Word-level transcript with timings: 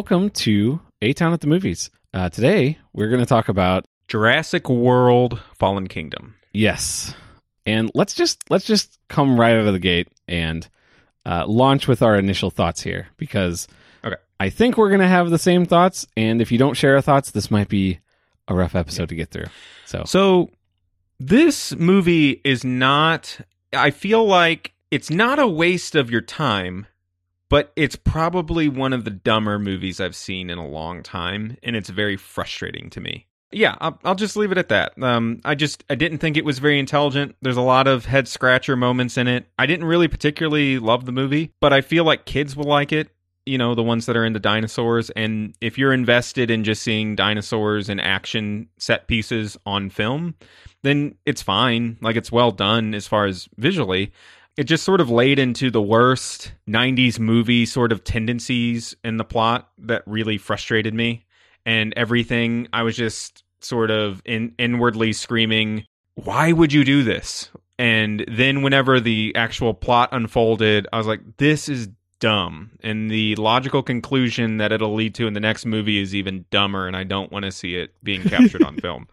welcome 0.00 0.30
to 0.30 0.80
A 1.02 1.12
Town 1.12 1.34
at 1.34 1.42
the 1.42 1.46
Movies. 1.46 1.90
Uh, 2.14 2.30
today, 2.30 2.78
we're 2.94 3.08
going 3.10 3.20
to 3.20 3.26
talk 3.26 3.50
about 3.50 3.84
Jurassic 4.08 4.70
World 4.70 5.38
Fallen 5.58 5.88
Kingdom. 5.88 6.36
yes, 6.54 7.14
and 7.66 7.90
let's 7.94 8.14
just 8.14 8.42
let's 8.48 8.64
just 8.64 8.98
come 9.10 9.38
right 9.38 9.52
out 9.56 9.66
of 9.66 9.74
the 9.74 9.78
gate 9.78 10.08
and 10.26 10.66
uh, 11.26 11.44
launch 11.46 11.86
with 11.86 12.00
our 12.00 12.16
initial 12.16 12.48
thoughts 12.50 12.80
here 12.80 13.08
because 13.18 13.68
Okay. 14.02 14.16
I 14.40 14.48
think 14.48 14.78
we're 14.78 14.88
going 14.88 15.02
to 15.02 15.06
have 15.06 15.28
the 15.28 15.38
same 15.38 15.66
thoughts. 15.66 16.06
And 16.16 16.40
if 16.40 16.50
you 16.50 16.56
don't 16.56 16.78
share 16.78 16.94
our 16.94 17.02
thoughts, 17.02 17.32
this 17.32 17.50
might 17.50 17.68
be 17.68 17.98
a 18.48 18.54
rough 18.54 18.74
episode 18.74 19.10
to 19.10 19.14
get 19.14 19.28
through. 19.28 19.48
So, 19.84 20.04
So, 20.06 20.48
this 21.18 21.76
movie 21.76 22.40
is 22.42 22.64
not, 22.64 23.38
I 23.74 23.90
feel 23.90 24.24
like 24.26 24.72
it's 24.90 25.10
not 25.10 25.38
a 25.38 25.46
waste 25.46 25.94
of 25.94 26.10
your 26.10 26.22
time, 26.22 26.86
but 27.50 27.72
it's 27.76 27.96
probably 27.96 28.68
one 28.68 28.94
of 28.94 29.04
the 29.04 29.10
dumber 29.10 29.58
movies 29.58 30.00
I've 30.00 30.16
seen 30.16 30.48
in 30.48 30.56
a 30.56 30.66
long 30.66 31.02
time. 31.02 31.58
And 31.62 31.76
it's 31.76 31.90
very 31.90 32.16
frustrating 32.16 32.88
to 32.90 33.00
me. 33.00 33.26
Yeah, 33.52 33.74
I'll, 33.80 33.98
I'll 34.04 34.14
just 34.14 34.36
leave 34.36 34.52
it 34.52 34.58
at 34.58 34.68
that. 34.68 35.00
Um, 35.02 35.40
I 35.44 35.56
just 35.56 35.82
I 35.90 35.96
didn't 35.96 36.18
think 36.18 36.36
it 36.36 36.44
was 36.44 36.60
very 36.60 36.78
intelligent. 36.78 37.34
There's 37.42 37.56
a 37.56 37.62
lot 37.62 37.88
of 37.88 38.06
head 38.06 38.28
scratcher 38.28 38.76
moments 38.76 39.18
in 39.18 39.26
it. 39.26 39.46
I 39.58 39.66
didn't 39.66 39.86
really 39.86 40.06
particularly 40.06 40.78
love 40.78 41.04
the 41.04 41.12
movie, 41.12 41.52
but 41.60 41.72
I 41.72 41.80
feel 41.80 42.04
like 42.04 42.24
kids 42.24 42.56
will 42.56 42.64
like 42.64 42.92
it. 42.92 43.08
You 43.46 43.58
know, 43.58 43.74
the 43.74 43.82
ones 43.82 44.06
that 44.06 44.16
are 44.16 44.24
into 44.24 44.38
dinosaurs, 44.38 45.10
and 45.10 45.56
if 45.60 45.78
you're 45.78 45.92
invested 45.92 46.50
in 46.50 46.62
just 46.62 46.82
seeing 46.82 47.16
dinosaurs 47.16 47.88
and 47.88 48.00
action 48.00 48.68
set 48.78 49.08
pieces 49.08 49.56
on 49.66 49.90
film, 49.90 50.36
then 50.82 51.16
it's 51.26 51.42
fine. 51.42 51.96
Like 52.00 52.14
it's 52.14 52.30
well 52.30 52.52
done 52.52 52.94
as 52.94 53.08
far 53.08 53.26
as 53.26 53.48
visually. 53.56 54.12
It 54.60 54.64
just 54.64 54.84
sort 54.84 55.00
of 55.00 55.08
laid 55.08 55.38
into 55.38 55.70
the 55.70 55.80
worst 55.80 56.52
90s 56.68 57.18
movie 57.18 57.64
sort 57.64 57.92
of 57.92 58.04
tendencies 58.04 58.94
in 59.02 59.16
the 59.16 59.24
plot 59.24 59.70
that 59.78 60.02
really 60.04 60.36
frustrated 60.36 60.92
me. 60.92 61.24
And 61.64 61.94
everything 61.96 62.68
i 62.70 62.82
was 62.82 62.94
just 62.94 63.42
sort 63.60 63.90
of 63.90 64.20
in 64.26 64.54
inwardly 64.58 65.14
screaming 65.14 65.86
why 66.14 66.52
would 66.52 66.74
you 66.74 66.84
do 66.84 67.02
this? 67.02 67.48
And 67.78 68.22
then 68.28 68.60
whenever 68.60 69.00
the 69.00 69.32
actual 69.34 69.72
plot 69.72 70.10
unfolded 70.12 70.86
i 70.92 70.98
was 70.98 71.06
like 71.06 71.38
this 71.38 71.70
is 71.70 71.88
dumb. 72.18 72.72
And 72.82 73.10
the 73.10 73.36
logical 73.36 73.82
conclusion 73.82 74.58
that 74.58 74.72
it'll 74.72 74.94
lead 74.94 75.14
to 75.14 75.26
in 75.26 75.32
the 75.32 75.40
next 75.40 75.64
movie 75.64 76.02
is 76.02 76.14
even 76.14 76.44
dumber 76.50 76.86
and 76.86 76.94
i 76.94 77.04
don't 77.04 77.32
want 77.32 77.46
to 77.46 77.50
see 77.50 77.76
it 77.76 77.94
being 78.02 78.22
captured 78.24 78.62
on 78.62 78.76
film. 78.82 79.08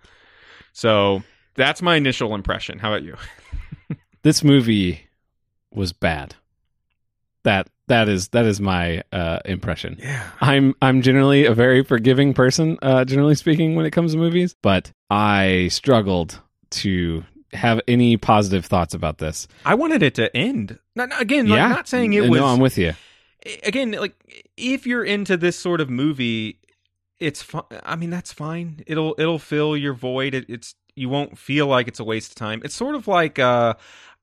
So 0.74 1.24
that's 1.56 1.82
my 1.82 1.96
initial 1.96 2.36
impression. 2.36 2.80
How 2.80 2.92
about 2.92 3.04
you? 3.04 3.16
This 4.24 4.44
movie 4.44 5.07
was 5.78 5.94
bad. 5.94 6.36
That 7.44 7.70
that 7.88 8.10
is 8.10 8.28
that 8.30 8.46
is 8.46 8.60
my 8.60 9.04
uh, 9.14 9.40
impression. 9.46 9.98
yeah 10.00 10.30
I'm 10.42 10.76
I'm 10.82 11.02
generally 11.02 11.46
a 11.46 11.54
very 11.54 11.84
forgiving 11.84 12.34
person, 12.34 12.78
uh, 12.82 13.06
generally 13.06 13.36
speaking, 13.36 13.76
when 13.76 13.86
it 13.86 13.92
comes 13.92 14.12
to 14.12 14.18
movies. 14.18 14.56
But 14.62 14.92
I 15.10 15.70
struggled 15.72 16.42
to 16.72 17.24
have 17.54 17.80
any 17.88 18.18
positive 18.18 18.66
thoughts 18.66 18.94
about 18.94 19.20
this. 19.20 19.48
i 19.66 19.74
wanted 19.74 20.04
it 20.04 20.16
to 20.16 20.36
end 20.36 20.78
not, 20.96 21.10
again 21.22 21.48
like, 21.48 21.58
yeah, 21.58 21.70
not 21.70 21.88
saying 21.88 22.12
it 22.14 22.26
no, 22.26 22.30
was 22.30 22.42
I'm 22.42 22.60
with 22.60 22.78
you. 22.78 22.94
again 23.64 23.92
like 23.92 24.14
if 24.58 24.86
you're 24.86 25.06
into 25.06 25.38
this 25.38 25.58
sort 25.58 25.80
of 25.80 25.90
movie 25.90 26.60
it's 27.22 27.42
fine 27.42 27.64
i 27.84 27.96
mean 27.96 28.10
that's 28.10 28.34
fine 28.34 28.84
it'll 28.86 29.16
it'll 29.18 29.40
fill 29.40 29.78
your 29.78 29.94
void 29.94 30.34
it, 30.34 30.46
it's 30.50 30.76
you 30.96 31.08
won't 31.08 31.38
feel 31.38 31.68
like 31.68 31.88
it's 31.88 32.02
a 32.02 32.04
waste 32.04 32.32
of 32.32 32.36
time 32.36 32.62
it's 32.66 32.76
sort 32.76 32.96
of 32.96 33.08
like 33.08 33.40
uh 33.40 33.74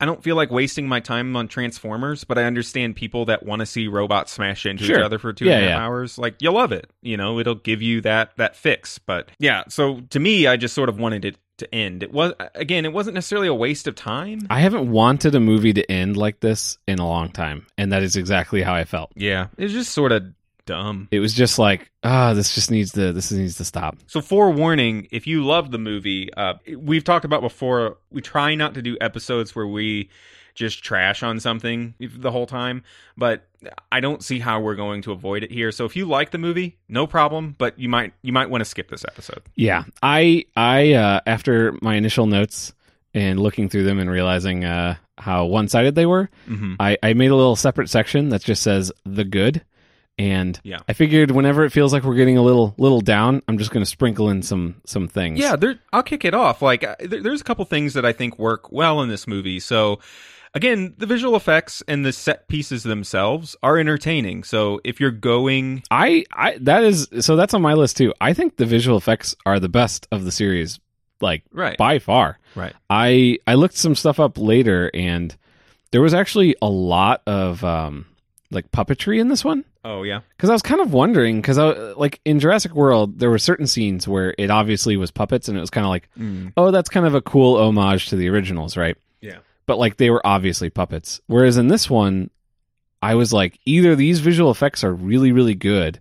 i 0.00 0.05
don't 0.05 0.22
feel 0.22 0.37
like 0.37 0.50
wasting 0.50 0.87
my 0.88 1.00
time 1.00 1.34
on 1.37 1.49
transformers 1.49 2.25
but 2.25 2.38
i 2.38 2.44
understand 2.44 2.97
people 2.97 3.25
that 3.27 3.44
want 3.44 3.60
to 3.60 3.66
see 3.66 3.87
robots 3.88 4.32
smash 4.32 4.66
into 4.66 4.84
Sure. 4.84 4.99
each 4.99 5.03
other 5.05 5.19
for 5.19 5.32
two 5.32 5.44
and 5.44 5.53
a 5.53 5.56
half 5.56 5.62
Yeah, 5.62 5.69
yeah. 5.77 5.84
hours 5.84 6.19
like 6.19 6.37
you'll 6.41 6.55
love 6.55 6.72
it 6.72 6.91
you 7.03 7.16
know 7.16 7.38
it'll 7.38 7.55
give 7.55 7.82
you 7.82 8.00
that 8.03 8.37
that 8.37 8.56
fix 8.56 8.99
but 8.99 9.31
yeah 9.38 9.65
so 9.69 10.00
to 10.10 10.21
me 10.21 10.47
i 10.47 10.56
just 10.56 10.75
sort 10.75 10.88
of 10.88 10.99
wanted 10.99 11.25
it 11.25 11.37
to 11.59 11.72
end 11.72 12.03
it 12.03 12.12
was 12.12 12.33
again 12.56 12.84
it 12.84 12.93
wasn't 12.93 13.15
necessarily 13.15 13.47
a 13.47 13.54
waste 13.54 13.87
of 13.87 13.94
time 13.94 14.41
I 14.50 14.59
haven't 14.59 14.91
wanted 14.91 15.37
a 15.37 15.41
movie 15.41 15.72
to 15.75 15.88
end 15.88 16.16
like 16.16 16.41
this 16.41 16.78
in 16.88 16.99
a 16.99 17.06
long 17.06 17.31
time, 17.31 17.66
and 17.78 17.93
that 17.93 18.03
is 18.03 18.16
exactly 18.16 18.60
how 18.62 18.75
I 18.75 18.83
felt. 18.83 19.12
yeah 19.15 19.47
it's 19.56 19.72
just 19.72 19.93
sort 19.93 20.10
of 20.10 20.25
dumb 20.66 21.08
It 21.10 21.20
was 21.20 21.34
just 21.34 21.58
like, 21.58 21.91
ah, 22.02 22.34
this 22.34 22.54
just 22.54 22.70
needs 22.70 22.92
to 22.92 23.12
this 23.12 23.30
needs 23.32 23.56
to 23.56 23.64
stop. 23.64 23.97
So, 24.06 24.20
forewarning, 24.20 25.08
if 25.10 25.26
you 25.26 25.44
love 25.44 25.70
the 25.70 25.78
movie, 25.78 26.32
uh, 26.34 26.54
we've 26.76 27.04
talked 27.04 27.25
about 27.25 27.41
before, 27.41 27.98
we 28.10 28.20
try 28.20 28.54
not 28.54 28.74
to 28.74 28.82
do 28.82 28.97
episodes 29.00 29.54
where 29.54 29.66
we 29.66 30.08
just 30.54 30.84
trash 30.84 31.22
on 31.22 31.41
something 31.41 31.94
the 31.98 32.30
whole 32.30 32.47
time, 32.47 32.84
but 33.16 33.44
I 33.91 33.98
don't 33.98 34.22
see 34.22 34.38
how 34.38 34.60
we're 34.60 34.76
going 34.76 35.03
to 35.03 35.12
avoid 35.12 35.42
it 35.42 35.50
here. 35.50 35.72
So, 35.72 35.84
if 35.84 35.97
you 35.97 36.06
like 36.06 36.30
the 36.30 36.38
movie, 36.38 36.78
no 36.88 37.06
problem, 37.06 37.54
but 37.58 37.78
you 37.78 37.88
might 37.88 38.12
you 38.22 38.32
might 38.32 38.50
want 38.50 38.60
to 38.60 38.64
skip 38.64 38.88
this 38.88 39.04
episode. 39.04 39.42
Yeah, 39.54 39.84
I 40.03 40.44
I 40.56 40.92
uh, 40.94 41.20
after 41.26 41.76
my 41.82 41.97
initial 41.97 42.26
notes 42.26 42.72
and 43.14 43.38
looking 43.41 43.69
through 43.69 43.84
them 43.84 43.98
and 43.98 44.10
realizing 44.10 44.64
uh, 44.64 44.97
how 45.19 45.44
one 45.44 45.69
sided 45.69 45.94
they 45.94 46.06
were, 46.06 46.28
Mm-hmm. 46.48 46.74
I, 46.80 46.98
I 47.03 47.14
made 47.14 47.30
a 47.30 47.36
little 47.36 47.56
separate 47.56 47.88
section 47.88 48.30
that 48.30 48.42
just 48.42 48.62
says 48.62 48.91
the 49.04 49.24
good. 49.24 49.62
And 50.19 50.60
Yeah. 50.62 50.78
I 50.88 50.92
figured 50.92 51.30
whenever 51.32 51.64
it 51.64 51.70
feels 51.70 51.92
like 51.92 52.04
we're 52.04 52.14
getting 52.14 52.36
a 52.38 52.42
little 52.42 52.75
little 52.78 53.00
down, 53.00 53.42
I'm 53.48 53.58
just 53.58 53.70
going 53.72 53.84
to 53.84 53.91
sprinkle 53.91 54.30
in 54.30 54.42
some 54.42 54.76
some 54.86 55.08
things. 55.08 55.38
Yeah, 55.41 55.56
there, 55.56 55.80
I'll 55.92 56.02
kick 56.04 56.25
it 56.25 56.34
off. 56.34 56.62
Like, 56.62 56.82
there, 57.00 57.20
there's 57.22 57.41
a 57.41 57.44
couple 57.44 57.64
things 57.64 57.94
that 57.94 58.04
I 58.04 58.12
think 58.12 58.38
work 58.38 58.70
well 58.70 59.03
in 59.03 59.08
this 59.08 59.26
movie. 59.26 59.58
So, 59.58 59.98
again, 60.54 60.94
the 60.98 61.06
visual 61.06 61.34
effects 61.34 61.82
and 61.88 62.06
the 62.06 62.12
set 62.12 62.47
pieces 62.47 62.84
themselves 62.84 63.56
are 63.62 63.76
entertaining. 63.76 64.44
So, 64.44 64.80
if 64.84 65.00
you're 65.00 65.10
going 65.10 65.82
I 65.91 66.24
I 66.32 66.58
that 66.60 66.84
is 66.84 67.08
so 67.20 67.34
that's 67.34 67.54
on 67.54 67.62
my 67.62 67.74
list 67.74 67.97
too. 67.97 68.14
I 68.20 68.34
think 68.34 68.56
the 68.56 68.66
visual 68.66 68.97
effects 68.97 69.34
are 69.44 69.58
the 69.58 69.69
best 69.69 70.06
of 70.12 70.24
the 70.24 70.30
series, 70.30 70.78
like 71.20 71.42
right, 71.50 71.76
by 71.76 71.98
far. 71.98 72.38
right, 72.54 72.72
I 72.88 73.38
I 73.48 73.54
looked 73.54 73.76
some 73.76 73.97
stuff 73.97 74.20
up 74.20 74.38
later, 74.38 74.92
and 74.94 75.34
there 75.91 76.03
was 76.03 76.14
actually 76.14 76.54
a 76.62 76.69
lot 76.70 77.22
of 77.26 77.64
um 77.64 78.06
like 78.54 78.70
puppetry 78.72 79.20
in 79.20 79.28
this 79.28 79.44
one. 79.44 79.65
oh 79.84 80.03
yeah, 80.03 80.20
Because 80.37 80.48
I 80.50 80.53
was 80.54 80.62
kind 80.62 80.81
of 80.81 80.92
wondering, 80.92 81.41
because 81.41 81.59
I 81.59 81.70
like 81.92 82.20
in 82.25 82.41
Jurassic 82.41 82.75
World, 82.75 83.19
there 83.19 83.31
were 83.31 83.38
certain 83.38 83.66
scenes 83.66 84.06
where 84.09 84.34
it 84.38 84.50
obviously 84.50 84.97
was 84.97 85.10
puppets, 85.10 85.48
and 85.48 85.56
it 85.59 85.60
was 85.60 85.70
kind 85.70 85.84
of 85.84 85.91
like, 85.91 86.09
Mm. 86.19 86.53
oh, 86.56 86.70
that's 86.70 86.88
kind 86.88 87.06
of 87.06 87.15
a 87.15 87.20
cool 87.22 87.56
homage 87.56 88.09
to 88.09 88.16
the 88.16 88.28
originals, 88.28 88.76
right? 88.76 88.97
yeah, 89.20 89.38
But 89.66 89.78
like 89.78 89.97
they 89.98 90.10
were 90.10 90.25
obviously 90.26 90.70
puppets. 90.70 91.20
Whereas 91.26 91.56
in 91.56 91.69
this 91.69 91.88
one, 91.91 92.31
I 93.03 93.15
was 93.16 93.32
like, 93.32 93.59
either 93.66 93.94
these 93.97 94.20
visual 94.20 94.50
effects 94.50 94.82
are 94.84 94.94
really, 94.94 95.32
really 95.32 95.54
good, 95.54 96.00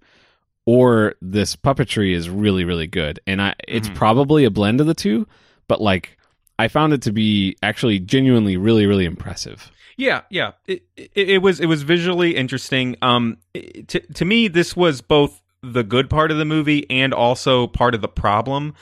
or 0.65 1.15
this 1.21 1.55
puppetry 1.55 2.13
is 2.15 2.29
really, 2.29 2.63
really 2.63 2.87
good. 2.87 3.19
And 3.27 3.41
I, 3.41 3.55
it's 3.67 3.89
Mhm. 3.89 3.95
probably 3.95 4.45
a 4.45 4.49
blend 4.49 4.79
of 4.79 4.87
the 4.87 4.93
two, 4.93 5.27
but 5.67 5.81
like 5.81 6.17
I 6.59 6.67
found 6.67 6.93
it 6.93 7.01
to 7.01 7.11
be 7.11 7.57
actually 7.63 7.99
genuinely 7.99 8.55
really, 8.57 8.85
really 8.85 9.05
impressive. 9.05 9.71
Yeah, 9.97 10.21
yeah. 10.29 10.51
It, 10.67 10.83
it, 10.95 11.11
it 11.15 11.37
was 11.41 11.59
it 11.59 11.67
was 11.67 11.83
visually 11.83 12.35
interesting. 12.35 12.95
Um, 13.01 13.37
to 13.53 13.99
to 13.99 14.25
me, 14.25 14.47
this 14.47 14.75
was 14.75 15.01
both 15.01 15.41
the 15.61 15.83
good 15.83 16.09
part 16.09 16.31
of 16.31 16.37
the 16.37 16.45
movie 16.45 16.89
and 16.89 17.13
also 17.13 17.67
part 17.67 17.95
of 17.95 18.01
the 18.01 18.07
problem, 18.07 18.73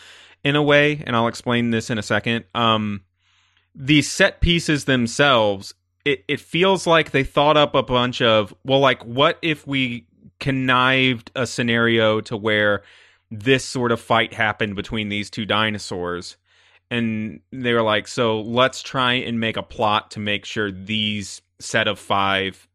in 0.43 0.55
a 0.55 0.63
way. 0.63 1.03
And 1.05 1.15
I'll 1.15 1.27
explain 1.27 1.71
this 1.71 1.89
in 1.89 1.97
a 1.97 2.03
second. 2.03 2.45
Um, 2.55 3.01
the 3.75 4.01
set 4.01 4.41
pieces 4.41 4.85
themselves, 4.85 5.73
it 6.05 6.23
it 6.27 6.39
feels 6.39 6.87
like 6.87 7.11
they 7.11 7.23
thought 7.23 7.57
up 7.57 7.75
a 7.75 7.83
bunch 7.83 8.21
of 8.21 8.53
well, 8.63 8.79
like 8.79 9.03
what 9.03 9.37
if 9.41 9.67
we 9.67 10.07
connived 10.39 11.31
a 11.35 11.45
scenario 11.45 12.19
to 12.21 12.35
where 12.35 12.83
this 13.29 13.63
sort 13.63 13.91
of 13.91 14.01
fight 14.01 14.33
happened 14.33 14.75
between 14.75 15.09
these 15.09 15.29
two 15.29 15.45
dinosaurs 15.45 16.35
and 16.91 17.39
they 17.51 17.73
were 17.73 17.81
like, 17.81 18.07
so 18.07 18.41
let's 18.41 18.83
try 18.83 19.13
and 19.13 19.39
make 19.39 19.57
a 19.57 19.63
plot 19.63 20.11
to 20.11 20.19
make 20.19 20.45
sure 20.45 20.71
these 20.71 21.41
set 21.59 21.87
of 21.87 21.97
five 21.97 22.67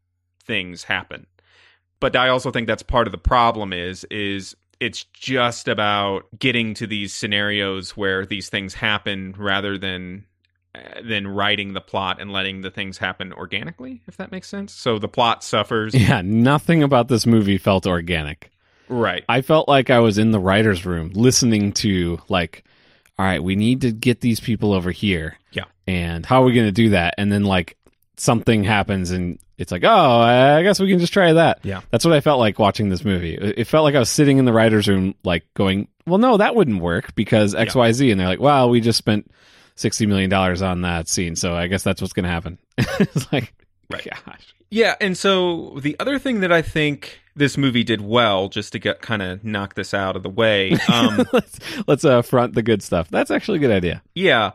things 0.43 0.83
happen. 0.83 1.27
But 1.99 2.15
I 2.15 2.29
also 2.29 2.51
think 2.51 2.67
that's 2.67 2.83
part 2.83 3.07
of 3.07 3.11
the 3.11 3.17
problem 3.17 3.71
is 3.71 4.03
is 4.11 4.55
it's 4.79 5.03
just 5.05 5.67
about 5.67 6.25
getting 6.37 6.73
to 6.75 6.87
these 6.87 7.13
scenarios 7.13 7.91
where 7.97 8.25
these 8.25 8.49
things 8.49 8.73
happen 8.73 9.33
rather 9.37 9.77
than 9.77 10.25
uh, 10.75 11.01
than 11.03 11.27
writing 11.27 11.73
the 11.73 11.81
plot 11.81 12.21
and 12.21 12.31
letting 12.31 12.61
the 12.61 12.69
things 12.69 12.97
happen 12.99 13.33
organically 13.33 14.01
if 14.07 14.17
that 14.17 14.31
makes 14.31 14.47
sense 14.47 14.71
so 14.73 14.99
the 14.99 15.07
plot 15.07 15.43
suffers 15.43 15.95
Yeah, 15.95 16.21
nothing 16.23 16.83
about 16.83 17.07
this 17.07 17.25
movie 17.25 17.57
felt 17.57 17.87
organic. 17.87 18.51
right 18.87 19.23
I 19.27 19.41
felt 19.41 19.67
like 19.67 19.89
I 19.89 19.99
was 19.99 20.19
in 20.19 20.29
the 20.31 20.39
writer's 20.39 20.85
room 20.85 21.09
listening 21.15 21.71
to 21.73 22.19
like, 22.29 22.63
all 23.19 23.25
right, 23.25 23.41
we 23.43 23.55
need 23.55 23.81
to 23.81 23.91
get 23.91 24.21
these 24.21 24.39
people 24.39 24.73
over 24.73 24.91
here. 24.91 25.37
Yeah. 25.51 25.65
And 25.87 26.25
how 26.25 26.43
are 26.43 26.45
we 26.45 26.53
going 26.53 26.67
to 26.67 26.71
do 26.71 26.89
that? 26.91 27.15
And 27.17 27.31
then 27.31 27.43
like 27.43 27.77
something 28.17 28.63
happens 28.63 29.11
and 29.11 29.39
it's 29.57 29.71
like, 29.71 29.83
oh, 29.83 30.19
I 30.19 30.61
guess 30.61 30.79
we 30.79 30.89
can 30.89 30.99
just 30.99 31.13
try 31.13 31.33
that. 31.33 31.59
Yeah. 31.63 31.81
That's 31.89 32.05
what 32.05 32.13
I 32.13 32.21
felt 32.21 32.39
like 32.39 32.59
watching 32.59 32.89
this 32.89 33.03
movie. 33.03 33.33
It 33.33 33.65
felt 33.65 33.83
like 33.83 33.95
I 33.95 33.99
was 33.99 34.09
sitting 34.09 34.37
in 34.37 34.45
the 34.45 34.53
writer's 34.53 34.87
room, 34.87 35.15
like 35.23 35.45
going, 35.55 35.87
well, 36.05 36.19
no, 36.19 36.37
that 36.37 36.55
wouldn't 36.55 36.81
work 36.81 37.15
because 37.15 37.55
X, 37.55 37.73
Y, 37.73 37.91
Z. 37.91 38.11
And 38.11 38.19
they're 38.19 38.27
like, 38.27 38.39
well, 38.39 38.69
we 38.69 38.81
just 38.81 38.99
spent 38.99 39.31
$60 39.77 40.07
million 40.07 40.31
on 40.31 40.81
that 40.81 41.07
scene. 41.07 41.35
So 41.35 41.55
I 41.55 41.67
guess 41.67 41.81
that's 41.81 42.01
what's 42.01 42.13
going 42.13 42.25
to 42.25 42.29
happen. 42.29 42.59
it's 42.77 43.31
like, 43.33 43.53
Right. 43.89 44.07
Gosh. 44.25 44.53
Yeah, 44.69 44.95
and 44.99 45.17
so 45.17 45.79
the 45.81 45.95
other 45.99 46.19
thing 46.19 46.41
that 46.41 46.51
I 46.51 46.61
think 46.61 47.21
this 47.35 47.57
movie 47.57 47.83
did 47.83 48.01
well, 48.01 48.49
just 48.49 48.73
to 48.73 48.79
get 48.79 49.01
kind 49.01 49.21
of 49.21 49.43
knock 49.43 49.75
this 49.75 49.93
out 49.93 50.15
of 50.15 50.23
the 50.23 50.29
way, 50.29 50.73
um, 50.91 51.25
let's 51.31 51.59
let's 51.87 52.05
uh, 52.05 52.21
front 52.21 52.53
the 52.53 52.63
good 52.63 52.83
stuff. 52.83 53.09
That's 53.09 53.31
actually 53.31 53.57
a 53.57 53.61
good 53.61 53.71
idea. 53.71 54.01
yeah. 54.13 54.51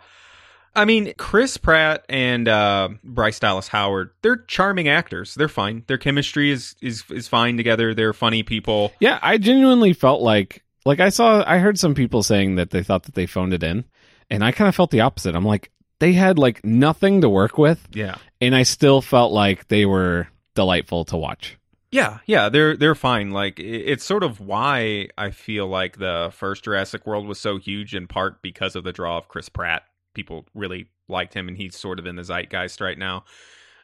I 0.74 0.86
mean, 0.86 1.12
Chris 1.18 1.58
Pratt 1.58 2.06
and 2.08 2.48
uh, 2.48 2.88
Bryce 3.04 3.38
Dallas 3.38 3.68
Howard, 3.68 4.08
they're 4.22 4.38
charming 4.38 4.88
actors. 4.88 5.34
They're 5.34 5.46
fine. 5.46 5.84
Their 5.86 5.98
chemistry 5.98 6.50
is 6.50 6.76
is 6.80 7.04
is 7.10 7.28
fine 7.28 7.58
together. 7.58 7.92
They're 7.92 8.14
funny 8.14 8.42
people. 8.42 8.90
Yeah, 8.98 9.18
I 9.20 9.36
genuinely 9.36 9.92
felt 9.92 10.22
like 10.22 10.62
like 10.86 10.98
I 10.98 11.10
saw 11.10 11.44
I 11.46 11.58
heard 11.58 11.78
some 11.78 11.94
people 11.94 12.22
saying 12.22 12.54
that 12.54 12.70
they 12.70 12.82
thought 12.82 13.02
that 13.02 13.14
they 13.14 13.26
phoned 13.26 13.52
it 13.52 13.62
in, 13.62 13.84
and 14.30 14.42
I 14.42 14.50
kind 14.52 14.66
of 14.66 14.74
felt 14.74 14.90
the 14.90 15.02
opposite. 15.02 15.34
I'm 15.34 15.44
like 15.44 15.70
they 16.02 16.12
had 16.12 16.36
like 16.36 16.64
nothing 16.64 17.20
to 17.20 17.28
work 17.28 17.56
with, 17.56 17.86
Yeah. 17.92 18.16
and 18.40 18.56
I 18.56 18.64
still 18.64 19.00
felt 19.00 19.32
like 19.32 19.68
they 19.68 19.86
were 19.86 20.26
delightful 20.56 21.04
to 21.06 21.16
watch. 21.16 21.56
Yeah, 21.92 22.18
yeah, 22.26 22.48
they're 22.48 22.76
they're 22.76 22.94
fine. 22.96 23.30
Like 23.30 23.60
it's 23.60 24.02
sort 24.04 24.24
of 24.24 24.40
why 24.40 25.08
I 25.16 25.30
feel 25.30 25.68
like 25.68 25.98
the 25.98 26.30
first 26.34 26.64
Jurassic 26.64 27.06
World 27.06 27.26
was 27.28 27.38
so 27.38 27.56
huge 27.58 27.94
in 27.94 28.08
part 28.08 28.42
because 28.42 28.74
of 28.74 28.82
the 28.82 28.92
draw 28.92 29.16
of 29.16 29.28
Chris 29.28 29.48
Pratt. 29.48 29.82
People 30.14 30.44
really 30.54 30.88
liked 31.08 31.34
him, 31.34 31.46
and 31.48 31.56
he's 31.56 31.76
sort 31.78 31.98
of 32.00 32.06
in 32.06 32.16
the 32.16 32.24
zeitgeist 32.24 32.80
right 32.80 32.98
now. 32.98 33.24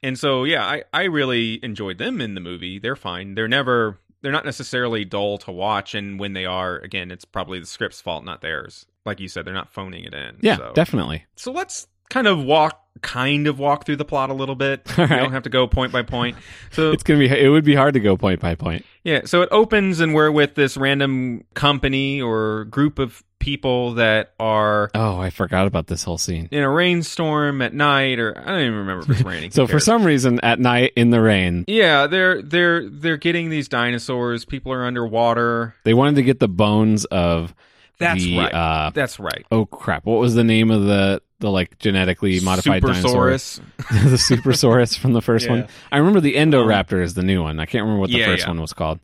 And 0.03 0.19
so, 0.19 0.45
yeah, 0.45 0.65
I 0.65 0.83
I 0.93 1.05
really 1.05 1.63
enjoyed 1.63 1.99
them 1.99 2.21
in 2.21 2.35
the 2.35 2.41
movie. 2.41 2.79
They're 2.81 2.97
fine. 2.97 3.35
They're 3.35 3.47
never 3.47 4.01
they're 4.23 4.33
not 4.33 4.45
necessarily 4.45 5.05
dull 5.05 5.39
to 5.39 5.53
watch, 5.53 5.95
and 5.95 6.19
when 6.19 6.33
they 6.33 6.47
are, 6.47 6.79
again, 6.79 7.11
it's 7.13 7.25
probably 7.25 7.61
the 7.61 7.67
script's 7.67 8.01
fault, 8.01 8.25
not 8.25 8.41
theirs. 8.41 8.87
Like 9.05 9.21
you 9.21 9.29
said, 9.29 9.45
they're 9.45 9.55
not 9.55 9.71
phoning 9.73 10.05
it 10.05 10.15
in. 10.15 10.39
Yeah, 10.41 10.57
so. 10.57 10.73
definitely. 10.75 11.25
So 11.37 11.53
let's 11.53 11.87
kind 12.11 12.27
of 12.27 12.43
walk 12.43 12.81
kind 13.01 13.47
of 13.47 13.61
walk 13.61 13.87
through 13.87 13.95
the 13.97 14.05
plot 14.05 14.29
a 14.29 14.35
little 14.35 14.57
bit. 14.57 14.83
All 14.99 15.05
We 15.05 15.11
right. 15.11 15.21
don't 15.21 15.33
have 15.33 15.45
to 15.45 15.51
go 15.51 15.69
point 15.69 15.93
by 15.93 16.03
point. 16.03 16.37
So 16.73 16.91
It's 16.91 17.03
gonna 17.05 17.21
be 17.21 17.29
it 17.29 17.49
would 17.49 17.65
be 17.65 17.75
hard 17.77 17.95
to 17.95 18.01
go 18.01 18.17
point 18.17 18.41
by 18.41 18.55
point. 18.57 18.85
yeah, 19.05 19.21
so 19.25 19.43
it 19.43 19.49
opens 19.53 20.01
and 20.01 20.15
we're 20.15 20.31
with 20.33 20.57
this 20.57 20.77
random 20.77 21.45
company 21.55 22.21
or 22.21 22.65
group 22.65 22.99
of 22.99 23.23
people 23.39 23.95
that 23.95 24.33
are 24.41 24.91
Oh, 24.97 25.17
I 25.21 25.31
forgot 25.31 25.69
about 25.69 25.87
this 25.87 26.03
whole 26.03 26.19
scene. 26.19 26.49
in 26.51 26.65
a 26.65 26.69
rainstorm 26.69 27.63
at 27.63 27.73
night 27.73 28.19
or 28.19 28.37
I 28.37 28.47
don't 28.47 28.61
even 28.63 28.75
remember 28.75 29.05
if 29.05 29.11
it's 29.11 29.23
raining. 29.23 29.51
So 29.53 29.69
for 29.69 29.79
some 29.79 30.03
reason, 30.03 30.41
at 30.41 30.59
night 30.59 30.93
in 30.97 31.11
the 31.11 31.21
rain, 31.21 31.65
Yeah, 31.69 32.09
they're 32.09 32.43
they're 32.43 32.89
they're 32.91 33.17
getting 33.17 33.49
these 33.49 33.69
dinosaurs. 33.69 34.45
People 34.45 34.73
are 34.73 34.85
underwater. 34.85 35.77
they 35.85 35.95
wanted 35.95 36.17
to 36.17 36.25
get 36.25 36.41
the 36.41 36.49
bones 36.49 37.05
of 37.05 37.55
That's 38.01 38.25
the 38.25 38.39
right. 38.39 38.53
uh 38.53 38.91
That's 38.93 39.21
right. 39.21 39.47
oh 39.53 39.67
crap, 39.67 40.05
what 40.05 40.19
was 40.19 40.35
the 40.35 40.43
name 40.45 40.73
of 40.73 40.83
the 40.83 41.23
the 41.41 41.51
like 41.51 41.79
genetically 41.79 42.41
modified 42.41 42.83
dinosaur? 42.83 43.31
The 43.31 44.17
Supersaurus 44.19 44.99
from 44.99 45.13
the 45.13 45.23
first 45.23 45.47
Yeah. 45.47 45.53
one. 45.53 45.69
I 45.93 45.99
remember 45.99 46.21
the 46.21 46.35
Indoraptor 46.35 47.03
is 47.03 47.15
the 47.15 47.23
new 47.23 47.43
one. 47.43 47.59
I 47.61 47.67
can't 47.67 47.83
remember 47.83 48.01
what 48.01 48.11
the 48.11 48.19
Yeah, 48.19 48.27
first 48.27 48.45
yeah. 48.45 48.49
one 48.51 48.61
was 48.61 48.73
called. 48.73 49.01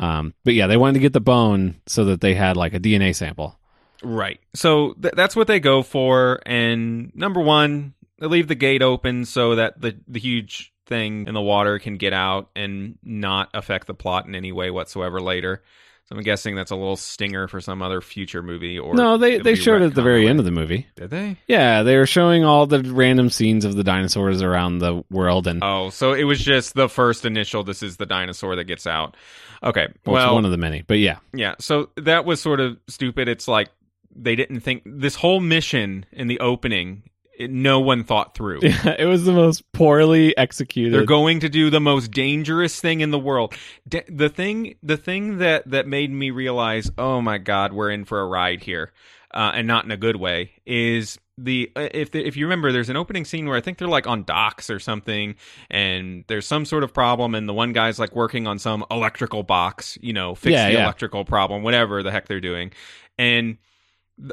Um, 0.00 0.34
but 0.44 0.54
yeah, 0.54 0.66
they 0.66 0.76
wanted 0.76 0.94
to 0.94 1.00
get 1.00 1.12
the 1.12 1.20
bone 1.20 1.76
so 1.86 2.06
that 2.06 2.20
they 2.20 2.34
had 2.34 2.56
like 2.56 2.74
a 2.74 2.80
DNA 2.80 3.14
sample. 3.14 3.58
Right. 4.02 4.40
So 4.54 4.92
th- 4.94 5.14
that's 5.16 5.34
what 5.34 5.46
they 5.46 5.58
go 5.60 5.82
for. 5.82 6.40
And 6.44 7.12
number 7.14 7.40
one, 7.40 7.94
they 8.18 8.26
leave 8.26 8.48
the 8.48 8.54
gate 8.54 8.82
open 8.82 9.24
so 9.24 9.54
that 9.54 9.80
the 9.80 9.96
the 10.06 10.20
huge 10.20 10.72
thing 10.86 11.26
in 11.26 11.34
the 11.34 11.40
water 11.40 11.78
can 11.78 11.96
get 11.96 12.12
out 12.12 12.50
and 12.54 12.98
not 13.02 13.48
affect 13.54 13.86
the 13.86 13.94
plot 13.94 14.26
in 14.26 14.34
any 14.34 14.52
way 14.52 14.70
whatsoever 14.70 15.20
later. 15.20 15.62
So 16.08 16.14
I'm 16.14 16.22
guessing 16.22 16.54
that's 16.54 16.70
a 16.70 16.76
little 16.76 16.96
stinger 16.96 17.48
for 17.48 17.60
some 17.60 17.82
other 17.82 18.00
future 18.00 18.40
movie. 18.40 18.78
Or 18.78 18.94
no, 18.94 19.18
they 19.18 19.38
they 19.38 19.56
showed 19.56 19.82
it 19.82 19.86
at 19.86 19.94
the 19.96 20.02
very 20.02 20.28
end 20.28 20.38
of 20.38 20.44
the 20.44 20.52
movie. 20.52 20.86
Did 20.94 21.10
they? 21.10 21.36
Yeah, 21.48 21.82
they 21.82 21.96
were 21.96 22.06
showing 22.06 22.44
all 22.44 22.66
the 22.66 22.80
random 22.80 23.28
scenes 23.28 23.64
of 23.64 23.74
the 23.74 23.82
dinosaurs 23.82 24.40
around 24.40 24.78
the 24.78 25.02
world, 25.10 25.48
and 25.48 25.64
Oh, 25.64 25.90
so 25.90 26.12
it 26.12 26.22
was 26.22 26.38
just 26.38 26.74
the 26.74 26.88
first 26.88 27.24
initial. 27.24 27.64
This 27.64 27.82
is 27.82 27.96
the 27.96 28.06
dinosaur 28.06 28.54
that 28.54 28.64
gets 28.64 28.86
out. 28.86 29.16
Okay. 29.64 29.88
well, 30.04 30.14
Well, 30.14 30.34
one 30.34 30.44
of 30.44 30.52
the 30.52 30.56
many. 30.56 30.82
But 30.82 30.98
yeah, 30.98 31.18
Yeah, 31.32 31.56
so 31.58 31.90
that 31.96 32.24
was 32.24 32.40
sort 32.40 32.60
of 32.60 32.78
stupid. 32.86 33.26
It's 33.26 33.48
like 33.48 33.70
they 34.14 34.36
didn't 34.36 34.60
think 34.60 34.82
this 34.86 35.16
whole 35.16 35.40
mission 35.40 36.06
in 36.12 36.28
the 36.28 36.38
opening. 36.38 37.02
It, 37.38 37.50
no 37.50 37.80
one 37.80 38.02
thought 38.04 38.34
through. 38.34 38.60
Yeah, 38.62 38.94
it 38.98 39.04
was 39.06 39.24
the 39.24 39.32
most 39.32 39.70
poorly 39.72 40.36
executed. 40.36 40.92
They're 40.94 41.04
going 41.04 41.40
to 41.40 41.48
do 41.48 41.68
the 41.70 41.80
most 41.80 42.10
dangerous 42.10 42.80
thing 42.80 43.00
in 43.00 43.10
the 43.10 43.18
world. 43.18 43.54
D- 43.88 44.02
the 44.08 44.28
thing, 44.28 44.76
the 44.82 44.96
thing 44.96 45.38
that 45.38 45.68
that 45.70 45.86
made 45.86 46.10
me 46.10 46.30
realize, 46.30 46.90
oh 46.96 47.20
my 47.20 47.38
god, 47.38 47.72
we're 47.72 47.90
in 47.90 48.04
for 48.04 48.20
a 48.20 48.26
ride 48.26 48.62
here, 48.62 48.92
uh, 49.34 49.52
and 49.54 49.66
not 49.66 49.84
in 49.84 49.90
a 49.90 49.96
good 49.96 50.16
way. 50.16 50.52
Is 50.64 51.18
the 51.38 51.70
uh, 51.76 51.88
if 51.92 52.10
the, 52.12 52.24
if 52.24 52.36
you 52.38 52.46
remember, 52.46 52.72
there's 52.72 52.88
an 52.88 52.96
opening 52.96 53.26
scene 53.26 53.46
where 53.46 53.56
I 53.58 53.60
think 53.60 53.76
they're 53.76 53.86
like 53.88 54.06
on 54.06 54.24
docks 54.24 54.70
or 54.70 54.78
something, 54.78 55.34
and 55.70 56.24
there's 56.28 56.46
some 56.46 56.64
sort 56.64 56.84
of 56.84 56.94
problem, 56.94 57.34
and 57.34 57.46
the 57.46 57.52
one 57.52 57.74
guy's 57.74 57.98
like 57.98 58.16
working 58.16 58.46
on 58.46 58.58
some 58.58 58.82
electrical 58.90 59.42
box, 59.42 59.98
you 60.00 60.14
know, 60.14 60.34
fix 60.34 60.52
Yeah, 60.52 60.68
the 60.68 60.74
yeah. 60.74 60.84
electrical 60.84 61.26
problem, 61.26 61.62
whatever 61.62 62.02
the 62.02 62.10
heck 62.10 62.28
they're 62.28 62.40
doing, 62.40 62.72
and 63.18 63.58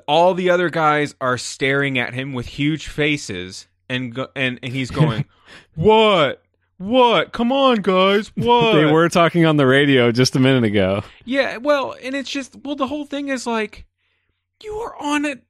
all 0.08 0.34
the 0.34 0.50
other 0.50 0.70
guys 0.70 1.16
are 1.20 1.38
staring 1.38 1.98
at 2.00 2.14
him 2.14 2.34
with 2.34 2.46
huge 2.46 2.88
faces 2.88 3.68
and 3.90 4.16
go- 4.16 4.30
and 4.36 4.60
and 4.64 4.72
he's 4.74 4.92
going 4.92 5.26
what? 5.76 6.42
What? 6.78 7.32
Come 7.34 7.52
on 7.52 7.78
guys 7.82 8.28
what? 8.36 8.74
they 8.74 8.86
were 8.86 9.10
talking 9.10 9.46
on 9.46 9.58
the 9.58 9.66
radio 9.68 10.12
just 10.12 10.36
a 10.36 10.40
minute 10.40 10.64
ago. 10.64 11.04
yeah 11.26 11.58
well 11.58 11.96
and 12.04 12.16
it's 12.16 12.30
just 12.32 12.56
well 12.64 12.76
the 12.76 12.88
whole 12.88 13.06
thing 13.06 13.28
is 13.30 13.46
like 13.46 13.86
you 14.64 14.74
are 14.76 14.96
on 15.02 15.26
it. 15.26 15.44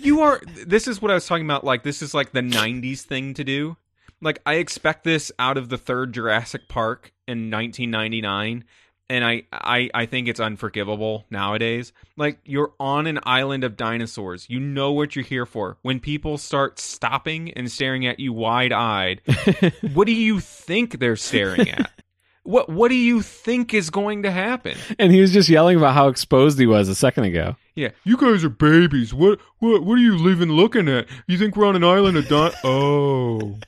You 0.00 0.22
are 0.22 0.40
this 0.66 0.88
is 0.88 1.02
what 1.02 1.10
i 1.10 1.14
was 1.14 1.26
talking 1.26 1.44
about 1.44 1.62
like 1.64 1.82
this 1.82 2.00
is 2.00 2.14
like 2.14 2.32
the 2.32 2.40
90s 2.40 3.02
thing 3.02 3.34
to 3.34 3.44
do. 3.44 3.76
Like 4.22 4.40
i 4.46 4.54
expect 4.54 5.04
this 5.04 5.30
out 5.38 5.58
of 5.58 5.68
the 5.68 5.76
third 5.78 6.12
jurassic 6.14 6.68
park 6.68 7.12
in 7.26 7.50
1999 7.50 8.64
and 9.10 9.24
I, 9.24 9.42
I 9.52 9.90
I 9.94 10.06
think 10.06 10.28
it's 10.28 10.40
unforgivable 10.40 11.24
nowadays. 11.30 11.92
Like 12.16 12.38
you're 12.44 12.72
on 12.78 13.06
an 13.06 13.18
island 13.22 13.64
of 13.64 13.76
dinosaurs. 13.76 14.46
You 14.48 14.60
know 14.60 14.92
what 14.92 15.16
you're 15.16 15.24
here 15.24 15.46
for. 15.46 15.78
When 15.82 16.00
people 16.00 16.38
start 16.38 16.78
stopping 16.78 17.52
and 17.52 17.70
staring 17.70 18.06
at 18.06 18.20
you 18.20 18.32
wide-eyed, 18.32 19.22
what 19.94 20.06
do 20.06 20.12
you 20.12 20.40
think 20.40 20.98
they're 20.98 21.16
staring 21.16 21.68
at? 21.70 21.90
What 22.44 22.70
what 22.70 22.88
do 22.88 22.94
you 22.94 23.20
think 23.20 23.74
is 23.74 23.90
going 23.90 24.22
to 24.22 24.30
happen? 24.30 24.74
And 24.98 25.12
he 25.12 25.20
was 25.20 25.34
just 25.34 25.50
yelling 25.50 25.76
about 25.76 25.92
how 25.92 26.08
exposed 26.08 26.58
he 26.58 26.64
was 26.66 26.88
a 26.88 26.94
second 26.94 27.24
ago. 27.24 27.56
Yeah, 27.74 27.90
you 28.04 28.16
guys 28.16 28.42
are 28.42 28.48
babies. 28.48 29.12
What 29.12 29.38
what 29.58 29.84
what 29.84 29.98
are 29.98 30.00
you 30.00 30.16
leaving 30.16 30.48
looking 30.52 30.88
at? 30.88 31.08
You 31.26 31.36
think 31.36 31.56
we're 31.56 31.66
on 31.66 31.76
an 31.76 31.84
island 31.84 32.16
of 32.16 32.26
di- 32.26 32.54
Oh. 32.64 33.58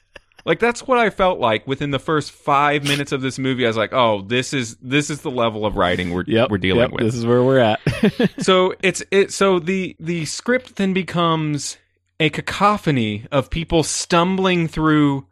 Like 0.45 0.59
that's 0.59 0.87
what 0.87 0.99
I 0.99 1.11
felt 1.11 1.39
like 1.39 1.67
within 1.67 1.91
the 1.91 1.99
first 1.99 2.33
5 2.33 2.85
minutes 2.85 3.13
of 3.13 3.21
this 3.23 3.39
movie. 3.39 3.65
I 3.65 3.69
was 3.69 3.77
like, 3.77 3.93
"Oh, 3.93 4.23
this 4.23 4.53
is 4.53 4.77
this 4.77 5.11
is 5.11 5.21
the 5.23 5.31
level 5.31 5.67
of 5.67 5.77
writing 5.77 6.13
we're 6.13 6.25
Yep, 6.27 6.51
we're 6.51 6.59
dealing 6.59 6.83
yep, 6.83 6.93
with." 6.93 7.03
This 7.03 7.15
is 7.15 7.27
where 7.27 7.43
we're 7.43 7.59
at. 7.59 7.81
so 8.39 8.75
it's 8.83 9.03
it 9.11 9.33
so 9.33 9.59
the 9.59 9.97
the 9.99 10.25
script 10.25 10.77
then 10.77 10.93
becomes 10.93 11.77
a 12.19 12.31
cacophony 12.31 13.27
of 13.33 13.51
people 13.51 13.83
stumbling 13.83 14.69
through 14.69 15.27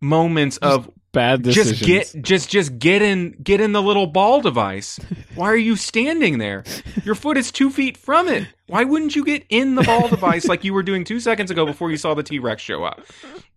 moments 0.00 0.58
of 0.58 0.90
Bad 1.12 1.42
decisions. 1.42 1.78
just 1.78 2.14
get 2.14 2.22
just 2.22 2.50
just 2.50 2.78
get 2.78 3.00
in 3.00 3.36
get 3.40 3.60
in 3.60 3.70
the 3.70 3.80
little 3.80 4.08
ball 4.08 4.40
device 4.40 4.98
why 5.36 5.46
are 5.46 5.56
you 5.56 5.76
standing 5.76 6.38
there 6.38 6.64
your 7.04 7.14
foot 7.14 7.36
is 7.36 7.52
two 7.52 7.70
feet 7.70 7.96
from 7.96 8.26
it 8.26 8.48
why 8.66 8.82
wouldn't 8.82 9.14
you 9.14 9.24
get 9.24 9.46
in 9.48 9.76
the 9.76 9.82
ball 9.84 10.08
device 10.08 10.46
like 10.46 10.64
you 10.64 10.74
were 10.74 10.82
doing 10.82 11.04
two 11.04 11.20
seconds 11.20 11.52
ago 11.52 11.64
before 11.64 11.92
you 11.92 11.96
saw 11.96 12.14
the 12.14 12.22
t-rex 12.24 12.60
show 12.60 12.82
up 12.82 13.00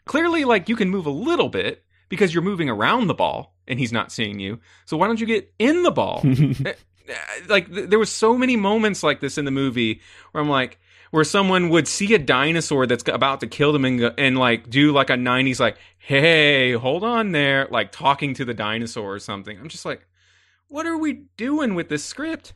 clearly 0.07 0.45
like 0.45 0.69
you 0.69 0.75
can 0.75 0.89
move 0.89 1.05
a 1.05 1.11
little 1.11 1.49
bit 1.49 1.83
because 2.09 2.33
you're 2.33 2.43
moving 2.43 2.69
around 2.69 3.07
the 3.07 3.13
ball 3.13 3.53
and 3.67 3.79
he's 3.79 3.91
not 3.91 4.11
seeing 4.11 4.39
you. 4.39 4.59
So 4.85 4.97
why 4.97 5.07
don't 5.07 5.19
you 5.19 5.25
get 5.25 5.53
in 5.59 5.83
the 5.83 5.91
ball? 5.91 6.23
Eh, 7.09 7.13
eh, 7.13 7.41
like 7.47 7.73
th- 7.73 7.89
there 7.89 7.99
was 7.99 8.11
so 8.11 8.37
many 8.37 8.57
moments 8.57 9.01
like 9.01 9.21
this 9.21 9.37
in 9.37 9.45
the 9.45 9.51
movie 9.51 10.01
where 10.33 10.43
i'm 10.43 10.49
like 10.49 10.77
where 11.11 11.23
someone 11.23 11.69
would 11.69 11.87
see 11.87 12.13
a 12.13 12.19
dinosaur 12.19 12.85
that's 12.85 13.03
about 13.07 13.39
to 13.39 13.47
kill 13.47 13.71
them 13.71 13.85
and, 13.85 14.13
and 14.17 14.37
like 14.37 14.69
do 14.69 14.91
like 14.91 15.09
a 15.09 15.13
90s 15.13 15.57
like 15.57 15.77
hey 15.99 16.73
hold 16.73 17.05
on 17.05 17.31
there 17.31 17.65
like 17.71 17.93
talking 17.93 18.33
to 18.33 18.43
the 18.43 18.53
dinosaur 18.53 19.13
or 19.13 19.19
something. 19.19 19.57
I'm 19.57 19.69
just 19.69 19.85
like 19.85 20.05
what 20.67 20.85
are 20.85 20.97
we 20.97 21.23
doing 21.37 21.75
with 21.75 21.87
this 21.87 22.03
script 22.03 22.53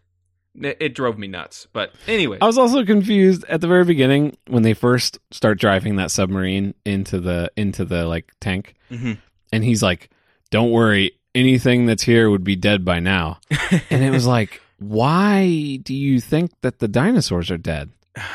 it, 0.60 0.94
drove 0.96 1.18
me 1.18 1.28
nuts 1.28 1.68
but 1.74 1.94
anyway 2.08 2.38
I 2.42 2.46
was 2.46 2.58
also 2.58 2.84
confused 2.86 3.46
at 3.48 3.62
the 3.62 3.68
very 3.68 3.86
beginning 3.86 4.36
when 4.48 4.64
they 4.64 4.74
first 4.74 5.18
start 5.32 5.60
driving 5.60 5.96
that 5.96 6.12
submarine 6.12 6.74
into 6.86 7.20
the 7.20 7.52
into 7.56 7.86
the 7.86 8.06
like 8.06 8.32
tank, 8.42 8.76
Mhm. 8.92 9.18
and 9.54 9.64
he's 9.64 9.82
like, 9.82 10.10
"Don't 10.50 10.72
worry, 10.72 11.12
anything 11.34 11.86
that's 11.86 12.04
here 12.04 12.30
would 12.30 12.44
be 12.44 12.56
dead 12.58 12.84
by 12.84 13.00
now." 13.00 13.40
and 13.90 14.04
it 14.04 14.12
was 14.12 14.28
like, 14.28 14.62
why 14.80 15.78
do 15.84 15.94
you 15.94 16.20
think 16.20 16.52
that 16.62 16.80
the 16.80 16.88
dinosaurs 16.88 17.50
are 17.52 17.58
dead? 17.58 17.90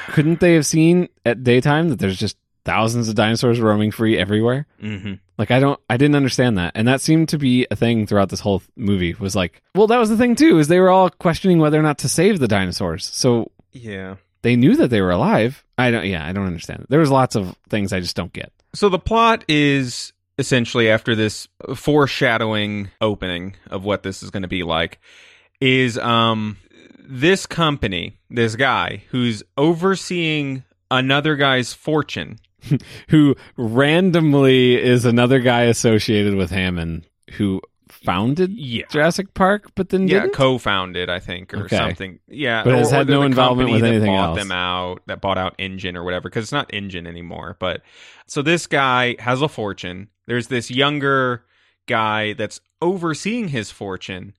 Couldn't 0.08 0.40
they 0.40 0.54
have 0.54 0.64
seen 0.64 1.08
at 1.26 1.42
daytime 1.44 1.88
that 1.90 1.98
there's 1.98 2.18
just 2.18 2.36
thousands 2.64 3.08
of 3.08 3.14
dinosaurs 3.14 3.60
roaming 3.60 3.90
free 3.90 4.16
everywhere? 4.16 4.66
hmm 4.80 5.14
Like 5.38 5.50
I 5.50 5.60
don't, 5.60 5.78
I 5.90 5.96
didn't 5.96 6.16
understand 6.16 6.56
that, 6.58 6.72
and 6.74 6.88
that 6.88 7.00
seemed 7.00 7.28
to 7.30 7.38
be 7.38 7.66
a 7.70 7.76
thing 7.76 8.06
throughout 8.06 8.30
this 8.30 8.40
whole 8.40 8.62
movie. 8.76 9.14
Was 9.14 9.36
like, 9.36 9.62
well, 9.74 9.86
that 9.88 9.98
was 9.98 10.08
the 10.08 10.16
thing 10.16 10.34
too, 10.34 10.58
is 10.58 10.68
they 10.68 10.80
were 10.80 10.90
all 10.90 11.10
questioning 11.10 11.58
whether 11.58 11.78
or 11.78 11.82
not 11.82 11.98
to 11.98 12.08
save 12.08 12.38
the 12.38 12.48
dinosaurs. 12.48 13.04
So 13.04 13.50
yeah 13.72 14.16
they 14.42 14.54
knew 14.54 14.76
that 14.76 14.90
they 14.90 15.00
were 15.00 15.10
alive. 15.10 15.64
I 15.76 15.90
don't. 15.90 16.06
Yeah, 16.06 16.24
I 16.24 16.32
don't 16.32 16.46
understand. 16.46 16.86
There 16.88 17.00
was 17.00 17.10
lots 17.10 17.34
of 17.34 17.56
things 17.68 17.92
I 17.92 17.98
just 17.98 18.14
don't 18.14 18.32
get. 18.32 18.52
so 18.74 18.88
the 18.88 18.98
plot 18.98 19.44
is 19.48 20.12
essentially 20.38 20.88
after 20.88 21.14
this 21.16 21.48
foreshadowing 21.74 22.90
opening 23.00 23.56
of 23.70 23.84
what 23.84 24.02
this 24.04 24.22
is 24.22 24.30
going 24.30 24.42
to 24.42 24.48
be 24.48 24.62
like 24.62 25.00
is 25.60 25.98
um 25.98 26.58
this 27.00 27.46
company, 27.46 28.18
this 28.30 28.54
guy 28.54 29.02
who's 29.10 29.42
overseeing 29.56 30.62
another 30.90 31.36
guy's 31.36 31.72
fortune. 31.72 32.38
Who 33.08 33.34
randomly 33.56 34.80
is 34.82 35.04
another 35.04 35.40
guy 35.40 35.62
associated 35.62 36.34
with 36.34 36.50
Hammond 36.50 37.06
who 37.32 37.60
founded 37.88 38.52
Yeah. 38.52 38.84
Jurassic 38.90 39.34
Park, 39.34 39.70
but 39.74 39.88
then 39.88 40.06
Yeah, 40.08 40.20
didn't? 40.22 40.34
co-founded, 40.34 41.08
I 41.08 41.18
think, 41.20 41.52
or 41.54 41.64
Okay. 41.64 41.76
something. 41.76 42.18
Yeah, 42.28 42.62
But 42.64 42.74
or, 42.74 42.76
has 42.78 42.90
had 42.90 43.08
no 43.08 43.22
involvement 43.22 43.70
with 43.70 43.80
that 43.80 44.04
bought 44.04 44.30
else. 44.30 44.38
them 44.38 44.52
out, 44.52 45.02
that 45.06 45.20
bought 45.20 45.38
out 45.38 45.54
InGen 45.58 45.96
or 45.96 46.04
whatever, 46.04 46.28
because 46.28 46.44
it's 46.44 46.52
not 46.52 46.72
InGen 46.72 47.06
anymore. 47.06 47.56
But 47.58 47.82
so 48.26 48.42
this 48.42 48.66
guy 48.66 49.16
has 49.20 49.40
a 49.42 49.48
fortune. 49.48 50.08
There's 50.26 50.48
this 50.48 50.70
younger 50.70 51.44
guy 51.86 52.32
that's 52.34 52.60
overseeing 52.82 53.48
his 53.48 53.70
fortune, 53.70 54.34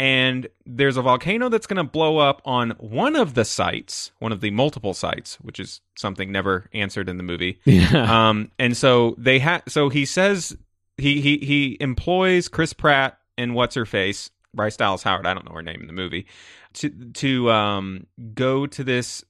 and 0.00 0.48
there's 0.64 0.96
a 0.96 1.02
volcano 1.02 1.50
that's 1.50 1.66
going 1.66 1.76
to 1.76 1.84
blow 1.84 2.16
up 2.16 2.40
on 2.46 2.70
one 2.78 3.14
of 3.14 3.34
the 3.34 3.44
sites, 3.44 4.12
one 4.18 4.32
of 4.32 4.40
the 4.40 4.50
multiple 4.50 4.94
sites, 4.94 5.34
which 5.42 5.60
is 5.60 5.82
something 5.94 6.32
never 6.32 6.70
answered 6.72 7.06
in 7.10 7.18
the 7.18 7.22
movie. 7.22 7.60
Yeah. 7.66 8.28
Um, 8.28 8.50
and 8.58 8.76
so 8.76 9.14
they 9.18 9.38
ha 9.38 9.60
so 9.68 9.90
he 9.90 10.04
says 10.06 10.56
he 10.96 11.20
he 11.20 11.38
he 11.38 11.76
employs 11.80 12.48
Chris 12.48 12.72
Pratt 12.72 13.18
and 13.36 13.54
what's 13.54 13.74
her 13.74 13.84
face 13.84 14.30
Bryce 14.54 14.76
Dallas 14.76 15.02
Howard. 15.02 15.26
I 15.26 15.34
don't 15.34 15.46
know 15.46 15.54
her 15.54 15.62
name 15.62 15.82
in 15.82 15.86
the 15.86 15.92
movie 15.92 16.26
to 16.74 16.88
to 16.88 17.50
um 17.50 18.06
go 18.34 18.66
to 18.66 18.82
this 18.82 19.24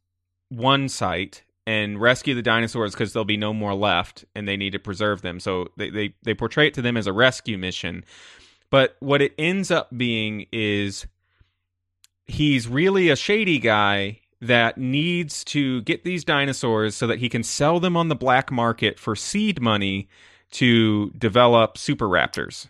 one 0.48 0.88
site 0.88 1.42
and 1.66 2.00
rescue 2.00 2.34
the 2.34 2.42
dinosaurs 2.42 2.92
because 2.92 3.12
there'll 3.12 3.24
be 3.24 3.36
no 3.36 3.52
more 3.52 3.74
left 3.74 4.24
and 4.34 4.48
they 4.48 4.56
need 4.56 4.70
to 4.70 4.78
preserve 4.78 5.22
them. 5.22 5.40
So 5.40 5.68
they, 5.76 5.90
they 5.90 6.14
they 6.22 6.34
portray 6.34 6.68
it 6.68 6.74
to 6.74 6.82
them 6.82 6.96
as 6.96 7.06
a 7.06 7.12
rescue 7.12 7.58
mission. 7.58 8.04
But 8.70 8.96
what 9.00 9.20
it 9.20 9.34
ends 9.36 9.70
up 9.70 9.88
being 9.96 10.46
is 10.52 11.06
he's 12.26 12.68
really 12.68 13.08
a 13.08 13.16
shady 13.16 13.58
guy 13.58 14.20
that 14.40 14.78
needs 14.78 15.44
to 15.44 15.82
get 15.82 16.04
these 16.04 16.24
dinosaurs 16.24 16.94
so 16.94 17.06
that 17.06 17.18
he 17.18 17.28
can 17.28 17.42
sell 17.42 17.78
them 17.78 17.96
on 17.96 18.08
the 18.08 18.14
black 18.14 18.50
market 18.50 18.98
for 18.98 19.14
seed 19.14 19.60
money 19.60 20.08
to 20.52 21.10
develop 21.10 21.76
super 21.76 22.06
raptors 22.06 22.68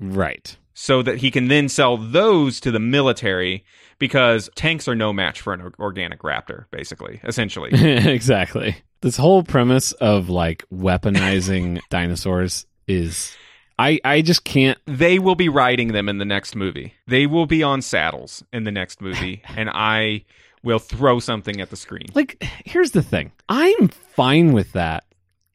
right. 0.00 0.56
so 0.74 1.02
that 1.02 1.18
he 1.18 1.30
can 1.30 1.48
then 1.48 1.68
sell 1.68 1.96
those 1.96 2.58
to 2.60 2.70
the 2.70 2.80
military 2.80 3.64
because 3.98 4.50
tanks 4.56 4.88
are 4.88 4.96
no 4.96 5.12
match 5.12 5.40
for 5.40 5.52
an 5.52 5.72
organic 5.78 6.20
raptor 6.20 6.64
basically 6.70 7.20
essentially 7.24 7.70
exactly. 7.72 8.76
This 9.02 9.16
whole 9.16 9.44
premise 9.44 9.92
of 9.92 10.28
like 10.28 10.64
weaponizing 10.74 11.80
dinosaurs 11.90 12.66
is 12.88 13.36
I 13.78 14.00
I 14.04 14.22
just 14.22 14.44
can't 14.44 14.78
they 14.86 15.18
will 15.18 15.34
be 15.34 15.48
riding 15.48 15.92
them 15.92 16.08
in 16.08 16.18
the 16.18 16.24
next 16.24 16.56
movie 16.56 16.94
they 17.06 17.26
will 17.26 17.46
be 17.46 17.62
on 17.62 17.82
saddles 17.82 18.42
in 18.52 18.64
the 18.64 18.72
next 18.72 19.00
movie 19.00 19.42
and 19.56 19.68
i 19.70 20.24
will 20.62 20.78
throw 20.78 21.20
something 21.20 21.60
at 21.60 21.70
the 21.70 21.76
screen 21.76 22.06
like 22.14 22.42
here's 22.64 22.90
the 22.92 23.02
thing. 23.02 23.30
I'm 23.48 23.88
fine 23.88 24.52
with 24.52 24.72
that 24.72 25.04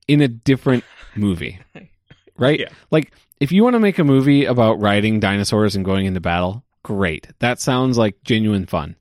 in 0.07 0.21
a 0.21 0.27
different 0.27 0.83
movie. 1.15 1.59
Right? 2.37 2.59
Yeah. 2.61 2.69
Like 2.89 3.11
if 3.39 3.51
you 3.51 3.63
want 3.63 3.75
to 3.75 3.79
make 3.79 3.99
a 3.99 4.03
movie 4.03 4.45
about 4.45 4.79
riding 4.79 5.19
dinosaurs 5.19 5.75
and 5.75 5.85
going 5.85 6.07
into 6.07 6.19
battle, 6.19 6.63
great. 6.81 7.27
That 7.37 7.59
sounds 7.59 7.99
like 7.99 8.23
genuine 8.23 8.65
fun. 8.65 8.95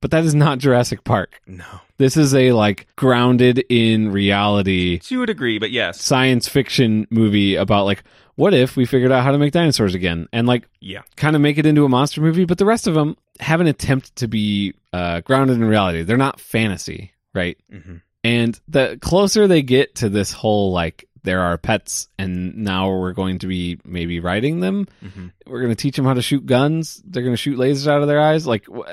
But 0.00 0.12
that 0.12 0.24
is 0.24 0.36
not 0.36 0.58
Jurassic 0.58 1.02
Park. 1.02 1.40
no 1.48 1.64
This 1.98 2.16
is 2.16 2.32
a 2.32 2.52
like 2.52 2.86
grounded 2.94 3.64
in 3.68 4.12
reality 4.12 5.00
you 5.08 5.18
would 5.18 5.30
agree 5.30 5.58
but 5.58 5.72
yes 5.72 6.00
science 6.00 6.46
fiction 6.48 7.08
movie 7.10 7.56
about 7.56 7.86
like 7.86 8.04
what 8.36 8.54
if 8.54 8.76
we 8.76 8.86
figured 8.86 9.12
out 9.12 9.24
how 9.24 9.32
to 9.32 9.38
make 9.38 9.52
dinosaurs 9.52 9.94
again 9.94 10.28
and 10.32 10.46
like 10.46 10.68
yeah. 10.80 11.02
kind 11.16 11.34
of 11.34 11.42
make 11.42 11.58
it 11.58 11.66
into 11.66 11.84
a 11.84 11.88
monster 11.88 12.20
movie 12.20 12.44
but 12.44 12.58
the 12.58 12.64
rest 12.64 12.86
of 12.86 12.94
them 12.94 13.16
have 13.40 13.60
an 13.60 13.66
attempt 13.66 14.14
to 14.16 14.28
be 14.28 14.72
uh, 14.92 15.20
grounded 15.20 15.56
in 15.56 15.64
reality. 15.64 16.02
They're 16.02 16.16
not 16.16 16.40
fantasy 16.40 17.12
right? 17.34 17.58
Hmm 17.70 17.96
and 18.26 18.60
the 18.66 18.98
closer 19.00 19.46
they 19.46 19.62
get 19.62 19.94
to 19.96 20.08
this 20.08 20.32
whole 20.32 20.72
like 20.72 21.08
there 21.22 21.40
are 21.40 21.56
pets 21.56 22.08
and 22.18 22.56
now 22.56 22.90
we're 22.90 23.12
going 23.12 23.38
to 23.38 23.46
be 23.46 23.78
maybe 23.84 24.20
riding 24.20 24.60
them 24.60 24.86
hmm 25.00 25.28
we're 25.46 25.60
going 25.60 25.74
to 25.74 25.80
teach 25.80 25.96
them 25.96 26.04
how 26.04 26.14
to 26.14 26.22
shoot 26.22 26.44
guns 26.44 27.00
they're 27.06 27.22
going 27.22 27.34
to 27.34 27.40
shoot 27.40 27.58
lasers 27.58 27.86
out 27.86 28.02
of 28.02 28.08
their 28.08 28.20
eyes 28.20 28.46
like 28.46 28.66
wh- 28.66 28.90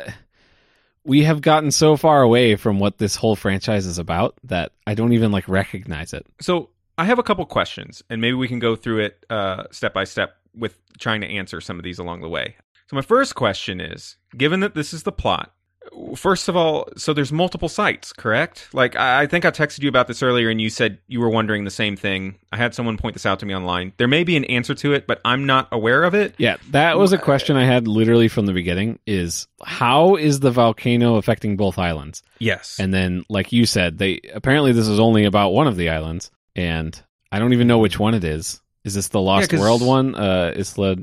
we 1.04 1.24
have 1.24 1.42
gotten 1.42 1.72
so 1.72 1.98
far 1.98 2.22
away 2.22 2.56
from 2.56 2.80
what 2.80 2.98
this 2.98 3.16
whole 3.16 3.36
franchise 3.36 3.88
is 3.88 3.98
about 3.98 4.36
that 4.44 4.72
i 4.86 4.94
don't 4.94 5.14
even 5.14 5.32
like 5.32 5.48
recognize 5.50 6.14
it. 6.14 6.26
So 6.40 6.70
I 6.98 7.06
have 7.06 7.20
a 7.20 7.24
couple 7.24 7.46
questions, 7.46 8.04
and 8.10 8.22
maybe 8.22 8.36
we 8.36 8.48
can 8.48 8.60
go 8.60 8.76
through 8.76 9.00
it 9.00 9.26
uh, 9.30 9.64
step 9.72 9.94
by 9.94 10.04
step 10.04 10.38
with 10.56 10.78
trying 11.00 11.22
to 11.22 11.28
answer 11.28 11.60
some 11.60 11.78
of 11.78 11.84
these 11.84 12.00
along 12.00 12.22
the 12.22 12.30
way. 12.30 12.56
So 12.88 12.96
my 12.96 13.02
first 13.02 13.36
question 13.36 13.82
is: 13.82 14.18
Given 14.38 14.60
that 14.60 14.76
this 14.76 14.94
is 14.94 15.04
the 15.04 15.12
plot, 15.12 15.54
first 16.16 16.50
of 16.50 16.56
all, 16.56 16.88
so 16.98 17.14
there's 17.14 17.32
multiple 17.32 17.70
sites, 17.70 18.14
correct? 18.14 18.70
Like 18.74 18.96
I 18.96 19.24
I 19.24 19.28
think 19.28 19.46
I 19.46 19.52
texted 19.52 19.82
you 19.82 19.90
about 19.90 20.08
this 20.08 20.22
earlier, 20.22 20.50
and 20.50 20.62
you 20.62 20.70
said 20.70 21.00
you 21.08 21.20
were 21.20 21.30
wondering 21.30 21.64
the 21.64 21.72
same 21.72 21.96
thing. 21.96 22.36
I 22.52 22.58
had 22.58 22.74
someone 22.74 22.98
point 22.98 23.16
this 23.16 23.26
out 23.26 23.40
to 23.40 23.46
me 23.46 23.56
online. 23.56 23.94
There 23.98 24.08
may 24.08 24.24
be 24.24 24.38
an 24.38 24.46
answer 24.46 24.76
to 24.76 24.94
it, 24.94 25.08
but 25.08 25.22
I'm 25.26 25.46
not 25.46 25.70
aware 25.72 26.04
of 26.04 26.14
it. 26.14 26.36
Yeah, 26.38 26.58
that 26.72 26.98
was 26.98 27.14
a 27.14 27.18
question 27.18 27.56
I 27.56 27.66
had 27.66 27.88
literally 27.88 28.28
from 28.28 28.46
the 28.46 28.54
beginning 28.54 29.00
is 29.06 29.48
how 29.64 30.16
is 30.16 30.40
the 30.40 30.52
volcano 30.52 31.16
affecting 31.16 31.58
both 31.58 31.78
islands? 31.78 32.22
Yes, 32.40 32.78
And 32.80 32.94
then 32.94 33.24
like 33.30 33.52
you 33.52 33.66
said, 33.66 33.98
they 33.98 34.20
apparently 34.34 34.74
this 34.74 34.88
is 34.88 35.00
only 35.00 35.26
about 35.26 35.54
one 35.54 35.68
of 35.68 35.78
the 35.78 35.90
islands 35.90 36.30
and 36.56 37.00
I 37.32 37.40
don't 37.40 37.54
even 37.54 37.68
know 37.68 37.80
which 37.80 38.00
one 38.00 38.14
it 38.14 38.24
is. 38.24 38.62
Is 38.84 38.94
this 38.96 39.08
the 39.10 39.22
Lost 39.22 39.50
'cause- 39.50 39.60
World 39.60 39.82
one? 39.82 40.16
Uh 40.16 40.54
Isla 40.56 40.98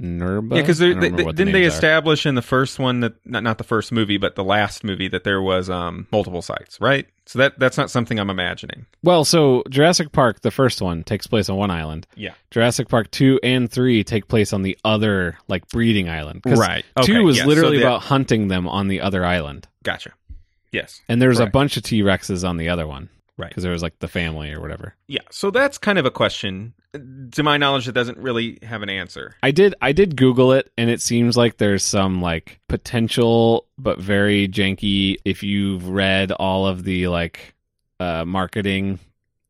Nublar? 0.00 0.56
Yeah, 0.56 0.62
because 0.62 0.78
they, 0.78 0.94
they, 0.94 1.10
the 1.10 1.24
didn't 1.32 1.52
they 1.52 1.60
names 1.60 1.74
are. 1.74 1.76
establish 1.76 2.26
in 2.26 2.34
the 2.34 2.42
first 2.42 2.78
one 2.78 3.00
that 3.00 3.14
not 3.26 3.42
not 3.42 3.58
the 3.58 3.64
first 3.64 3.92
movie, 3.92 4.16
but 4.16 4.34
the 4.34 4.42
last 4.44 4.82
movie 4.82 5.08
that 5.08 5.22
there 5.24 5.40
was 5.40 5.70
um 5.70 6.06
multiple 6.10 6.42
sites, 6.42 6.80
right? 6.80 7.06
So 7.26 7.38
that 7.38 7.58
that's 7.58 7.76
not 7.76 7.90
something 7.90 8.18
I'm 8.18 8.30
imagining. 8.30 8.86
Well, 9.02 9.24
so 9.24 9.62
Jurassic 9.68 10.10
Park, 10.12 10.40
the 10.40 10.50
first 10.50 10.82
one, 10.82 11.04
takes 11.04 11.26
place 11.26 11.48
on 11.48 11.56
one 11.56 11.70
island. 11.70 12.06
Yeah. 12.16 12.32
Jurassic 12.50 12.88
Park 12.88 13.10
2 13.12 13.38
and 13.44 13.70
3 13.70 14.02
take 14.02 14.26
place 14.28 14.52
on 14.52 14.62
the 14.62 14.76
other 14.84 15.38
like 15.48 15.68
breeding 15.68 16.08
island. 16.08 16.42
Right. 16.46 16.84
2 17.02 17.22
was 17.22 17.36
yes, 17.36 17.46
literally 17.46 17.78
so 17.78 17.86
about 17.86 18.02
hunting 18.02 18.48
them 18.48 18.66
on 18.66 18.88
the 18.88 19.00
other 19.02 19.24
island. 19.24 19.68
Gotcha. 19.84 20.12
Yes. 20.72 21.00
And 21.08 21.20
there's 21.22 21.36
Correct. 21.36 21.50
a 21.50 21.52
bunch 21.52 21.76
of 21.76 21.82
T-Rexes 21.84 22.48
on 22.48 22.56
the 22.56 22.70
other 22.70 22.86
one. 22.86 23.08
Right. 23.38 23.48
Because 23.48 23.62
there 23.62 23.72
was 23.72 23.82
like 23.82 23.98
the 23.98 24.08
family 24.08 24.52
or 24.52 24.60
whatever. 24.60 24.94
Yeah. 25.08 25.22
So 25.30 25.50
that's 25.50 25.78
kind 25.78 25.98
of 25.98 26.04
a 26.04 26.10
question. 26.10 26.74
To 27.32 27.42
my 27.42 27.56
knowledge, 27.56 27.88
it 27.88 27.92
doesn't 27.92 28.18
really 28.18 28.58
have 28.62 28.82
an 28.82 28.90
answer. 28.90 29.34
I 29.42 29.50
did 29.50 29.74
I 29.80 29.92
did 29.92 30.16
Google 30.16 30.52
it 30.52 30.70
and 30.76 30.90
it 30.90 31.00
seems 31.00 31.36
like 31.36 31.56
there's 31.56 31.84
some 31.84 32.20
like 32.20 32.60
potential 32.68 33.66
but 33.78 33.98
very 33.98 34.48
janky 34.48 35.16
if 35.24 35.42
you've 35.42 35.88
read 35.88 36.32
all 36.32 36.66
of 36.66 36.84
the 36.84 37.08
like 37.08 37.54
uh 38.00 38.24
marketing 38.26 38.98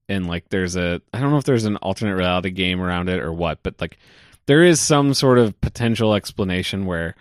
and 0.09 0.29
like 0.29 0.49
there's 0.51 0.77
a 0.77 1.01
I 1.13 1.21
don't 1.21 1.31
know 1.31 1.39
if 1.39 1.45
there's 1.45 1.65
an 1.65 1.77
alternate 1.79 2.17
reality 2.17 2.51
game 2.51 2.81
around 2.81 3.09
it 3.09 3.21
or 3.21 3.33
what, 3.33 3.63
but 3.63 3.81
like 3.81 3.99
there 4.47 4.63
is 4.63 4.81
some 4.81 5.15
sort 5.15 5.39
of 5.39 5.61
potential 5.61 6.15
explanation 6.15 6.87
where 6.87 7.17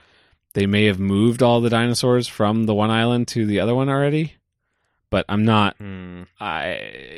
they 0.54 0.66
may 0.66 0.86
have 0.86 1.00
moved 1.00 1.42
all 1.42 1.62
the 1.62 1.70
dinosaurs 1.70 2.28
from 2.28 2.66
the 2.66 2.74
one 2.74 2.92
island 2.92 3.28
to 3.30 3.46
the 3.46 3.60
other 3.60 3.74
one 3.74 3.90
already. 3.90 4.36
But 5.12 5.26
I'm 5.30 5.46
not 5.46 5.78
Hmm. 5.78 6.24
I 6.40 6.64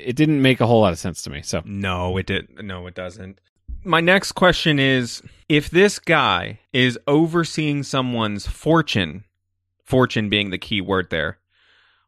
it 0.06 0.18
didn't 0.18 0.42
make 0.42 0.60
a 0.60 0.68
whole 0.68 0.82
lot 0.82 0.92
of 0.92 1.00
sense 1.00 1.22
to 1.24 1.30
me. 1.30 1.42
So 1.44 1.62
No, 1.64 2.18
it 2.18 2.26
did. 2.26 2.62
No, 2.62 2.86
it 2.88 2.96
doesn't. 2.96 3.40
My 3.86 4.02
next 4.02 4.34
question 4.34 4.80
is: 4.80 5.22
If 5.48 5.70
this 5.70 6.00
guy 6.00 6.60
is 6.74 7.00
overseeing 7.08 7.84
someone's 7.84 8.48
fortune, 8.48 9.24
fortune 9.84 10.28
being 10.30 10.50
the 10.50 10.58
key 10.58 10.82
word 10.82 11.10
there, 11.10 11.38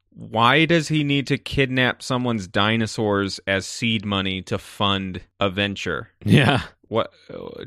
why 0.10 0.66
does 0.66 0.88
he 0.88 1.04
need 1.04 1.28
to 1.28 1.38
kidnap 1.38 2.02
someone's 2.02 2.48
dinosaurs 2.48 3.40
as 3.46 3.66
seed 3.66 4.06
money 4.06 4.42
to 4.44 4.58
fund 4.58 5.22
a 5.40 5.50
venture? 5.50 6.10
yeah. 6.24 6.62
What? 6.88 7.12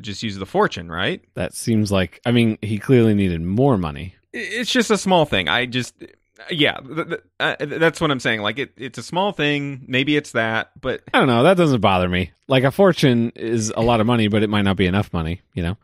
Just 0.00 0.22
use 0.22 0.36
the 0.38 0.46
fortune, 0.46 0.90
right? 0.90 1.20
That 1.34 1.52
seems 1.52 1.90
like 1.92 2.20
I 2.24 2.30
mean 2.32 2.56
he 2.62 2.78
clearly 2.78 3.14
needed 3.14 3.42
more 3.42 3.76
money. 3.76 4.14
it's 4.32 4.70
just 4.72 4.90
a 4.90 4.96
small 4.98 5.24
thing. 5.24 5.48
I 5.48 5.66
just, 5.66 5.94
yeah, 6.50 6.78
th- 6.78 7.08
th- 7.08 7.20
uh, 7.40 7.56
that's 7.60 8.00
what 8.00 8.10
I'm 8.10 8.20
saying. 8.20 8.40
Like 8.40 8.58
it, 8.58 8.72
it's 8.76 8.98
a 8.98 9.02
small 9.02 9.32
thing. 9.32 9.84
Maybe 9.86 10.16
it's 10.16 10.32
that, 10.32 10.70
but 10.80 11.02
I 11.12 11.18
don't 11.18 11.28
know. 11.28 11.42
That 11.42 11.56
doesn't 11.56 11.80
bother 11.80 12.08
me. 12.08 12.32
Like 12.46 12.64
a 12.64 12.70
fortune 12.70 13.32
is 13.34 13.72
a 13.76 13.82
lot 13.82 14.00
of 14.00 14.06
money, 14.06 14.28
but 14.28 14.42
it 14.42 14.50
might 14.50 14.62
not 14.62 14.76
be 14.76 14.86
enough 14.86 15.12
money. 15.12 15.42
You 15.54 15.62
know, 15.62 15.76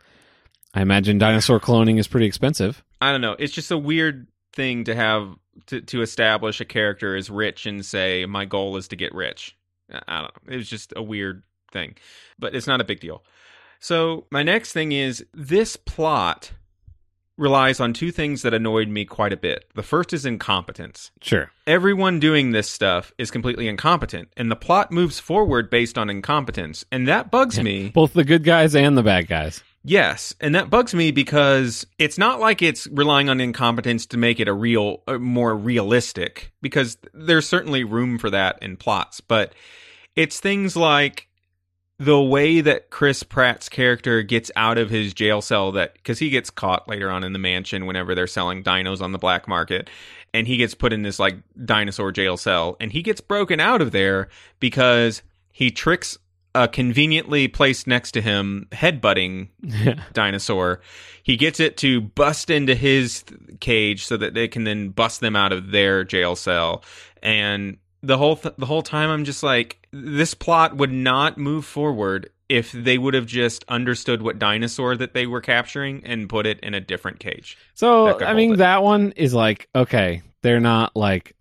I 0.73 0.81
imagine 0.81 1.17
dinosaur 1.17 1.59
cloning 1.59 1.99
is 1.99 2.07
pretty 2.07 2.25
expensive. 2.25 2.83
I 3.01 3.11
don't 3.11 3.21
know. 3.21 3.35
It's 3.37 3.53
just 3.53 3.71
a 3.71 3.77
weird 3.77 4.27
thing 4.53 4.85
to 4.85 4.95
have 4.95 5.35
to 5.67 5.81
to 5.81 6.01
establish 6.01 6.61
a 6.61 6.65
character 6.65 7.15
as 7.15 7.29
rich 7.29 7.65
and 7.65 7.85
say 7.85 8.25
my 8.25 8.45
goal 8.45 8.77
is 8.77 8.87
to 8.89 8.95
get 8.95 9.13
rich. 9.13 9.57
I 9.91 10.01
I 10.07 10.21
don't 10.21 10.47
know. 10.47 10.53
It 10.53 10.57
was 10.57 10.69
just 10.69 10.93
a 10.95 11.03
weird 11.03 11.43
thing, 11.71 11.95
but 12.39 12.55
it's 12.55 12.67
not 12.67 12.81
a 12.81 12.85
big 12.85 12.99
deal. 12.99 13.23
So 13.79 14.25
my 14.31 14.41
next 14.41 14.73
thing 14.73 14.93
is 14.93 15.25
this 15.33 15.75
plot 15.75 16.51
relies 17.37 17.79
on 17.79 17.93
two 17.93 18.11
things 18.11 18.41
that 18.41 18.53
annoyed 18.53 18.87
me 18.87 19.05
quite 19.05 19.33
a 19.33 19.37
bit. 19.37 19.65
The 19.75 19.83
first 19.83 20.13
is 20.13 20.25
incompetence. 20.25 21.11
Sure. 21.21 21.51
Everyone 21.67 22.19
doing 22.19 22.51
this 22.51 22.69
stuff 22.69 23.11
is 23.17 23.31
completely 23.31 23.67
incompetent, 23.67 24.29
and 24.37 24.49
the 24.49 24.55
plot 24.55 24.91
moves 24.91 25.19
forward 25.19 25.69
based 25.69 25.97
on 25.97 26.09
incompetence, 26.09 26.85
and 26.91 27.07
that 27.07 27.31
bugs 27.31 27.59
me. 27.59 27.89
Both 27.93 28.13
the 28.13 28.23
good 28.23 28.43
guys 28.43 28.75
and 28.75 28.97
the 28.97 29.03
bad 29.03 29.27
guys. 29.27 29.63
Yes, 29.83 30.33
and 30.41 30.55
that 30.55 30.71
bugs 30.71 30.95
me 30.95 31.11
because 31.11 31.85
it's 31.99 32.17
not 32.17 32.39
like 32.39 32.63
it's 32.63 32.87
relying 32.87 33.29
on 33.29 33.39
incompetence 33.39 34.07
to 34.07 34.17
make 34.17 34.39
it 34.39 34.47
a 34.47 34.53
real, 34.53 35.03
uh, 35.07 35.19
more 35.19 35.55
realistic. 35.55 36.51
Because 36.61 36.97
there's 37.13 37.47
certainly 37.47 37.83
room 37.83 38.17
for 38.17 38.31
that 38.31 38.57
in 38.63 38.77
plots, 38.77 39.21
but 39.21 39.53
it's 40.15 40.39
things 40.39 40.75
like 40.75 41.27
the 41.97 42.19
way 42.19 42.61
that 42.61 42.89
Chris 42.89 43.23
Pratt's 43.23 43.69
character 43.69 44.21
gets 44.21 44.51
out 44.55 44.77
of 44.77 44.89
his 44.89 45.13
jail 45.13 45.41
cell 45.41 45.71
that 45.73 45.93
because 45.93 46.19
he 46.19 46.29
gets 46.29 46.49
caught 46.49 46.89
later 46.89 47.09
on 47.09 47.23
in 47.23 47.33
the 47.33 47.39
mansion 47.39 47.85
whenever 47.85 48.13
they're 48.13 48.27
selling 48.27 48.63
dinos 48.63 49.01
on 49.01 49.13
the 49.13 49.17
black 49.17 49.47
market 49.47 49.89
and 50.33 50.47
he 50.47 50.57
gets 50.57 50.75
put 50.75 50.91
in 50.91 51.03
this 51.03 51.19
like 51.19 51.37
dinosaur 51.63 52.11
jail 52.11 52.35
cell 52.35 52.75
and 52.81 52.91
he 52.91 53.01
gets 53.01 53.21
broken 53.21 53.61
out 53.61 53.81
of 53.81 53.91
there 53.91 54.27
because 54.59 55.21
he 55.51 55.71
tricks 55.71 56.17
a 56.53 56.67
conveniently 56.67 57.47
placed 57.47 57.85
next 57.85 58.11
to 58.11 58.21
him 58.21 58.67
headbutting 58.71 59.49
dinosaur. 60.13 60.81
He 61.21 61.35
gets 61.35 61.59
it 61.59 61.75
to 61.77 62.01
bust 62.01 62.49
into 62.49 62.75
his 62.75 63.23
cage 63.59 64.05
so 64.05 64.15
that 64.17 64.33
they 64.33 64.47
can 64.47 64.63
then 64.63 64.89
bust 64.89 65.19
them 65.19 65.35
out 65.35 65.51
of 65.51 65.71
their 65.71 66.05
jail 66.05 66.35
cell. 66.35 66.83
And 67.21 67.77
the 68.05 68.17
whole 68.17 68.35
th- 68.35 68.55
the 68.57 68.65
whole 68.65 68.81
time 68.81 69.09
I'm 69.09 69.25
just 69.25 69.43
like 69.43 69.85
this 69.91 70.33
plot 70.33 70.75
would 70.77 70.91
not 70.91 71.37
move 71.37 71.65
forward 71.65 72.29
if 72.47 72.71
they 72.71 72.97
would 72.97 73.13
have 73.15 73.25
just 73.25 73.65
understood 73.67 74.21
what 74.21 74.37
dinosaur 74.37 74.95
that 74.97 75.13
they 75.13 75.25
were 75.25 75.41
capturing 75.41 76.03
and 76.05 76.29
put 76.29 76.45
it 76.45 76.59
in 76.59 76.73
a 76.73 76.79
different 76.79 77.19
cage. 77.19 77.57
So 77.73 78.19
I 78.23 78.33
mean 78.33 78.53
it. 78.53 78.57
that 78.57 78.83
one 78.83 79.11
is 79.15 79.33
like 79.33 79.67
okay, 79.75 80.21
they're 80.41 80.59
not 80.59 80.95
like 80.95 81.35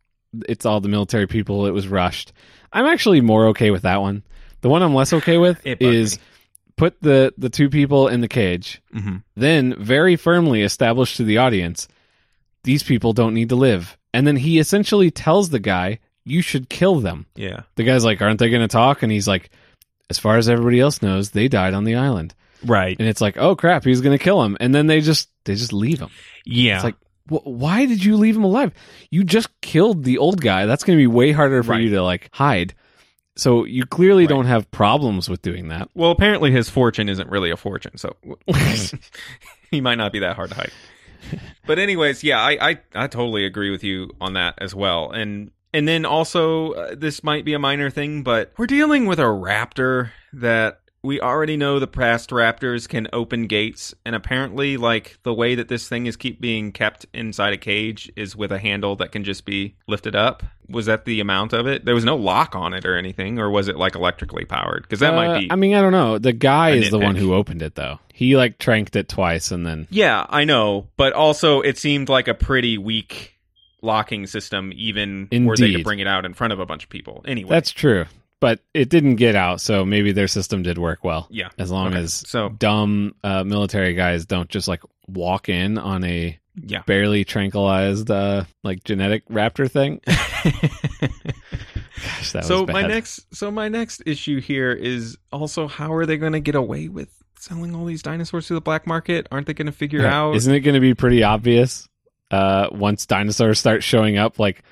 it's 0.48 0.64
all 0.66 0.80
the 0.80 0.88
military 0.88 1.26
people. 1.26 1.66
It 1.66 1.72
was 1.72 1.86
rushed. 1.88 2.32
I'm 2.72 2.86
actually 2.86 3.20
more 3.20 3.48
okay 3.48 3.70
with 3.70 3.82
that 3.82 4.00
one. 4.00 4.22
The 4.62 4.68
one 4.68 4.82
I'm 4.82 4.94
less 4.94 5.12
okay 5.12 5.36
with 5.38 5.60
is 5.64 6.16
me. 6.16 6.22
put 6.76 7.00
the 7.02 7.34
the 7.38 7.50
two 7.50 7.68
people 7.68 8.08
in 8.08 8.20
the 8.22 8.28
cage, 8.28 8.80
Mm-hmm. 8.94 9.16
then 9.36 9.74
very 9.78 10.16
firmly 10.16 10.62
establish 10.62 11.16
to 11.18 11.24
the 11.24 11.38
audience 11.38 11.86
these 12.64 12.82
people 12.82 13.12
don't 13.12 13.34
need 13.34 13.50
to 13.50 13.56
live, 13.56 13.98
and 14.14 14.26
then 14.26 14.36
he 14.36 14.58
essentially 14.58 15.10
tells 15.10 15.50
the 15.50 15.58
guy 15.60 15.98
you 16.24 16.40
should 16.42 16.68
kill 16.68 17.00
them. 17.00 17.26
Yeah. 17.34 17.62
The 17.76 17.84
guy's 17.84 18.04
like, 18.04 18.20
aren't 18.22 18.38
they 18.38 18.48
going 18.50 18.62
to 18.62 18.68
talk? 18.68 19.02
And 19.02 19.12
he's 19.12 19.28
like, 19.28 19.50
as 20.10 20.18
far 20.18 20.36
as 20.36 20.48
everybody 20.48 20.80
else 20.80 21.02
knows, 21.02 21.30
they 21.30 21.48
died 21.48 21.74
on 21.74 21.84
the 21.84 21.94
island. 21.96 22.34
Right. 22.64 22.96
And 22.98 23.08
it's 23.08 23.20
like, 23.20 23.36
oh 23.36 23.56
crap, 23.56 23.84
he's 23.84 24.00
going 24.00 24.16
to 24.16 24.22
kill 24.22 24.42
him. 24.42 24.56
And 24.60 24.74
then 24.74 24.86
they 24.86 25.00
just 25.00 25.28
they 25.44 25.54
just 25.54 25.72
leave 25.72 26.00
him. 26.00 26.10
Yeah. 26.46 26.76
It's 26.76 26.84
like, 26.84 26.96
wh- 27.28 27.46
why 27.46 27.84
did 27.86 28.02
you 28.04 28.16
leave 28.16 28.36
him 28.36 28.44
alive? 28.44 28.72
You 29.10 29.22
just 29.24 29.48
killed 29.60 30.04
the 30.04 30.18
old 30.18 30.40
guy. 30.40 30.64
That's 30.66 30.82
going 30.84 30.96
to 30.98 31.02
be 31.02 31.06
way 31.06 31.32
harder 31.32 31.62
for 31.62 31.72
Right. 31.72 31.82
you 31.82 31.90
to 31.90 32.02
like 32.02 32.30
hide. 32.32 32.74
So 33.36 33.64
you 33.64 33.84
clearly 33.84 34.22
Right. 34.24 34.28
don't 34.30 34.46
have 34.46 34.70
problems 34.70 35.28
with 35.28 35.42
doing 35.42 35.68
that. 35.68 35.88
well, 35.94 36.10
apparently 36.10 36.52
his 36.52 36.70
fortune 36.70 37.08
isn't 37.08 37.28
really 37.28 37.50
a 37.50 37.56
fortune, 37.56 37.98
so 37.98 38.14
he 39.70 39.80
might 39.80 39.96
not 39.96 40.12
be 40.12 40.20
that 40.20 40.36
hard 40.36 40.50
to 40.50 40.54
hide. 40.56 40.70
But 41.66 41.78
anyways, 41.78 42.22
yeah, 42.22 42.38
I, 42.40 42.58
I 42.70 42.78
I 42.94 43.06
totally 43.08 43.44
agree 43.46 43.70
with 43.70 43.82
you 43.82 44.10
on 44.20 44.34
that 44.34 44.54
as 44.58 44.74
well. 44.74 45.10
And 45.10 45.50
and 45.74 45.86
then 45.86 46.06
also 46.06 46.72
uh, 46.72 46.94
this 46.96 47.22
might 47.22 47.44
be 47.44 47.52
a 47.52 47.58
minor 47.58 47.90
thing, 47.90 48.22
but 48.22 48.52
we're 48.56 48.66
dealing 48.66 49.04
with 49.04 49.18
a 49.18 49.24
raptor 49.24 50.10
that 50.32 50.80
we 51.02 51.20
already 51.20 51.58
know 51.58 51.78
the 51.78 51.86
past 51.86 52.30
raptors 52.30 52.88
can 52.88 53.06
open 53.12 53.46
gates 53.46 53.94
and 54.06 54.16
apparently 54.16 54.78
like 54.78 55.18
the 55.22 55.34
way 55.34 55.54
that 55.54 55.68
this 55.68 55.86
thing 55.86 56.06
is 56.06 56.16
keep 56.16 56.40
being 56.40 56.72
kept 56.72 57.04
inside 57.12 57.52
a 57.52 57.58
cage 57.58 58.10
is 58.16 58.34
with 58.34 58.50
a 58.50 58.58
handle 58.58 58.96
that 58.96 59.12
can 59.12 59.22
just 59.22 59.44
be 59.44 59.74
lifted 59.86 60.16
up. 60.16 60.42
Was 60.66 60.86
that 60.86 61.04
the 61.04 61.20
amount 61.20 61.52
of 61.52 61.66
it? 61.66 61.84
There 61.84 61.94
was 61.94 62.06
no 62.06 62.16
lock 62.16 62.56
on 62.56 62.72
it 62.72 62.86
or 62.86 62.96
anything 62.96 63.38
or 63.38 63.50
was 63.50 63.68
it 63.68 63.76
like 63.76 63.94
electrically 63.94 64.46
powered? 64.46 64.88
Cuz 64.88 65.00
that 65.00 65.12
Uh, 65.12 65.16
might 65.16 65.40
be 65.40 65.52
I 65.52 65.56
mean, 65.56 65.74
I 65.74 65.82
don't 65.82 65.92
know. 65.92 66.16
The 66.16 66.32
guy 66.32 66.70
is 66.70 66.88
the 66.88 66.98
one 66.98 67.16
who 67.16 67.34
opened 67.34 67.60
it, 67.60 67.74
though. 67.74 67.98
He 68.14 68.38
like 68.38 68.58
tranked 68.58 68.96
it 68.96 69.06
twice, 69.08 69.50
and 69.50 69.66
then 69.66 69.86
Yeah, 69.90 70.24
I 70.30 70.44
know, 70.44 70.86
but 70.96 71.12
also 71.12 71.60
it 71.60 71.76
seemed 71.76 72.08
like 72.08 72.28
a 72.28 72.34
pretty 72.34 72.78
weak 72.78 73.33
locking 73.84 74.26
system, 74.26 74.72
even 74.74 75.28
were 75.44 75.56
they 75.56 75.72
to 75.74 75.82
bring 75.84 75.98
it 76.00 76.06
out 76.06 76.24
in 76.24 76.34
front 76.34 76.52
of 76.52 76.58
a 76.60 76.66
bunch 76.66 76.82
of 76.84 76.90
people. 76.90 77.22
Anyway, 77.26 77.50
that's 77.50 77.70
true. 77.70 78.06
But 78.40 78.60
it 78.74 78.88
didn't 78.90 79.16
get 79.16 79.36
out, 79.36 79.60
so 79.60 79.84
maybe 79.86 80.12
their 80.12 80.28
system 80.28 80.62
did 80.62 80.76
work 80.76 81.02
well. 81.04 81.28
yeah. 81.30 81.48
As 81.56 81.70
long 81.70 81.88
Okay, 81.88 82.00
as 82.00 82.12
so 82.14 82.48
dumb 82.50 83.14
uh, 83.22 83.44
military 83.44 83.94
guys 83.94 84.26
don't 84.26 84.48
just 84.50 84.68
like 84.68 84.82
walk 85.06 85.48
in 85.48 85.78
on 85.78 86.04
a 86.04 86.38
yeah. 86.62 86.82
barely 86.86 87.24
tranquilized 87.24 88.10
uh, 88.10 88.44
like 88.62 88.84
genetic 88.84 89.26
raptor 89.28 89.70
thing. 89.70 90.00
Gosh, 92.02 92.32
that 92.32 92.44
so 92.44 92.62
was 92.64 92.72
my 92.72 92.82
next, 92.82 93.34
so 93.34 93.50
my 93.50 93.68
next 93.68 94.02
issue 94.04 94.40
here 94.40 94.72
is 94.72 95.16
also 95.32 95.68
how 95.68 95.92
are 95.94 96.04
they 96.06 96.16
going 96.16 96.32
to 96.32 96.40
get 96.40 96.54
away 96.54 96.88
with 96.88 97.08
selling 97.38 97.74
all 97.74 97.84
these 97.84 98.02
dinosaurs 98.02 98.46
to 98.48 98.54
the 98.54 98.60
black 98.60 98.86
market? 98.86 99.26
Aren't 99.30 99.46
they 99.46 99.54
going 99.54 99.66
to 99.66 99.72
figure 99.72 100.02
Yeah. 100.02 100.14
out? 100.20 100.34
Isn't 100.36 100.54
it 100.54 100.60
going 100.60 100.74
to 100.74 100.80
be 100.80 100.94
pretty 100.94 101.22
obvious 101.22 101.88
uh, 102.34 102.68
once 102.72 103.06
dinosaurs 103.06 103.58
start 103.60 103.82
showing 103.82 104.18
up, 104.18 104.38
like 104.38 104.62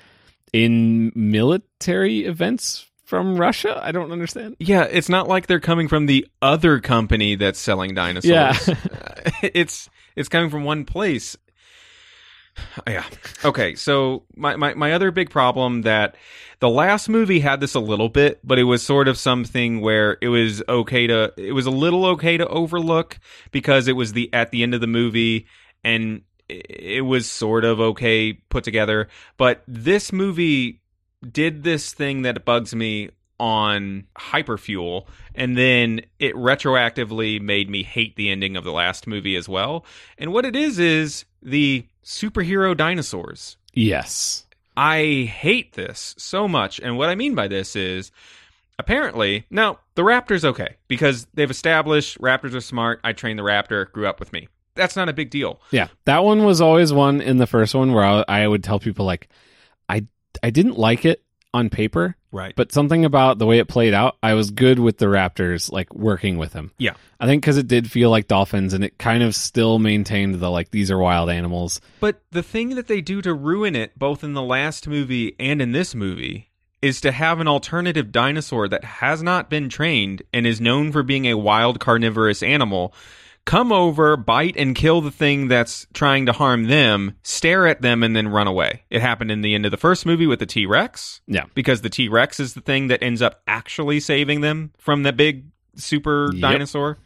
in 0.51 1.11
military 1.15 2.25
events 2.25 2.85
from 3.05 3.37
Russia? 3.37 3.79
I 3.81 3.91
don't 3.91 4.11
understand. 4.11 4.57
yeah, 4.59 4.83
it's 4.83 5.09
not 5.09 5.27
like 5.27 5.47
they're 5.47 5.59
coming 5.59 5.87
from 5.87 6.05
the 6.05 6.27
other 6.41 6.79
company 6.79 7.35
that's 7.35 7.59
selling 7.59 7.95
dinosaurs. 7.95 8.29
Yeah. 8.29 8.57
it's 9.41 9.89
it's 10.15 10.29
coming 10.29 10.49
from 10.49 10.63
one 10.63 10.85
place. 10.85 11.37
Yeah. 12.87 13.05
Okay. 13.43 13.73
So 13.73 14.25
my, 14.35 14.55
my 14.55 14.75
my 14.75 14.93
other 14.93 15.09
big 15.09 15.31
problem 15.31 15.81
that 15.83 16.15
the 16.59 16.69
last 16.69 17.09
movie 17.09 17.39
had 17.39 17.59
this 17.59 17.73
a 17.73 17.79
little 17.79 18.09
bit, 18.09 18.39
but 18.43 18.59
it 18.59 18.63
was 18.63 18.83
sort 18.83 19.07
of 19.07 19.17
something 19.17 19.81
where 19.81 20.17
it 20.21 20.27
was 20.27 20.61
okay 20.69 21.07
to 21.07 21.33
it 21.35 21.53
was 21.53 21.65
a 21.65 21.71
little 21.71 22.05
okay 22.13 22.37
to 22.37 22.47
overlook 22.47 23.19
because 23.51 23.87
it 23.87 23.93
was 23.93 24.13
the 24.13 24.31
at 24.33 24.51
the 24.51 24.61
end 24.61 24.75
of 24.75 24.81
the 24.81 24.87
movie 24.87 25.47
and 25.83 26.21
it 26.69 27.05
was 27.05 27.29
sort 27.29 27.65
of 27.65 27.79
okay 27.79 28.33
put 28.33 28.63
together. 28.63 29.07
But 29.37 29.63
this 29.67 30.11
movie 30.13 30.81
did 31.31 31.63
this 31.63 31.93
thing 31.93 32.23
that 32.23 32.45
bugs 32.45 32.75
me 32.75 33.09
on 33.39 34.05
hyperfuel 34.17 35.05
and 35.35 35.57
then 35.57 36.01
it 36.19 36.35
retroactively 36.35 37.41
made 37.41 37.69
me 37.69 37.81
hate 37.83 38.15
the 38.15 38.29
ending 38.29 38.55
of 38.55 38.63
the 38.63 38.71
last 38.71 39.07
movie 39.07 39.35
as 39.35 39.49
well 39.49 39.83
and 40.17 40.31
what 40.31 40.45
it 40.45 40.55
is 40.55 40.77
is 40.79 41.25
the 41.41 41.85
superhero 42.05 42.77
dinosaurs 42.77 43.57
Yes. 43.73 44.45
i 44.77 45.29
hate 45.33 45.73
this 45.73 46.13
so 46.17 46.47
much 46.47 46.79
and 46.79 46.95
what 46.97 47.09
i 47.09 47.15
mean 47.15 47.33
by 47.33 47.47
this 47.47 47.75
is 47.75 48.11
apparently 48.77 49.45
now 49.49 49.79
the 49.95 50.03
raptor's 50.03 50.45
okay 50.45 50.75
because 50.87 51.25
they've 51.33 51.51
established 51.51 52.19
raptors 52.21 52.53
are 52.53 52.61
smart 52.61 52.99
i 53.03 53.13
trained 53.13 53.39
the 53.39 53.43
raptor 53.43 53.91
grew 53.91 54.07
up 54.07 54.19
with 54.19 54.31
me 54.31 54.47
that's 54.75 54.95
not 54.95 55.09
a 55.09 55.13
big 55.13 55.29
deal 55.29 55.59
Yeah, 55.71 55.87
that 56.05 56.23
one 56.23 56.43
was 56.45 56.61
always 56.61 56.91
one 56.93 57.21
in 57.21 57.37
the 57.37 57.47
first 57.47 57.75
one 57.75 57.93
where 57.93 58.03
I, 58.03 58.23
I 58.27 58.47
would 58.47 58.63
tell 58.63 58.79
people 58.79 59.05
like, 59.05 59.29
I 59.89 60.05
I 60.41 60.49
didn't 60.49 60.77
like 60.77 61.05
it 61.05 61.23
on 61.53 61.69
paper, 61.69 62.15
right 62.31 62.55
but 62.55 62.71
something 62.71 63.05
about 63.05 63.37
the 63.37 63.45
way 63.45 63.59
it 63.59 63.67
played 63.67 63.93
out, 63.93 64.17
I 64.23 64.33
was 64.33 64.51
good 64.51 64.79
with 64.79 64.97
the 64.97 65.05
Raptors 65.05 65.71
like 65.71 65.93
working 65.93 66.37
with 66.37 66.53
them. 66.53 66.71
Yeah. 66.77 66.95
I 67.19 67.25
think 67.25 67.41
because 67.41 67.57
it 67.57 67.67
did 67.67 67.89
feel 67.89 68.09
like 68.09 68.27
dolphins, 68.27 68.73
and 68.73 68.83
it 68.83 68.97
kind 68.97 69.23
of 69.23 69.35
still 69.35 69.79
maintained 69.79 70.35
the 70.35 70.49
like 70.49 70.71
these 70.71 70.91
are 70.91 70.97
wild 70.97 71.29
animals. 71.29 71.79
But 71.99 72.21
the 72.31 72.43
thing 72.43 72.75
that 72.75 72.87
they 72.87 73.01
do 73.01 73.21
to 73.21 73.33
ruin 73.33 73.75
it, 73.75 73.97
both 73.97 74.23
in 74.23 74.33
the 74.33 74.41
last 74.41 74.87
movie 74.87 75.35
and 75.39 75.61
in 75.61 75.71
this 75.71 75.95
movie, 75.95 76.49
is 76.81 76.99
to 76.99 77.13
have 77.13 77.39
an 77.39 77.47
alternative 77.47 78.11
dinosaur 78.11 78.67
that 78.67 78.83
has 78.83 79.23
not 79.23 79.49
been 79.49 79.69
trained 79.69 80.21
and 80.33 80.45
is 80.45 80.59
known 80.59 80.91
for 80.91 81.01
being 81.01 81.25
a 81.25 81.37
wild 81.37 81.79
carnivorous 81.79 82.43
animal 82.43 82.93
come 83.45 83.71
over, 83.71 84.15
bite, 84.17 84.55
and 84.57 84.75
kill 84.75 85.01
the 85.01 85.11
thing 85.11 85.47
that's 85.47 85.85
trying 85.93 86.25
to 86.27 86.31
harm 86.31 86.65
them, 86.65 87.15
stare 87.23 87.67
at 87.67 87.81
them, 87.81 88.01
and 88.03 88.15
then 88.15 88.27
run 88.27 88.47
away. 88.47 88.83
It 88.89 89.01
happened 89.01 89.31
in 89.31 89.41
the 89.41 89.53
end 89.53 89.65
of 89.65 89.71
the 89.71 89.77
first 89.77 90.05
movie 90.05 90.27
with 90.27 90.39
the 90.39 90.45
T 90.45 90.65
Rex. 90.65 91.21
Yeah. 91.27 91.45
Because 91.53 91.81
the 91.81 91.89
T 91.89 92.07
Rex 92.09 92.39
is 92.39 92.53
the 92.53 92.61
thing 92.61 92.87
that 92.87 93.03
ends 93.03 93.21
up 93.21 93.41
actually 93.47 93.99
saving 93.99 94.41
them 94.41 94.71
from 94.77 95.03
the 95.03 95.11
big 95.13 95.45
super 95.75 96.29
Yep. 96.33 96.41
dinosaur. 96.41 96.97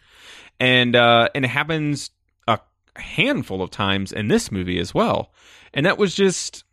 And 0.59 0.95
uh 0.95 1.29
and 1.35 1.45
it 1.45 1.49
happens 1.49 2.09
a 2.47 2.59
handful 2.95 3.61
of 3.61 3.69
times 3.71 4.11
in 4.11 4.27
this 4.27 4.51
movie 4.51 4.79
as 4.79 4.93
well. 4.93 5.31
And 5.73 5.85
that 5.85 5.97
was 5.97 6.15
just 6.15 6.63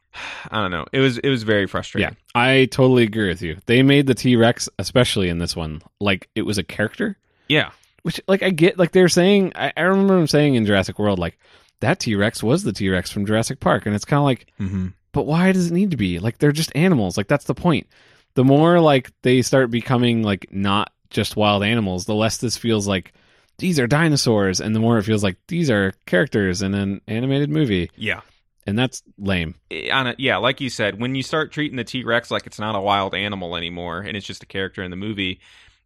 I 0.51 0.61
don't 0.63 0.71
know. 0.71 0.87
It 0.93 1.01
was 1.01 1.19
it 1.19 1.29
was 1.29 1.43
very 1.43 1.67
frustrating. 1.67 2.11
Yeah, 2.11 2.41
I 2.41 2.67
totally 2.71 3.03
agree 3.03 3.29
with 3.29 3.43
you. 3.43 3.57
They 3.67 3.83
made 3.83 4.07
the 4.07 4.15
T 4.15 4.37
Rex, 4.37 4.69
especially 4.79 5.29
in 5.29 5.39
this 5.39 5.55
one, 5.57 5.83
like 6.01 6.29
it 6.35 6.43
was 6.43 6.57
a 6.59 6.63
character. 6.63 7.17
Yeah. 7.49 7.71
Which, 8.05 8.21
like, 8.29 8.43
I 8.45 8.51
get, 8.51 8.79
like 8.79 8.93
they're 8.93 9.09
saying. 9.09 9.53
I, 9.57 9.73
I 9.77 9.81
remember 9.83 10.15
them 10.17 10.27
saying 10.29 10.55
in 10.55 10.65
Jurassic 10.67 10.99
World, 10.99 11.19
like 11.19 11.39
that 11.81 11.99
T 11.99 12.15
Rex 12.15 12.43
was 12.43 12.63
the 12.63 12.73
T 12.73 12.89
Rex 12.89 13.11
from 13.11 13.27
Jurassic 13.27 13.59
Park, 13.61 13.87
and 13.87 13.95
it's 13.95 14.05
kind 14.05 14.19
of 14.19 14.25
like, 14.25 14.47
Mm-hmm. 14.61 14.89
but 15.13 15.25
why 15.27 15.53
does 15.53 15.71
it 15.71 15.75
need 15.75 15.91
to 15.91 15.97
be? 15.97 16.19
Like 16.19 16.39
they're 16.39 16.53
just 16.53 16.71
animals. 16.77 17.17
Like 17.17 17.29
that's 17.29 17.47
the 17.47 17.55
point. 17.55 17.87
The 18.35 18.45
more 18.45 18.79
like 18.81 19.11
they 19.23 19.43
start 19.43 19.71
becoming 19.71 20.23
like 20.23 20.47
not 20.53 20.93
just 21.11 21.35
wild 21.37 21.63
animals, 21.65 22.05
the 22.05 22.15
less 22.15 22.37
this 22.39 22.57
feels 22.57 22.87
like 22.87 23.13
these 23.59 23.79
are 23.79 23.87
dinosaurs, 23.87 24.61
and 24.61 24.75
the 24.75 24.81
more 24.81 24.99
it 24.99 25.05
feels 25.05 25.23
like 25.23 25.37
these 25.49 25.71
are 25.71 25.95
characters 26.07 26.61
in 26.63 26.75
an 26.75 27.01
animated 27.09 27.49
movie, 27.51 27.91
Yeah. 27.97 28.21
and 28.67 28.77
that's 28.79 29.03
lame. 29.17 29.55
On 29.93 30.09
a, 30.09 30.15
yeah, 30.19 30.39
like 30.39 30.61
you 30.61 30.69
said, 30.69 31.01
when 31.01 31.15
you 31.15 31.23
start 31.23 31.53
treating 31.53 31.77
the 31.77 31.85
T 31.85 32.03
Rex 32.05 32.31
like 32.33 32.47
it's 32.47 32.59
not 32.59 32.75
a 32.75 32.81
wild 32.81 33.15
animal 33.15 33.57
anymore 33.57 34.01
and 34.01 34.17
it's 34.17 34.27
just 34.27 34.43
a 34.43 34.47
character 34.47 34.83
in 34.83 34.91
the 34.91 34.97
movie, 34.97 35.39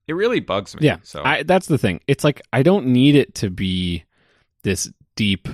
it 0.09 0.15
really 0.15 0.41
bugs 0.41 0.75
me. 0.75 0.85
Yeah, 0.87 0.97
So 1.03 1.23
I, 1.25 1.43
that's 1.45 1.67
the 1.67 1.79
thing. 1.79 2.01
It's 2.07 2.25
like 2.25 2.43
I 2.53 2.63
don't 2.63 2.87
need 2.87 3.15
it 3.15 3.35
to 3.37 3.51
be 3.51 4.05
this 4.65 4.91
deep, 5.15 5.47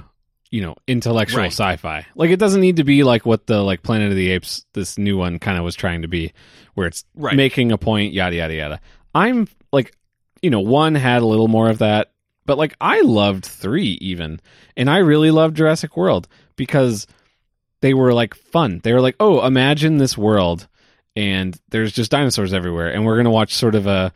you 0.50 0.62
know, 0.62 0.76
intellectual 0.86 1.40
Right. 1.40 1.52
sci-fi. 1.52 2.06
Like 2.14 2.30
it 2.30 2.38
doesn't 2.38 2.60
need 2.60 2.76
to 2.76 2.84
be 2.84 3.02
like 3.02 3.26
what 3.26 3.46
the 3.46 3.62
like 3.62 3.82
Planet 3.82 4.10
of 4.10 4.16
the 4.16 4.30
Apes, 4.30 4.64
this 4.72 4.96
new 4.96 5.18
one, 5.18 5.38
kind 5.38 5.58
of 5.58 5.64
was 5.64 5.74
trying 5.74 6.02
to 6.02 6.08
be, 6.08 6.32
where 6.74 6.86
it's 6.86 7.04
Right. 7.14 7.36
making 7.36 7.72
a 7.72 7.78
point, 7.78 8.12
yada 8.14 8.36
yada 8.36 8.54
yada. 8.54 8.80
I'm 9.14 9.48
like, 9.72 9.96
you 10.42 10.50
know, 10.50 10.60
one 10.60 10.94
had 10.94 11.22
a 11.22 11.26
little 11.26 11.48
more 11.48 11.68
of 11.70 11.78
that, 11.78 12.12
but 12.46 12.58
like 12.58 12.74
I 12.80 13.00
loved 13.02 13.44
three 13.44 13.98
even, 14.00 14.40
and 14.76 14.88
I 14.88 14.98
really 14.98 15.30
loved 15.30 15.56
Jurassic 15.56 15.96
World 15.96 16.28
because 16.56 17.06
they 17.80 17.94
were 17.94 18.12
like 18.14 18.34
fun. 18.34 18.80
They 18.82 18.92
were 18.92 19.00
like, 19.00 19.16
oh, 19.20 19.44
imagine 19.46 19.96
this 19.98 20.16
world, 20.18 20.68
and 21.16 21.58
there's 21.70 21.92
just 21.92 22.10
dinosaurs 22.10 22.52
everywhere, 22.54 22.92
and 22.92 23.04
we're 23.04 23.16
gonna 23.16 23.30
watch 23.30 23.54
sort 23.54 23.74
of 23.74 23.86
a 23.86 24.12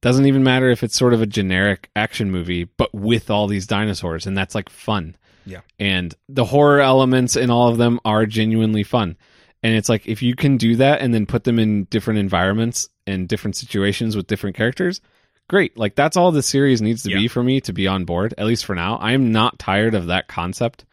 doesn't 0.00 0.26
even 0.26 0.42
matter 0.42 0.70
if 0.70 0.82
it's 0.82 0.96
sort 0.96 1.12
of 1.14 1.20
a 1.22 1.26
generic 1.26 1.90
action 1.94 2.30
movie, 2.30 2.64
but 2.64 2.94
with 2.94 3.30
all 3.30 3.46
these 3.46 3.66
dinosaurs, 3.66 4.26
and 4.26 4.36
that's 4.36 4.54
like 4.54 4.68
fun. 4.68 5.16
Yeah. 5.46 5.60
And 5.78 6.14
the 6.28 6.44
horror 6.44 6.80
elements 6.80 7.36
in 7.36 7.50
all 7.50 7.68
of 7.68 7.78
them 7.78 8.00
are 8.04 8.26
genuinely 8.26 8.82
fun. 8.82 9.16
And 9.62 9.74
it's 9.74 9.88
like 9.88 10.06
if 10.06 10.22
you 10.22 10.34
can 10.34 10.56
do 10.56 10.76
that 10.76 11.00
and 11.02 11.12
then 11.12 11.26
put 11.26 11.44
them 11.44 11.58
in 11.58 11.84
different 11.84 12.18
environments 12.20 12.88
and 13.06 13.28
different 13.28 13.56
situations 13.56 14.16
with 14.16 14.26
different 14.26 14.56
characters, 14.56 15.00
great. 15.48 15.76
Like 15.76 15.94
that's 15.96 16.16
all 16.16 16.32
the 16.32 16.42
series 16.42 16.80
needs 16.80 17.02
to 17.02 17.10
Yeah. 17.10 17.18
be 17.18 17.28
for 17.28 17.42
me 17.42 17.60
to 17.62 17.72
be 17.72 17.86
on 17.86 18.04
board, 18.04 18.32
at 18.38 18.46
least 18.46 18.64
for 18.64 18.74
now. 18.74 18.96
I 18.96 19.12
am 19.12 19.32
not 19.32 19.58
tired 19.58 19.94
of 19.94 20.06
that 20.06 20.28
concept. 20.28 20.84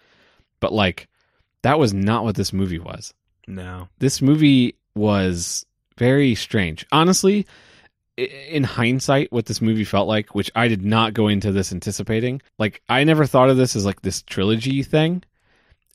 But 0.60 0.74
like 0.74 1.08
that 1.62 1.80
was 1.80 1.93
not 1.93 2.24
what 2.24 2.36
this 2.36 2.52
movie 2.52 2.80
was 2.80 3.13
no. 3.48 3.88
this 4.00 4.22
movie 4.22 4.76
was 4.96 5.65
very 5.98 6.36
strange. 6.36 6.86
Honestly, 6.91 7.46
in 8.18 8.64
hindsight, 8.64 9.32
what 9.32 9.46
this 9.46 9.62
movie 9.62 9.84
felt 9.84 10.08
like, 10.08 10.34
which 10.34 10.52
I 10.56 10.68
did 10.68 10.84
not 10.84 11.14
go 11.14 11.28
into 11.28 11.52
this 11.52 11.72
anticipating, 11.72 12.42
like 12.58 12.82
I 12.90 13.04
never 13.04 13.26
thought 13.26 13.50
of 13.50 13.58
this 13.58 13.76
as 13.76 13.86
like 13.86 14.02
this 14.02 14.22
trilogy 14.24 14.84
thing. 14.84 15.24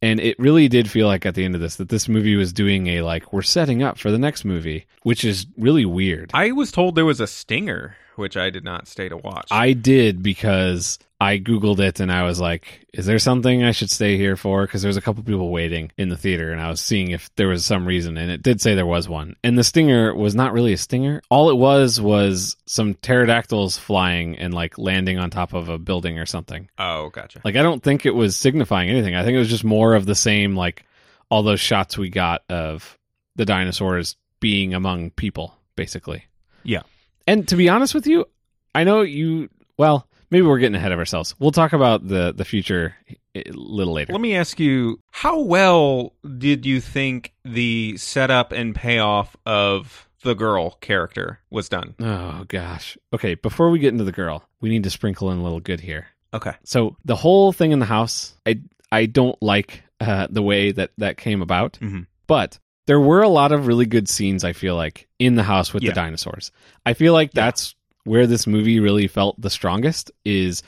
And 0.01 0.19
it 0.19 0.39
really 0.39 0.69
did 0.69 0.91
feel 0.91 1.07
like 1.07 1.25
at 1.27 1.37
the 1.37 1.45
end 1.45 1.55
of 1.55 1.61
this 1.61 1.77
that 1.77 1.89
this 1.89 2.09
movie 2.09 2.35
was 2.35 2.53
doing 2.53 2.89
a 2.89 3.03
like 3.03 3.33
we're 3.33 3.43
setting 3.43 3.83
up 3.83 3.99
for 3.99 4.11
the 4.11 4.19
next 4.19 4.45
movie, 4.45 4.87
which 5.03 5.25
is 5.25 5.47
really 5.57 5.85
weird. 5.85 6.31
I 6.35 6.51
was 6.53 6.73
told 6.73 6.95
there 6.95 7.05
was 7.05 7.21
a 7.21 7.27
stinger, 7.27 7.97
which 8.17 8.37
I 8.37 8.51
did 8.51 8.65
not 8.65 8.89
stay 8.89 9.09
to 9.09 9.17
watch. 9.17 9.49
I 9.51 9.73
did 9.73 10.23
because 10.23 10.99
I 11.21 11.39
googled 11.39 11.79
it 11.79 12.01
and 12.01 12.11
I 12.11 12.25
was 12.25 12.41
like, 12.41 12.87
"Is 12.93 13.07
there 13.07 13.19
something 13.19 13.63
I 13.63 13.71
should 13.71 13.91
stay 13.91 14.17
here 14.17 14.37
for?" 14.37 14.63
Because 14.63 14.83
there's 14.83 14.97
a 14.97 15.01
couple 15.01 15.23
people 15.23 15.51
waiting 15.51 15.93
in 15.97 16.09
the 16.09 16.17
theater, 16.17 16.53
and 16.53 16.61
I 16.61 16.69
was 16.69 16.81
seeing 16.81 17.11
if 17.11 17.31
there 17.37 17.49
was 17.49 17.65
some 17.65 17.87
reason, 17.87 18.17
and 18.17 18.31
it 18.31 18.43
did 18.43 18.61
say 18.61 18.75
there 18.75 18.87
was 18.87 19.09
one. 19.09 19.37
And 19.45 19.57
the 19.57 19.65
stinger 19.65 20.15
was 20.15 20.35
not 20.35 20.53
really 20.53 20.73
a 20.73 20.77
stinger. 20.77 21.23
All 21.31 21.51
it 21.51 21.57
was 21.57 22.01
was 22.01 22.57
some 22.67 22.95
pterodactyls 22.95 23.79
flying 23.79 24.37
and 24.39 24.53
like 24.53 24.79
landing 24.79 25.19
on 25.19 25.31
top 25.31 25.53
of 25.53 25.69
a 25.69 25.79
building 25.79 26.19
or 26.19 26.27
something. 26.27 26.69
oh, 26.79 27.11
gotcha. 27.11 27.41
Like 27.45 27.57
I 27.57 27.63
don't 27.63 27.83
think 27.83 28.05
it 28.05 28.15
was 28.15 28.37
signifying 28.37 28.91
anything. 28.91 29.15
I 29.15 29.25
think 29.25 29.37
it 29.37 29.39
was 29.39 29.51
just 29.51 29.65
more 29.65 29.95
of 29.95 30.07
the 30.07 30.15
same, 30.15 30.57
like 30.57 30.85
all 31.31 31.43
those 31.43 31.61
shots 31.61 31.97
we 31.97 32.11
got 32.11 32.43
of 32.51 32.99
the 33.37 33.45
dinosaurs 33.45 34.17
being 34.41 34.75
among 34.75 35.11
people, 35.11 35.57
basically. 35.77 36.25
Yeah. 36.65 36.83
And 37.27 37.47
to 37.49 37.57
be 37.57 37.69
honest 37.69 37.95
with 37.95 38.07
you, 38.07 38.27
I 38.75 38.85
know 38.85 39.03
you. 39.03 39.49
Well, 39.79 40.07
maybe 40.31 40.47
we're 40.47 40.59
getting 40.59 40.75
ahead 40.77 40.93
of 40.93 40.99
ourselves. 40.99 41.35
We'll 41.39 41.51
talk 41.53 41.73
about 41.73 42.07
the 42.07 42.33
the 42.33 42.45
future 42.45 42.95
a 43.35 43.43
little 43.53 43.95
later. 43.95 44.13
Let 44.13 44.21
me 44.23 44.35
ask 44.37 44.59
you, 44.61 45.01
how 45.11 45.41
well 45.41 46.13
did 46.39 46.67
you 46.67 46.81
think 46.81 47.33
the 47.45 47.97
setup 47.97 48.53
and 48.53 48.75
payoff 48.75 49.37
of 49.47 50.09
the 50.23 50.35
girl 50.35 50.73
character 50.81 51.41
was 51.51 51.69
done? 51.69 51.95
Oh 52.01 52.45
gosh. 52.49 52.97
Okay, 53.13 53.35
before 53.35 53.71
we 53.71 53.79
get 53.79 53.93
into 53.93 54.05
the 54.05 54.13
girl, 54.13 54.45
we 54.61 54.69
need 54.69 54.85
to 54.85 54.91
sprinkle 54.91 55.31
in 55.31 55.39
a 55.39 55.43
little 55.43 55.61
good 55.61 55.81
here. 55.81 56.07
Okay. 56.35 56.53
So 56.65 56.97
the 57.05 57.17
whole 57.17 57.53
thing 57.53 57.73
in 57.73 57.79
the 57.79 57.87
house, 57.87 58.35
I 58.47 58.61
I 58.91 59.07
don't 59.07 59.41
like 59.43 59.83
uh, 60.01 60.27
the 60.31 60.43
way 60.43 60.73
that 60.73 60.91
that 60.99 61.17
came 61.17 61.43
about, 61.43 61.79
Mhm. 61.81 62.07
but 62.27 62.59
there 62.87 63.01
were 63.01 63.23
a 63.23 63.29
lot 63.29 63.53
of 63.53 63.67
really 63.67 63.87
good 63.87 64.09
scenes. 64.09 64.45
I 64.45 64.53
feel 64.53 64.77
like 64.77 65.09
in 65.19 65.35
the 65.37 65.43
house 65.45 65.73
with 65.73 65.83
Yeah. 65.83 65.91
the 65.91 65.95
dinosaurs. 65.97 66.51
I 66.85 66.95
feel 66.95 67.13
like 67.13 67.31
Yeah. 67.35 67.45
that's 67.47 67.75
where 68.05 68.27
this 68.27 68.47
movie 68.47 68.81
really 68.81 69.07
felt 69.07 69.41
the 69.41 69.51
strongest 69.51 70.11
is 70.25 70.63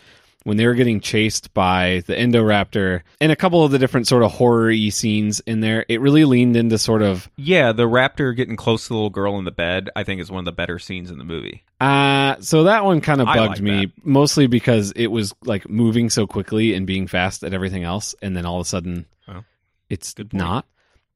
when 0.44 0.58
they 0.58 0.66
were 0.66 0.74
getting 0.74 1.00
chased 1.00 1.54
by 1.54 2.02
the 2.06 2.14
Indoraptor 2.14 3.00
and 3.18 3.32
a 3.32 3.36
couple 3.36 3.64
of 3.64 3.72
the 3.72 3.78
different 3.78 4.06
sort 4.06 4.22
of 4.22 4.30
horror-y 4.30 4.90
scenes 4.90 5.40
in 5.40 5.60
there. 5.60 5.86
It 5.88 6.02
really 6.02 6.26
leaned 6.26 6.54
into 6.54 6.76
sort 6.76 7.00
of 7.00 7.30
Yeah, 7.36 7.72
the 7.72 7.88
raptor 7.88 8.36
getting 8.36 8.54
close 8.54 8.82
to 8.82 8.88
the 8.90 8.94
little 8.94 9.08
girl 9.10 9.38
in 9.38 9.46
the 9.46 9.50
bed, 9.50 9.88
I 9.96 10.04
think 10.04 10.20
is 10.20 10.30
one 10.30 10.40
of 10.40 10.44
the 10.44 10.52
better 10.52 10.78
scenes 10.78 11.10
in 11.10 11.16
the 11.18 11.24
movie. 11.24 11.64
Uh 11.80 12.36
so 12.40 12.64
that 12.64 12.84
one 12.84 13.00
kind 13.00 13.20
of 13.22 13.26
bugged 13.26 13.38
like 13.38 13.60
me 13.62 13.92
mostly 14.04 14.46
because 14.46 14.92
it 14.94 15.06
was 15.08 15.34
like 15.44 15.68
moving 15.68 16.10
so 16.10 16.26
quickly 16.26 16.74
and 16.74 16.86
being 16.86 17.06
fast 17.06 17.42
at 17.42 17.52
everything 17.54 17.82
else 17.82 18.14
and 18.22 18.36
then 18.36 18.44
all 18.46 18.56
of 18.60 18.66
a 18.66 18.68
sudden 18.68 19.06
Oh, 19.26 19.44
it's 19.88 20.14
not. 20.32 20.66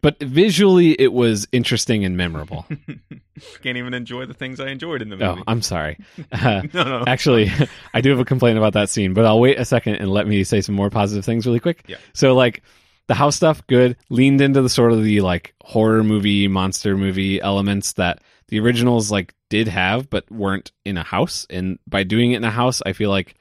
But 0.00 0.18
visually 0.20 0.92
it 0.92 1.12
was 1.12 1.48
interesting 1.50 2.04
and 2.04 2.16
memorable. 2.16 2.66
Can't 3.62 3.76
even 3.76 3.94
enjoy 3.94 4.26
the 4.26 4.34
things 4.34 4.61
I 4.61 4.68
enjoyed 4.68 5.02
in 5.02 5.08
the 5.08 5.16
oh, 5.24 5.30
movie. 5.30 5.44
I'm 5.46 5.62
sorry. 5.62 5.98
Uh, 6.30 6.62
no, 6.72 6.84
no. 6.84 7.04
actually, 7.06 7.50
I 7.94 8.00
do 8.00 8.11
have 8.11 8.20
a 8.20 8.24
complaint 8.24 8.58
about 8.58 8.74
that 8.74 8.90
scene, 8.90 9.12
but 9.12 9.24
I'll 9.24 9.40
wait 9.40 9.58
a 9.58 9.64
second 9.64 9.96
and 9.96 10.11
let 10.11 10.26
me 10.26 10.44
say 10.44 10.61
some 10.61 10.74
more 10.74 10.88
positive 10.88 11.24
things 11.24 11.46
really 11.46 11.58
quick. 11.58 11.84
Yeah. 11.88 11.96
So 12.12 12.34
like 12.34 12.62
the 13.08 13.14
house 13.14 13.37
stuff 13.37 13.66
good, 13.66 13.96
leaned 14.08 14.40
into 14.40 14.62
the 14.62 14.68
sort 14.68 14.92
of 14.92 15.02
the 15.02 15.20
like 15.20 15.54
horror 15.62 16.04
movie, 16.04 16.46
monster 16.48 16.96
movie 16.96 17.40
elements 17.40 17.94
that 17.94 18.22
the 18.48 18.61
originals 18.61 19.11
like 19.11 19.34
did 19.50 19.68
have 19.68 20.08
but 20.11 20.30
weren't 20.30 20.70
in 20.84 20.96
a 20.96 21.02
house 21.02 21.46
and 21.50 21.78
by 21.87 22.04
doing 22.04 22.32
it 22.32 22.37
in 22.37 22.44
a 22.44 22.50
house, 22.50 22.82
I 22.87 22.92
feel 22.92 23.11
like 23.11 23.34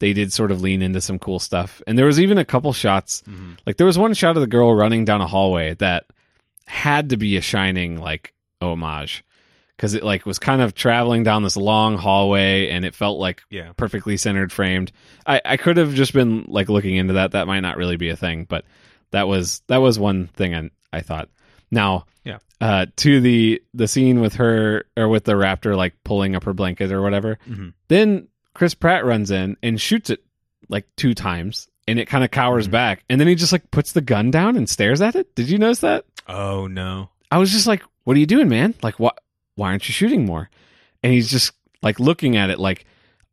they 0.00 0.12
did 0.12 0.32
sort 0.32 0.50
of 0.50 0.60
lean 0.62 0.80
into 0.82 1.00
some 1.00 1.18
cool 1.18 1.38
stuff. 1.38 1.82
And 1.86 1.98
there 1.98 2.06
was 2.06 2.20
even 2.20 2.38
a 2.38 2.44
couple 2.44 2.72
shots 2.72 3.22
Mhm. 3.28 3.56
like 3.66 3.76
there 3.76 3.86
was 3.86 3.98
one 3.98 4.14
shot 4.14 4.36
of 4.36 4.40
the 4.40 4.46
girl 4.46 4.74
running 4.74 5.04
down 5.04 5.20
a 5.20 5.26
hallway 5.26 5.74
that 5.74 6.04
had 6.66 7.10
to 7.10 7.16
be 7.16 7.36
a 7.36 7.40
shining 7.40 7.98
like 7.98 8.34
homage 8.60 9.24
because 9.76 9.94
it 9.94 10.02
like 10.04 10.26
was 10.26 10.38
kind 10.38 10.60
of 10.60 10.74
traveling 10.74 11.22
down 11.22 11.42
this 11.42 11.56
long 11.56 11.96
hallway 11.96 12.68
and 12.68 12.84
it 12.84 12.94
felt 12.94 13.18
like 13.18 13.42
Yeah. 13.50 13.72
perfectly 13.76 14.16
centered 14.16 14.52
framed. 14.52 14.92
I, 15.26 15.40
I 15.44 15.56
could 15.56 15.76
have 15.76 15.94
just 15.94 16.12
been 16.12 16.44
like 16.48 16.68
looking 16.68 16.96
into 16.96 17.14
that. 17.14 17.32
That 17.32 17.46
might 17.46 17.60
not 17.60 17.76
really 17.76 17.96
be 17.96 18.10
a 18.10 18.16
thing, 18.16 18.44
but 18.48 18.64
that 19.12 19.26
was 19.28 19.62
that 19.68 19.78
was 19.78 19.98
one 19.98 20.26
thing 20.28 20.54
I, 20.54 20.70
I 20.92 21.00
thought. 21.00 21.28
Now, 21.70 22.04
Yeah. 22.24 22.38
uh, 22.60 22.86
to 22.96 23.20
the 23.20 23.62
the 23.74 23.88
scene 23.88 24.20
with 24.20 24.34
her 24.34 24.84
or 24.96 25.08
with 25.08 25.24
the 25.24 25.32
raptor 25.34 25.76
like 25.76 25.94
pulling 26.04 26.34
up 26.36 26.44
her 26.44 26.52
blanket 26.54 26.92
or 26.92 27.00
whatever. 27.02 27.38
Mhm. 27.48 27.72
Then 27.88 28.28
Chris 28.58 28.74
Pratt 28.74 29.04
runs 29.04 29.30
in 29.30 29.56
and 29.62 29.80
shoots 29.80 30.10
it 30.10 30.20
like 30.68 30.84
two 30.96 31.14
times, 31.14 31.68
and 31.86 32.00
it 32.00 32.06
kind 32.06 32.24
of 32.24 32.32
cowers 32.32 32.66
Mhm. 32.66 32.72
back, 32.72 33.04
and 33.08 33.20
then 33.20 33.28
he 33.28 33.36
just 33.36 33.52
like 33.52 33.70
puts 33.70 33.92
the 33.92 34.00
gun 34.00 34.32
down 34.32 34.56
and 34.56 34.68
stares 34.68 35.00
at 35.00 35.14
it. 35.14 35.32
Did 35.36 35.48
you 35.48 35.58
notice 35.58 35.78
that? 35.78 36.04
Oh 36.26 36.66
no. 36.66 37.10
I 37.30 37.38
was 37.38 37.52
just 37.52 37.68
like, 37.68 37.82
"What 38.02 38.16
are 38.16 38.20
you 38.20 38.26
doing, 38.26 38.48
man? 38.48 38.74
Like, 38.82 38.98
what? 38.98 39.16
Why 39.54 39.68
aren't 39.70 39.88
you 39.88 39.92
shooting 39.92 40.24
more?" 40.26 40.50
And 41.04 41.12
he's 41.12 41.30
just 41.30 41.52
like 41.82 42.00
looking 42.00 42.36
at 42.36 42.50
it, 42.50 42.58
like, 42.58 42.84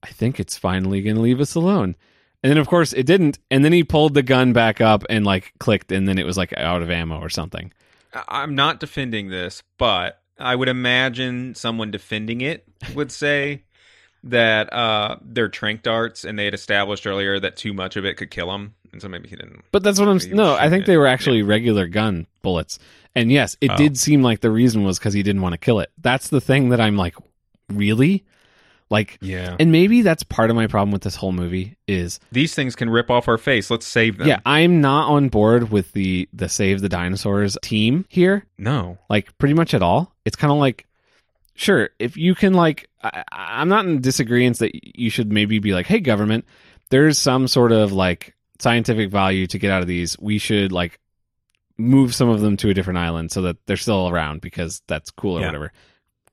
"I 0.03 0.09
think 0.09 0.39
it's 0.39 0.59
finally 0.59 1.01
going 1.01 1.15
to 1.15 1.21
leave 1.23 1.41
us 1.41 1.55
alone." 1.55 1.95
And 2.43 2.51
then, 2.51 2.59
of 2.59 2.67
course, 2.67 2.93
it 2.93 3.07
didn't. 3.07 3.39
And 3.49 3.65
then 3.65 3.73
he 3.73 3.83
pulled 3.83 4.13
the 4.13 4.21
gun 4.21 4.53
back 4.53 4.79
up 4.79 5.03
and 5.09 5.25
like 5.25 5.53
clicked, 5.59 5.91
and 5.91 6.07
then 6.07 6.19
it 6.19 6.25
was 6.27 6.37
like 6.37 6.55
out 6.55 6.83
of 6.83 6.91
ammo 6.91 7.19
or 7.19 7.29
something. 7.29 7.73
I'm 8.27 8.53
not 8.53 8.79
defending 8.79 9.29
this, 9.29 9.63
but 9.79 10.21
I 10.37 10.55
would 10.55 10.69
imagine 10.69 11.55
someone 11.55 11.89
defending 11.89 12.41
it 12.41 12.63
would 12.93 13.11
say 13.11 13.63
that 14.25 14.71
uh, 14.73 15.17
they're 15.21 15.49
trank 15.49 15.81
darts, 15.83 16.23
and 16.25 16.37
they 16.37 16.45
had 16.45 16.53
established 16.53 17.05
earlier 17.07 17.39
that 17.39 17.55
too 17.57 17.73
much 17.73 17.95
of 17.95 18.05
it 18.05 18.17
could 18.17 18.31
kill 18.31 18.53
him, 18.53 18.73
and 18.91 19.01
so 19.01 19.07
maybe 19.07 19.29
he 19.29 19.35
didn't. 19.35 19.63
But 19.71 19.83
that's 19.83 19.99
what 19.99 20.09
I'm. 20.09 20.19
No, 20.31 20.55
I 20.55 20.69
think 20.69 20.83
it. 20.83 20.87
they 20.87 20.97
were 20.97 21.07
actually 21.07 21.41
regular 21.43 21.87
gun 21.87 22.27
bullets. 22.41 22.79
And 23.17 23.31
yes, 23.31 23.55
it 23.61 23.71
Oh. 23.71 23.77
did 23.77 23.97
seem 23.97 24.21
like 24.23 24.41
the 24.41 24.51
reason 24.51 24.83
was 24.83 24.99
because 24.99 25.13
he 25.13 25.23
didn't 25.23 25.41
want 25.41 25.53
to 25.53 25.57
kill 25.57 25.79
it. 25.79 25.89
That's 26.01 26.27
the 26.27 26.41
thing 26.41 26.69
that 26.69 26.81
I'm 26.81 26.97
like, 26.97 27.15
really, 27.69 28.25
like, 28.89 29.17
Yeah. 29.21 29.55
and 29.59 29.71
maybe 29.71 30.01
that's 30.01 30.23
part 30.23 30.49
of 30.49 30.55
my 30.57 30.67
problem 30.67 30.91
with 30.91 31.01
this 31.03 31.15
whole 31.15 31.31
movie 31.31 31.77
is 31.87 32.19
These 32.33 32.53
things 32.55 32.75
can 32.75 32.89
rip 32.89 33.09
off 33.09 33.27
our 33.29 33.37
face. 33.37 33.71
Let's 33.71 33.87
save 33.87 34.17
them. 34.17 34.27
yeah, 34.27 34.39
I'm 34.45 34.81
not 34.81 35.07
on 35.09 35.29
board 35.29 35.71
with 35.71 35.93
the 35.93 36.27
the 36.33 36.49
save 36.49 36.81
the 36.81 36.89
dinosaurs 36.89 37.57
team 37.61 38.05
here, 38.09 38.45
No. 38.57 38.97
like 39.09 39.35
pretty 39.37 39.53
much 39.53 39.73
at 39.73 39.81
all. 39.81 40.13
It's 40.25 40.35
kind 40.35 40.51
of 40.51 40.57
like, 40.59 40.85
sure, 41.55 41.89
if 41.99 42.17
you 42.17 42.35
can 42.35 42.53
like, 42.53 42.89
I, 43.03 43.23
I'm 43.31 43.69
not 43.69 43.85
in 43.85 44.01
disagreement 44.01 44.59
that 44.59 44.71
you 44.99 45.09
should 45.09 45.31
maybe 45.31 45.59
be 45.59 45.73
like, 45.73 45.85
hey, 45.87 45.99
government, 45.99 46.45
there's 46.89 47.17
some 47.17 47.47
sort 47.47 47.71
of 47.71 47.91
like 47.91 48.35
scientific 48.59 49.09
value 49.11 49.47
to 49.47 49.57
get 49.59 49.71
out 49.71 49.81
of 49.81 49.87
these. 49.87 50.17
We 50.19 50.37
should 50.37 50.71
like 50.71 50.99
move 51.77 52.15
some 52.15 52.29
of 52.29 52.39
them 52.41 52.55
to 52.57 52.69
a 52.69 52.73
different 52.73 52.99
island 52.99 53.31
so 53.31 53.41
that 53.43 53.57
they're 53.65 53.75
still 53.77 54.07
around 54.07 54.41
because 54.41 54.81
that's 54.87 55.11
cool 55.11 55.37
or 55.37 55.41
Yeah. 55.41 55.47
whatever. 55.47 55.73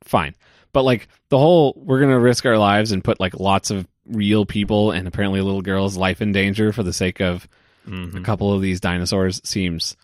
Fine. 0.05 0.35
But 0.73 0.83
like 0.85 1.09
the 1.31 1.39
whole 1.39 1.75
we're 1.77 1.99
going 1.99 2.13
to 2.13 2.19
risk 2.21 2.47
our 2.47 2.59
lives 2.59 2.93
and 2.93 3.03
put 3.05 3.19
like 3.21 3.39
lots 3.39 3.71
of 3.71 3.87
real 4.07 4.45
people 4.47 4.91
and 4.91 5.07
apparently 5.09 5.41
a 5.41 5.45
little 5.45 5.63
girl's 5.63 5.97
life 5.97 6.23
in 6.23 6.33
danger 6.33 6.73
for 6.73 6.83
the 6.83 6.93
sake 6.93 7.21
of 7.21 7.47
a 7.87 7.91
Mhm. 7.91 8.25
couple 8.25 8.53
of 8.53 8.63
these 8.63 8.81
dinosaurs 8.81 9.41
seems 9.45 9.97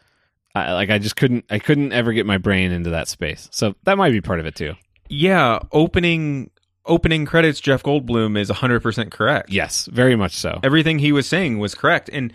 I 0.54 0.72
like 0.72 0.90
I 0.90 0.98
just 0.98 1.14
couldn't 1.16 1.44
I 1.50 1.58
couldn't 1.60 1.92
ever 1.92 2.12
get 2.12 2.26
my 2.26 2.38
brain 2.38 2.72
into 2.72 2.90
that 2.90 3.06
space. 3.08 3.48
So 3.52 3.76
that 3.84 3.96
might 3.96 4.10
be 4.10 4.20
part 4.20 4.40
of 4.40 4.46
it 4.46 4.56
too. 4.56 4.74
Yeah, 5.08 5.60
opening 5.72 6.50
opening 6.86 7.26
credits. 7.26 7.60
Jeff 7.60 7.82
Goldblum 7.82 8.38
is 8.38 8.48
hundred 8.50 8.80
percent 8.82 9.10
correct. 9.10 9.50
Yes, 9.50 9.86
very 9.92 10.16
much 10.16 10.32
so. 10.32 10.60
everything 10.62 10.98
he 10.98 11.12
was 11.12 11.26
saying 11.28 11.58
was 11.58 11.74
correct 11.74 12.08
and 12.12 12.32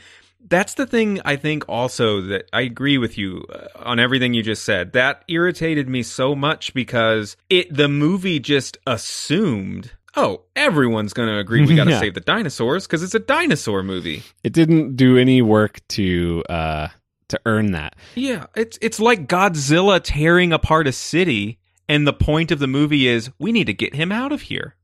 that's 0.49 0.73
the 0.73 0.85
thing 0.85 1.21
i 1.23 1.37
think 1.37 1.63
also 1.69 2.19
that 2.19 2.49
i 2.51 2.59
agree 2.59 2.97
with 2.97 3.17
you 3.17 3.45
uh, 3.49 3.65
on 3.77 3.97
everything 3.97 4.33
you 4.33 4.43
just 4.43 4.65
said 4.65 4.91
that 4.91 5.23
irritated 5.29 5.87
me 5.87 6.03
so 6.03 6.35
much 6.35 6.73
because 6.73 7.37
it 7.49 7.73
the 7.73 7.87
movie 7.87 8.41
just 8.41 8.77
assumed 8.85 9.93
oh 10.17 10.41
everyone's 10.53 11.13
going 11.13 11.29
to 11.29 11.37
agree 11.37 11.65
we 11.65 11.75
got 11.77 11.85
to 11.85 11.91
Yeah. 11.95 11.99
save 12.01 12.13
the 12.13 12.19
dinosaurs 12.19 12.85
because 12.85 13.01
it's 13.03 13.15
a 13.15 13.19
dinosaur 13.19 13.83
movie 13.83 14.21
It 14.43 14.51
didn't 14.51 14.97
do 14.97 15.17
any 15.17 15.41
work 15.41 15.79
to 15.89 16.43
uh 16.49 16.89
to 17.29 17.39
earn 17.45 17.71
that. 17.71 17.95
yeah 18.15 18.47
it's 18.53 18.77
it's 18.81 18.99
like 18.99 19.27
godzilla 19.29 20.01
tearing 20.03 20.51
apart 20.51 20.87
a 20.87 20.91
city 20.91 21.57
and 21.87 22.07
the 22.07 22.13
point 22.13 22.51
of 22.51 22.59
the 22.59 22.67
movie 22.67 23.07
is 23.07 23.29
we 23.39 23.51
need 23.51 23.67
to 23.67 23.73
get 23.73 23.95
him 23.95 24.11
out 24.11 24.31
of 24.31 24.41
here 24.41 24.75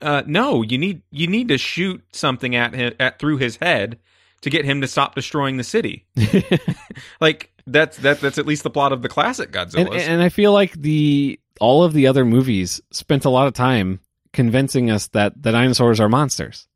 uh, 0.00 0.22
no, 0.26 0.62
you 0.62 0.78
need 0.78 1.02
you 1.10 1.26
need 1.26 1.48
to 1.48 1.58
shoot 1.58 2.02
something 2.12 2.54
at 2.54 2.74
him 2.74 2.94
at 3.00 3.18
through 3.18 3.38
his 3.38 3.56
head 3.56 3.98
to 4.42 4.50
get 4.50 4.64
him 4.64 4.80
to 4.80 4.88
stop 4.88 5.14
destroying 5.14 5.56
the 5.56 5.64
city. 5.64 6.06
like 7.20 7.52
that's 7.66 7.96
that 7.98 8.20
that's 8.20 8.38
at 8.38 8.46
least 8.46 8.62
the 8.62 8.70
plot 8.70 8.92
of 8.92 9.02
the 9.02 9.08
classic 9.08 9.52
Godzilla. 9.52 9.86
and, 9.86 9.94
and 9.94 10.22
I 10.22 10.28
feel 10.28 10.52
like 10.52 10.72
the 10.72 11.40
all 11.60 11.82
of 11.82 11.92
the 11.92 12.06
other 12.06 12.24
movies 12.24 12.80
spent 12.90 13.24
a 13.24 13.30
lot 13.30 13.46
of 13.46 13.54
time 13.54 14.00
convincing 14.32 14.90
us 14.90 15.08
that 15.08 15.42
the 15.42 15.52
dinosaurs 15.52 16.00
are 16.00 16.08
monsters. 16.08 16.66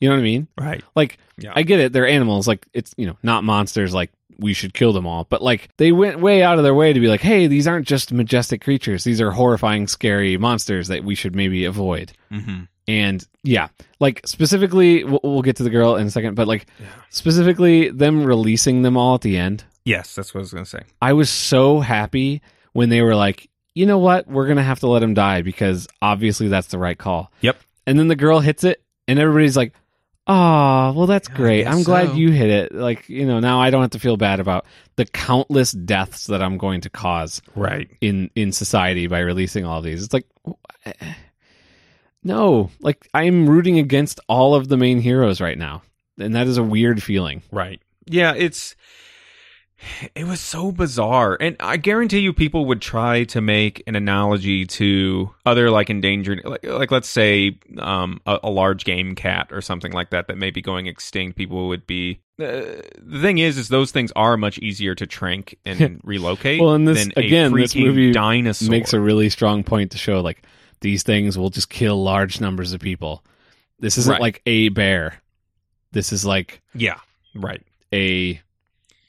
You 0.00 0.08
know 0.08 0.14
what 0.14 0.20
I 0.20 0.24
mean? 0.24 0.48
right. 0.58 0.82
Like 0.94 1.18
Yeah. 1.36 1.52
I 1.54 1.62
get 1.62 1.80
it, 1.80 1.92
they're 1.92 2.06
animals, 2.06 2.48
like 2.48 2.66
it's 2.72 2.94
you 2.96 3.06
know, 3.06 3.18
not 3.22 3.44
monsters 3.44 3.94
like 3.94 4.10
we 4.40 4.52
should 4.52 4.74
kill 4.74 4.92
them 4.92 5.06
all. 5.06 5.26
But 5.28 5.42
like 5.42 5.68
they 5.76 5.92
went 5.92 6.20
way 6.20 6.42
out 6.42 6.58
of 6.58 6.64
their 6.64 6.74
way 6.74 6.92
to 6.92 7.00
be 7.00 7.08
like, 7.08 7.20
hey, 7.20 7.46
these 7.46 7.66
aren't 7.66 7.86
just 7.86 8.12
majestic 8.12 8.62
creatures. 8.62 9.04
These 9.04 9.20
are 9.20 9.30
horrifying, 9.30 9.86
scary 9.86 10.36
monsters 10.36 10.88
that 10.88 11.04
we 11.04 11.14
should 11.14 11.36
maybe 11.36 11.64
avoid. 11.64 12.12
Mm-hmm. 12.32 12.62
And 12.88 13.26
yeah, 13.44 13.68
like 14.00 14.26
specifically, 14.26 15.04
we'll, 15.04 15.20
we'll 15.22 15.42
get 15.42 15.56
to 15.56 15.62
the 15.62 15.70
girl 15.70 15.96
in 15.96 16.06
a 16.06 16.10
second, 16.10 16.34
but 16.34 16.48
like 16.48 16.66
specifically 17.10 17.90
them 17.90 18.24
releasing 18.24 18.82
them 18.82 18.96
all 18.96 19.14
at 19.14 19.20
the 19.20 19.36
end. 19.36 19.64
Yes, 19.84 20.14
that's 20.14 20.34
what 20.34 20.40
I 20.40 20.42
was 20.42 20.52
going 20.52 20.64
to 20.64 20.70
say. 20.70 20.82
I 21.00 21.12
was 21.12 21.30
so 21.30 21.80
happy 21.80 22.42
when 22.72 22.88
they 22.88 23.02
were 23.02 23.14
like, 23.14 23.48
you 23.74 23.86
know 23.86 23.98
what, 23.98 24.26
we're 24.26 24.46
gonna 24.46 24.62
have 24.62 24.80
to 24.80 24.88
let 24.88 25.02
him 25.02 25.14
die 25.14 25.42
because 25.42 25.86
obviously 26.02 26.48
that's 26.48 26.68
the 26.68 26.78
right 26.78 26.98
call. 26.98 27.32
Yep. 27.40 27.58
And 27.86 27.98
then 27.98 28.08
the 28.08 28.16
girl 28.16 28.40
hits 28.40 28.64
it, 28.64 28.82
and 29.08 29.18
everybody's 29.18 29.56
like, 29.56 29.74
"Oh, 30.32 30.92
well, 30.96 31.06
that's 31.06 31.26
great. 31.28 31.66
I'm 31.66 31.82
glad 31.82 32.08
so." 32.10 32.14
you 32.14 32.30
hit 32.30 32.50
it. 32.50 32.72
Like, 32.74 33.08
you 33.08 33.26
know, 33.26 33.40
now 33.40 33.60
I 33.60 33.70
don't 33.70 33.82
have 33.82 33.90
to 33.90 33.98
feel 33.98 34.16
bad 34.16 34.38
about 34.38 34.64
the 34.96 35.04
countless 35.04 35.72
deaths 35.72 36.26
that 36.28 36.40
I'm 36.42 36.56
going 36.56 36.82
to 36.82 36.90
cause 36.90 37.42
Right. 37.56 37.90
in 38.00 38.30
in 38.36 38.52
society 38.52 39.06
by 39.08 39.20
releasing 39.20 39.64
all 39.64 39.82
these. 39.82 40.04
It's 40.04 40.14
like, 40.14 40.26
eh, 40.86 40.92
no, 42.22 42.70
like 42.80 43.08
I'm 43.14 43.48
rooting 43.48 43.78
against 43.78 44.20
all 44.28 44.54
of 44.54 44.68
the 44.68 44.76
main 44.76 45.00
heroes 45.00 45.40
right 45.40 45.58
now, 45.58 45.82
and 46.18 46.34
that 46.34 46.46
is 46.46 46.58
a 46.58 46.62
weird 46.62 47.02
feeling. 47.02 47.42
Right. 47.50 47.80
Yeah, 48.06 48.34
it's 48.36 48.76
it 50.14 50.26
was 50.26 50.40
so 50.40 50.72
bizarre. 50.72 51.36
And 51.40 51.56
I 51.60 51.76
guarantee 51.76 52.18
you 52.20 52.32
people 52.32 52.66
would 52.66 52.80
try 52.82 53.24
to 53.24 53.40
make 53.40 53.82
an 53.86 53.96
analogy 53.96 54.66
to 54.66 55.30
other 55.46 55.70
like 55.70 55.90
endangered 55.90 56.42
like, 56.44 56.64
like 56.64 56.90
let's 56.90 57.08
say 57.08 57.58
um 57.78 58.20
a, 58.26 58.38
a 58.44 58.50
large 58.50 58.84
game 58.84 59.14
cat 59.14 59.48
or 59.50 59.60
something 59.60 59.92
like 59.92 60.10
that 60.10 60.26
that 60.28 60.36
may 60.38 60.50
be 60.50 60.60
going 60.62 60.86
extinct. 60.86 61.36
People 61.36 61.68
would 61.68 61.86
be 61.86 62.20
uh, 62.40 62.80
the 62.98 63.18
thing 63.20 63.38
is 63.38 63.58
is 63.58 63.68
those 63.68 63.90
things 63.90 64.12
are 64.16 64.36
much 64.36 64.58
easier 64.58 64.94
to 64.94 65.06
trank 65.06 65.56
and 65.64 66.00
relocate 66.04 66.60
Well, 66.60 66.74
and 66.74 66.86
this- 66.88 67.02
than 67.04 67.12
a 67.16 67.26
again, 67.26 67.52
this 67.52 67.74
movie 67.76 68.12
dinosaur. 68.12 68.70
makes 68.70 68.92
a 68.92 69.00
really 69.00 69.28
strong 69.30 69.62
point 69.64 69.90
to 69.92 69.98
show 69.98 70.20
like 70.20 70.42
these 70.80 71.02
things 71.02 71.36
will 71.36 71.50
just 71.50 71.68
kill 71.68 72.02
large 72.02 72.40
numbers 72.40 72.72
of 72.72 72.80
people. 72.80 73.22
This 73.78 73.98
isn't 73.98 74.12
Right. 74.12 74.20
like 74.20 74.42
a 74.46 74.68
bear. 74.70 75.20
This 75.92 76.12
is 76.12 76.24
like 76.24 76.60
yeah. 76.74 76.98
Right. 77.34 77.62
a 77.92 78.40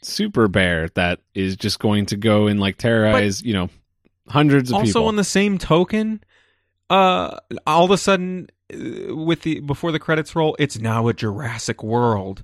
super 0.02 0.48
bear 0.48 0.90
that 0.96 1.20
is 1.34 1.56
just 1.56 1.80
going 1.80 2.06
to 2.08 2.18
go 2.18 2.48
and 2.48 2.60
like 2.60 2.78
terrorize, 2.78 3.42
you 3.42 3.54
know, 3.54 3.70
hundreds 4.28 4.70
of 4.70 4.76
also 4.76 4.86
people. 4.86 5.02
Also, 5.02 5.08
on 5.08 5.16
the 5.16 5.24
same 5.24 5.58
token 5.58 6.24
uh 6.90 7.38
all 7.66 7.86
of 7.86 7.92
a 7.92 7.98
sudden 7.98 8.50
uh, 8.74 9.16
with 9.16 9.44
the 9.44 9.60
before 9.62 9.92
the 9.92 10.00
credits 10.00 10.36
roll 10.36 10.56
it's 10.60 10.78
now 10.78 11.08
a 11.08 11.14
jurassic 11.14 11.82
world 11.84 12.44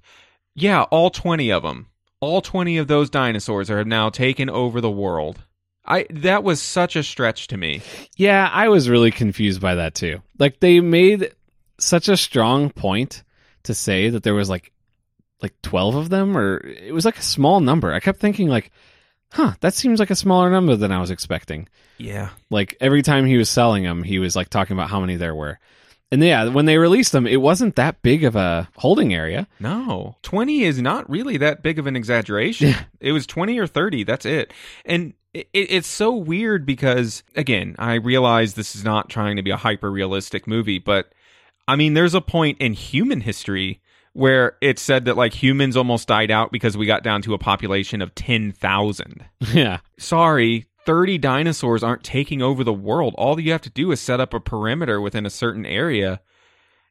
yeah 0.56 0.84
all 0.84 1.10
20 1.10 1.52
of 1.52 1.63
them 1.63 1.88
all 2.22 2.41
20 2.41 2.78
of 2.78 2.88
those 2.88 3.10
dinosaurs 3.10 3.70
are 3.70 3.84
now 3.84 4.10
taken 4.10 4.50
over 4.50 4.80
the 4.80 4.89
world 4.89 5.43
i 5.86 6.06
that 6.10 6.43
was 6.43 6.62
such 6.62 6.96
a 6.96 7.04
stretch 7.04 7.48
to 7.48 7.58
me 7.58 7.82
yeah, 8.17 8.50
I 8.52 8.70
was 8.70 8.89
really 8.89 9.12
confused 9.12 9.62
by 9.62 9.76
that 9.76 9.93
too. 9.93 10.22
Like 10.39 10.60
they 10.60 10.80
made 10.80 11.32
such 11.80 12.10
a 12.10 12.17
strong 12.17 12.72
point 12.72 13.24
to 13.63 13.76
say 13.76 14.10
that 14.10 14.24
there 14.24 14.34
was 14.34 14.50
like 14.50 14.72
like 15.41 15.54
12 15.62 15.95
of 15.95 16.10
them 16.10 16.38
or 16.38 16.58
it 16.65 16.93
was 16.93 17.06
like 17.06 17.17
a 17.17 17.23
small 17.23 17.60
number. 17.60 17.93
I 17.93 18.00
kept 18.00 18.19
thinking 18.19 18.47
like, 18.47 18.71
"Huh, 19.32 19.54
that 19.62 19.73
seems 19.73 20.00
like 20.00 20.10
a 20.10 20.15
smaller 20.15 20.50
number 20.50 20.76
than 20.76 20.91
I 20.91 21.00
was 21.00 21.12
expecting." 21.12 21.67
yeah 22.00 22.30
like 22.52 22.78
every 22.80 23.02
time 23.02 23.26
he 23.26 23.38
was 23.38 23.50
selling 23.50 23.84
them 23.84 24.04
he 24.04 24.19
was 24.19 24.36
like 24.36 24.50
talking 24.50 24.76
about 24.76 24.88
how 24.88 25.00
many 25.00 25.15
there 25.15 25.34
were 25.34 25.58
and 26.12 26.23
yeah 26.23 26.47
when 26.47 26.65
they 26.65 26.78
released 26.78 27.12
them 27.12 27.26
it 27.26 27.41
wasn't 27.41 27.76
that 27.76 28.04
big 28.04 28.23
of 28.23 28.36
a 28.36 28.69
holding 28.76 29.15
area 29.15 29.47
No, 29.60 30.15
20 30.21 30.62
is 30.63 30.80
not 30.80 31.10
really 31.10 31.38
that 31.38 31.63
big 31.63 31.80
of 31.80 31.88
an 31.88 31.95
exaggeration. 31.95 32.69
Yeah. 32.69 32.84
It 33.00 33.13
was 33.13 33.26
20 33.26 33.58
or 33.58 33.65
30, 33.65 34.04
that's 34.04 34.28
it. 34.28 34.54
And 34.86 35.15
it, 35.34 35.47
it's 35.54 35.88
so 35.88 36.15
weird 36.15 36.67
because, 36.67 37.23
again, 37.36 37.76
I 37.80 37.95
realize 37.95 38.54
this 38.54 38.76
is 38.76 38.84
not 38.84 39.10
trying 39.10 39.38
to 39.38 39.41
be 39.41 39.50
a 39.52 39.58
hyper 39.58 39.91
realistic 39.91 40.45
movie, 40.45 40.78
but 40.78 41.12
I 41.67 41.76
mean, 41.76 41.95
there's 41.95 42.13
a 42.13 42.21
point 42.21 42.60
in 42.62 42.73
human 42.73 43.21
history 43.21 43.82
where 44.18 44.58
it 44.62 44.80
said 44.80 45.06
that 45.06 45.16
like 45.16 45.32
humans 45.32 45.78
almost 45.78 46.08
died 46.08 46.32
out 46.32 46.52
because 46.52 46.76
we 46.76 46.88
got 46.88 47.04
down 47.04 47.22
to 47.22 47.36
a 47.36 47.38
population 47.38 48.02
of 48.02 48.16
10,000. 48.16 49.24
yeah 49.54 49.80
Sorry. 50.00 50.66
30 50.88 51.20
dinosaurs 51.20 51.84
aren't 51.84 52.04
taking 52.04 52.42
over 52.42 52.64
the 52.64 52.74
world. 52.74 53.14
All 53.18 53.40
you 53.40 53.52
have 53.52 53.62
to 53.62 53.70
do 53.70 53.92
is 53.92 54.00
set 54.00 54.20
up 54.20 54.34
a 54.34 54.40
perimeter 54.40 55.00
within 55.00 55.26
a 55.26 55.30
certain 55.30 55.66
area. 55.66 56.22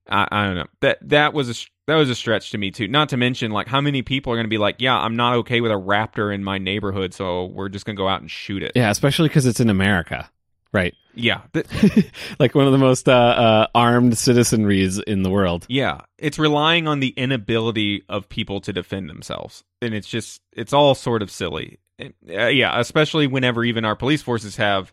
I, 0.08 0.28
I 0.30 0.44
don't 0.44 0.54
know. 0.54 0.66
That 0.82 0.98
that 1.08 1.34
was 1.34 1.48
a 1.50 1.66
that 1.88 1.96
was 1.96 2.10
a 2.10 2.14
stretch 2.14 2.50
to 2.50 2.58
me 2.58 2.70
too. 2.70 2.86
Not 2.86 3.08
to 3.08 3.16
mention 3.16 3.50
like 3.50 3.66
how 3.66 3.80
many 3.80 4.02
people 4.02 4.32
are 4.32 4.36
going 4.36 4.44
to 4.44 4.50
be 4.50 4.58
like, 4.58 4.76
"Yeah, 4.78 4.96
I'm 4.96 5.16
not 5.16 5.34
okay 5.36 5.60
with 5.60 5.72
a 5.72 5.76
raptor 5.76 6.32
in 6.32 6.44
my 6.44 6.58
neighborhood, 6.58 7.14
so 7.14 7.46
we're 7.46 7.70
just 7.70 7.86
going 7.86 7.96
to 7.96 8.00
go 8.00 8.06
out 8.06 8.20
and 8.20 8.30
shoot 8.30 8.62
it." 8.62 8.72
yeah 8.76 8.90
especially 8.90 9.28
because 9.28 9.46
it's 9.46 9.60
in 9.60 9.70
america 9.70 10.30
right 10.72 10.94
Yeah. 11.16 11.40
Like 12.38 12.54
one 12.54 12.66
of 12.66 12.72
the 12.72 12.78
most 12.78 13.08
uh, 13.08 13.12
uh, 13.12 13.66
armed 13.74 14.12
citizenries 14.18 14.98
in 14.98 15.22
the 15.22 15.30
world 15.30 15.66
yeah. 15.68 16.02
It's 16.18 16.38
relying 16.38 16.86
on 16.88 17.00
the 17.00 17.08
inability 17.08 18.02
of 18.08 18.28
people 18.28 18.60
to 18.62 18.72
defend 18.72 19.08
themselves. 19.10 19.64
And 19.82 19.94
it's 19.94 20.08
just 20.08 20.40
it's 20.52 20.72
all 20.72 20.94
sort 20.94 21.22
of 21.22 21.30
silly. 21.30 21.78
Uh, 22.00 22.46
yeah, 22.48 22.78
especially 22.78 23.26
whenever 23.26 23.64
even 23.64 23.84
our 23.84 23.96
police 23.96 24.22
forces 24.22 24.56
have 24.56 24.92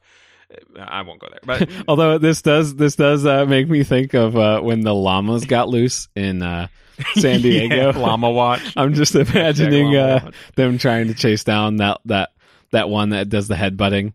I 0.78 1.02
won't 1.02 1.20
go 1.20 1.28
there. 1.30 1.40
But 1.46 1.70
although 1.88 2.18
this 2.18 2.42
does 2.42 2.76
this 2.76 2.96
does 2.96 3.26
uh, 3.26 3.46
make 3.46 3.68
me 3.70 3.84
think 3.84 4.14
of 4.14 4.36
uh, 4.38 4.62
when 4.62 4.82
the 4.82 4.94
llamas 4.94 5.46
got 5.46 5.68
loose 5.70 6.08
in 6.16 6.42
uh, 6.42 6.68
san 7.16 7.42
diego 7.42 7.76
Yeah, 7.92 7.98
llama 7.98 8.30
watch. 8.30 8.62
i'm 8.78 8.94
just 8.94 9.16
imagining 9.16 9.96
uh, 9.96 10.30
them 10.56 10.78
trying 10.78 11.08
to 11.08 11.14
chase 11.16 11.44
down 11.44 11.78
that 11.78 12.00
that 12.06 12.34
that 12.72 12.88
one 12.88 13.10
that 13.10 13.30
does 13.30 13.48
the 13.48 13.56
headbutting 13.56 14.14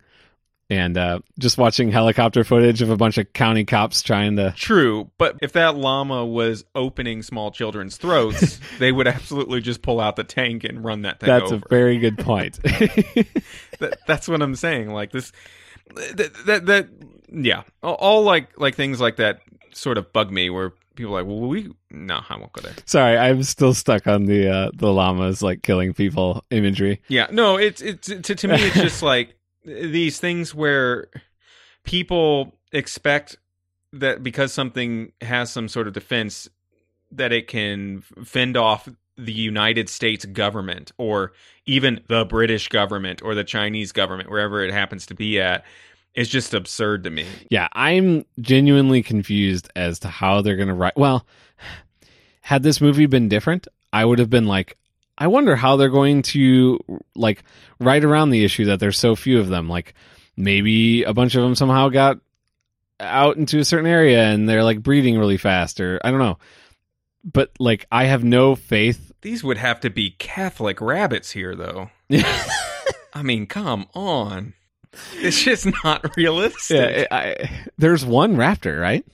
and 0.70 0.98
uh, 0.98 1.20
just 1.38 1.56
watching 1.56 1.90
helicopter 1.90 2.44
footage 2.44 2.82
of 2.82 2.90
a 2.90 2.96
bunch 2.96 3.16
of 3.18 3.32
county 3.32 3.64
cops 3.64 4.02
trying 4.02 4.36
to 4.36 4.52
True, 4.56 5.10
but 5.18 5.36
if 5.42 5.52
that 5.52 5.76
llama 5.76 6.26
was 6.26 6.64
opening 6.74 7.22
small 7.22 7.50
children's 7.50 7.96
throats, 7.96 8.60
they 8.78 8.92
would 8.92 9.08
absolutely 9.08 9.60
just 9.60 9.80
pull 9.82 10.00
out 10.00 10.16
the 10.16 10.24
tank 10.24 10.64
and 10.64 10.84
run 10.84 11.02
that 11.02 11.20
thing 11.20 11.28
that's 11.28 11.50
over. 11.52 11.64
a 11.64 11.68
very 11.70 11.98
good 11.98 12.18
point 12.18 12.58
That- 13.78 13.98
that's 14.06 14.28
what 14.28 14.42
I'm 14.42 14.54
saying. 14.56 14.90
Like 14.90 15.12
this, 15.12 15.32
that, 15.94 16.32
that, 16.46 16.66
that 16.66 16.88
yeah, 17.32 17.62
all, 17.82 17.94
all 17.94 18.22
like 18.24 18.58
like 18.60 18.74
things 18.74 19.00
like 19.00 19.16
that 19.16 19.40
sort 19.72 19.98
of 19.98 20.12
bug 20.12 20.30
me. 20.30 20.50
Where 20.50 20.72
people 20.96 21.16
are 21.16 21.22
like, 21.22 21.26
well, 21.28 21.48
we 21.48 21.70
no, 21.90 22.20
I 22.28 22.36
won't 22.36 22.52
go 22.52 22.60
there. 22.62 22.74
sorry 22.86 23.16
i'm 23.16 23.42
still 23.44 23.72
stuck 23.72 24.06
on 24.06 24.24
the 24.26 24.48
uh, 24.50 24.70
the 24.74 24.92
llamas 24.92 25.42
like 25.42 25.62
killing 25.62 25.94
people 25.94 26.44
imagery 26.50 27.00
Yeah, 27.08 27.28
no, 27.30 27.56
it's 27.56 27.80
it's 27.80 28.08
to, 28.08 28.20
to 28.34 28.48
me 28.48 28.56
it's 28.56 28.74
just 28.74 29.02
like 29.02 29.34
these 29.68 30.18
things 30.18 30.54
where 30.54 31.08
people 31.84 32.54
expect 32.72 33.36
that 33.92 34.22
because 34.22 34.52
something 34.52 35.12
has 35.20 35.50
some 35.50 35.68
sort 35.68 35.86
of 35.86 35.94
defense 35.94 36.48
that 37.10 37.32
it 37.32 37.48
can 37.48 38.02
fend 38.24 38.56
off 38.56 38.88
the 39.16 39.32
United 39.32 39.88
States 39.88 40.24
government 40.24 40.92
or 40.96 41.32
even 41.66 42.00
the 42.08 42.24
British 42.24 42.68
government 42.68 43.22
or 43.22 43.34
the 43.34 43.44
Chinese 43.44 43.92
government 43.92 44.30
wherever 44.30 44.62
it 44.62 44.72
happens 44.72 45.06
to 45.06 45.14
be 45.14 45.40
at 45.40 45.64
is 46.14 46.28
just 46.28 46.54
absurd 46.54 47.04
to 47.04 47.10
me. 47.10 47.26
Yeah, 47.50 47.68
I'm 47.72 48.24
genuinely 48.40 49.02
confused 49.02 49.70
as 49.76 49.98
to 50.00 50.08
how 50.08 50.40
they're 50.40 50.56
going 50.56 50.68
to 50.68 50.74
write. 50.74 50.96
Well, 50.96 51.26
had 52.40 52.62
this 52.62 52.80
movie 52.80 53.06
been 53.06 53.28
different, 53.28 53.68
I 53.92 54.04
would 54.04 54.18
have 54.18 54.30
been 54.30 54.46
like, 54.46 54.76
I 55.18 55.26
wonder 55.26 55.56
how 55.56 55.76
they're 55.76 55.88
going 55.88 56.22
to 56.22 56.78
like 57.16 57.42
write 57.80 58.04
around 58.04 58.30
the 58.30 58.44
issue 58.44 58.66
that 58.66 58.78
there's 58.78 58.98
so 58.98 59.16
few 59.16 59.40
of 59.40 59.48
them. 59.48 59.68
Like 59.68 59.94
maybe 60.36 61.02
a 61.02 61.12
bunch 61.12 61.34
of 61.34 61.42
them 61.42 61.56
somehow 61.56 61.88
got 61.88 62.20
out 63.00 63.36
into 63.36 63.58
a 63.58 63.64
certain 63.64 63.90
area 63.90 64.24
and 64.24 64.48
they're 64.48 64.64
like 64.64 64.82
breeding 64.82 65.18
really 65.18 65.36
fast 65.36 65.80
or 65.80 66.00
I 66.04 66.10
don't 66.10 66.20
know. 66.20 66.38
But 67.24 67.50
like 67.58 67.86
I 67.90 68.04
have 68.04 68.22
no 68.22 68.54
faith. 68.54 69.12
These 69.20 69.42
would 69.42 69.58
have 69.58 69.80
to 69.80 69.90
be 69.90 70.12
Catholic 70.12 70.80
rabbits 70.80 71.32
here, 71.32 71.56
though. 71.56 71.90
I 73.12 73.22
mean, 73.22 73.46
come 73.46 73.86
on. 73.94 74.54
It's 75.14 75.42
just 75.42 75.66
not 75.84 76.16
realistic. 76.16 76.78
Yeah, 76.78 77.06
I, 77.10 77.50
there's 77.76 78.04
one 78.06 78.36
raptor, 78.36 78.80
right? 78.80 79.04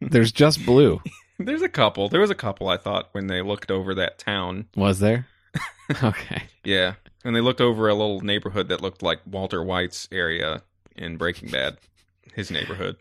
There's 0.00 0.32
just 0.32 0.66
blue. 0.66 1.00
There's 1.38 1.62
a 1.62 1.68
couple. 1.68 2.08
There 2.08 2.20
was 2.20 2.30
a 2.30 2.34
couple 2.34 2.68
I 2.68 2.76
thought 2.76 3.08
when 3.12 3.26
they 3.26 3.42
looked 3.42 3.70
over 3.70 3.94
that 3.94 4.18
town. 4.18 4.66
Was 4.76 5.00
there? 5.00 5.26
okay. 6.02 6.44
Yeah. 6.64 6.94
And 7.24 7.34
they 7.34 7.40
looked 7.40 7.60
over 7.60 7.88
a 7.88 7.94
little 7.94 8.20
neighborhood 8.20 8.68
that 8.68 8.80
looked 8.80 9.02
like 9.02 9.20
Walter 9.26 9.62
White's 9.62 10.08
area 10.12 10.62
in 10.96 11.16
Breaking 11.16 11.50
Bad, 11.50 11.78
his 12.34 12.50
neighborhood. 12.50 12.96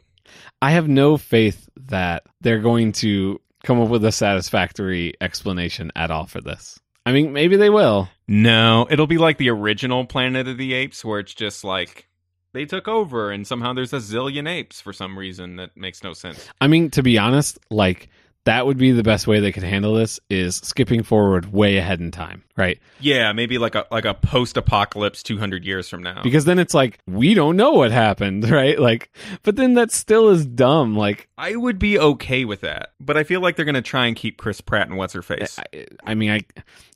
I 0.62 0.72
have 0.72 0.88
no 0.88 1.18
faith 1.18 1.70
that 1.76 2.24
they're 2.42 2.60
going 2.60 2.92
to 2.94 3.40
come 3.64 3.80
up 3.80 3.90
with 3.90 4.04
a 4.04 4.12
satisfactory 4.12 5.14
explanation 5.22 5.92
at 5.96 6.12
all 6.12 6.26
for 6.26 6.42
this. 6.42 6.80
I 7.06 7.12
mean, 7.12 7.34
maybe 7.34 7.56
they 7.56 7.70
will. 7.70 8.10
No, 8.28 8.88
it'll 8.90 9.08
be 9.08 9.20
like 9.20 9.38
the 9.38 9.52
original 9.52 10.06
Planet 10.06 10.48
of 10.48 10.58
the 10.58 10.74
Apes, 10.74 11.06
where 11.06 11.20
it's 11.20 11.36
just 11.36 11.64
like 11.64 12.08
they 12.56 12.66
took 12.66 12.88
over 12.88 13.32
and 13.32 13.46
somehow 13.46 13.74
there's 13.74 13.94
a 13.94 13.98
zillion 13.98 14.50
apes 14.50 14.80
for 14.80 14.94
some 14.94 15.20
reason 15.20 15.58
that 15.58 15.76
makes 15.76 16.04
no 16.04 16.14
sense. 16.14 16.48
I 16.62 16.68
mean, 16.68 16.90
to 16.92 17.04
be 17.04 17.18
honest, 17.18 17.60
like 17.70 18.10
that 18.46 18.66
would 18.66 18.78
be 18.78 18.92
the 18.92 19.04
best 19.04 19.28
way 19.28 19.40
they 19.40 19.52
could 19.52 19.64
handle 19.64 19.96
this 19.96 20.20
is 20.30 20.58
skipping 20.58 21.04
forward 21.04 21.52
way 21.52 21.78
ahead 21.78 22.00
in 22.00 22.12
time, 22.12 22.44
right? 22.56 22.80
Yeah, 23.00 23.34
maybe 23.34 23.58
like 23.58 23.76
a 23.76 23.86
like 23.92 24.06
a 24.06 24.14
post-apocalypse 24.14 25.24
200 25.24 25.66
years 25.66 25.90
from 25.90 26.04
now. 26.04 26.22
Because 26.24 26.46
then 26.46 26.60
it's 26.60 26.74
like 26.74 27.00
we 27.08 27.34
don't 27.34 27.58
know 27.58 27.72
what 27.72 27.92
happened, 27.92 28.50
right? 28.50 28.80
Like 28.80 29.12
but 29.44 29.56
then 29.56 29.74
that 29.74 29.92
still 29.92 30.30
is 30.30 30.46
dumb. 30.46 30.96
Like 30.96 31.28
I 31.38 31.56
would 31.56 31.80
be 31.80 32.00
okay 32.00 32.46
with 32.46 32.62
that, 32.62 32.94
but 33.00 33.18
I 33.18 33.24
feel 33.24 33.42
like 33.42 33.56
they're 33.56 33.66
going 33.66 33.76
to 33.76 33.82
try 33.82 34.06
and 34.06 34.16
keep 34.16 34.38
Chris 34.38 34.62
Pratt 34.62 34.88
and 34.88 34.98
what's 34.98 35.14
her 35.14 35.22
face. 35.24 35.60
I, 35.60 35.86
I 36.04 36.14
mean, 36.14 36.32
I 36.32 36.42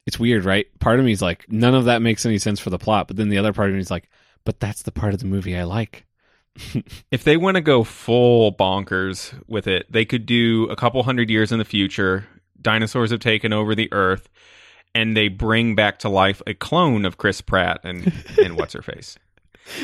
it's 0.06 0.20
weird, 0.20 0.46
right? 0.46 0.68
Part 0.80 1.00
of 1.00 1.06
me 1.06 1.12
is 1.12 1.22
like 1.22 1.52
none 1.52 1.76
of 1.76 1.86
that 1.86 2.02
makes 2.02 2.26
any 2.26 2.38
sense 2.38 2.60
for 2.60 2.70
the 2.70 2.80
plot, 2.80 3.08
but 3.08 3.18
then 3.18 3.30
the 3.30 3.38
other 3.38 3.54
part 3.54 3.70
of 3.70 3.76
me 3.76 3.82
is 3.82 3.92
like 3.92 4.10
but 4.46 4.60
that's 4.60 4.84
the 4.84 4.92
part 4.92 5.14
of 5.14 5.20
the 5.20 5.26
movie 5.26 5.58
I 5.58 5.64
like. 5.64 6.06
if 7.12 7.24
they 7.24 7.38
want 7.38 7.56
to 7.56 7.62
go 7.62 7.84
full 7.84 8.54
bonkers 8.54 9.34
with 9.48 9.68
it, 9.68 9.92
they 9.92 10.06
could 10.06 10.26
do 10.26 10.66
a 10.70 10.76
couple 10.76 11.02
hundred 11.04 11.30
years 11.30 11.52
in 11.52 11.60
the 11.60 11.66
future. 11.66 12.28
Dinosaurs 12.62 13.12
have 13.12 13.20
taken 13.22 13.54
over 13.54 13.76
the 13.76 13.88
Earth, 13.94 14.30
and 14.94 15.16
they 15.16 15.28
bring 15.28 15.76
back 15.76 16.00
to 16.00 16.10
life 16.10 16.42
a 16.48 16.54
clone 16.54 17.06
of 17.06 17.18
Chris 17.18 17.42
Pratt 17.42 17.80
and 17.84 18.12
and 18.44 18.58
what's 18.58 18.74
her 18.74 18.82
face. 18.82 19.18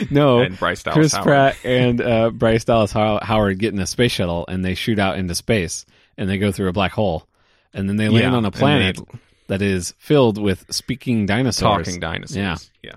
No, 0.10 0.40
and 0.40 0.58
Bryce 0.58 0.82
Dallas 0.84 0.96
Chris 0.98 1.14
Howard. 1.14 1.24
Pratt 1.26 1.58
and 1.64 2.02
uh, 2.02 2.30
Bryce 2.32 2.66
Dallas 2.66 2.92
Howard 2.92 3.60
get 3.60 3.74
in 3.74 3.80
a 3.80 3.86
space 3.86 4.12
shuttle 4.12 4.44
and 4.48 4.66
they 4.66 4.74
shoot 4.74 4.98
out 4.98 5.18
into 5.20 5.36
space 5.36 5.86
and 6.18 6.28
they 6.28 6.38
go 6.40 6.52
through 6.52 6.70
a 6.70 6.74
black 6.74 6.92
hole 6.92 7.28
and 7.72 7.88
then 7.88 7.96
they 7.98 8.10
land 8.10 8.24
Yeah, 8.32 8.34
on 8.36 8.46
a 8.46 8.50
they- 8.52 8.60
planet 8.60 9.00
that 9.48 9.62
is 9.62 9.94
filled 10.00 10.42
with 10.42 10.66
speaking 10.74 11.28
dinosaurs. 11.28 11.86
talking 11.86 12.00
dinosaurs. 12.00 12.36
Yeah. 12.36 12.90
yeah, 12.90 12.96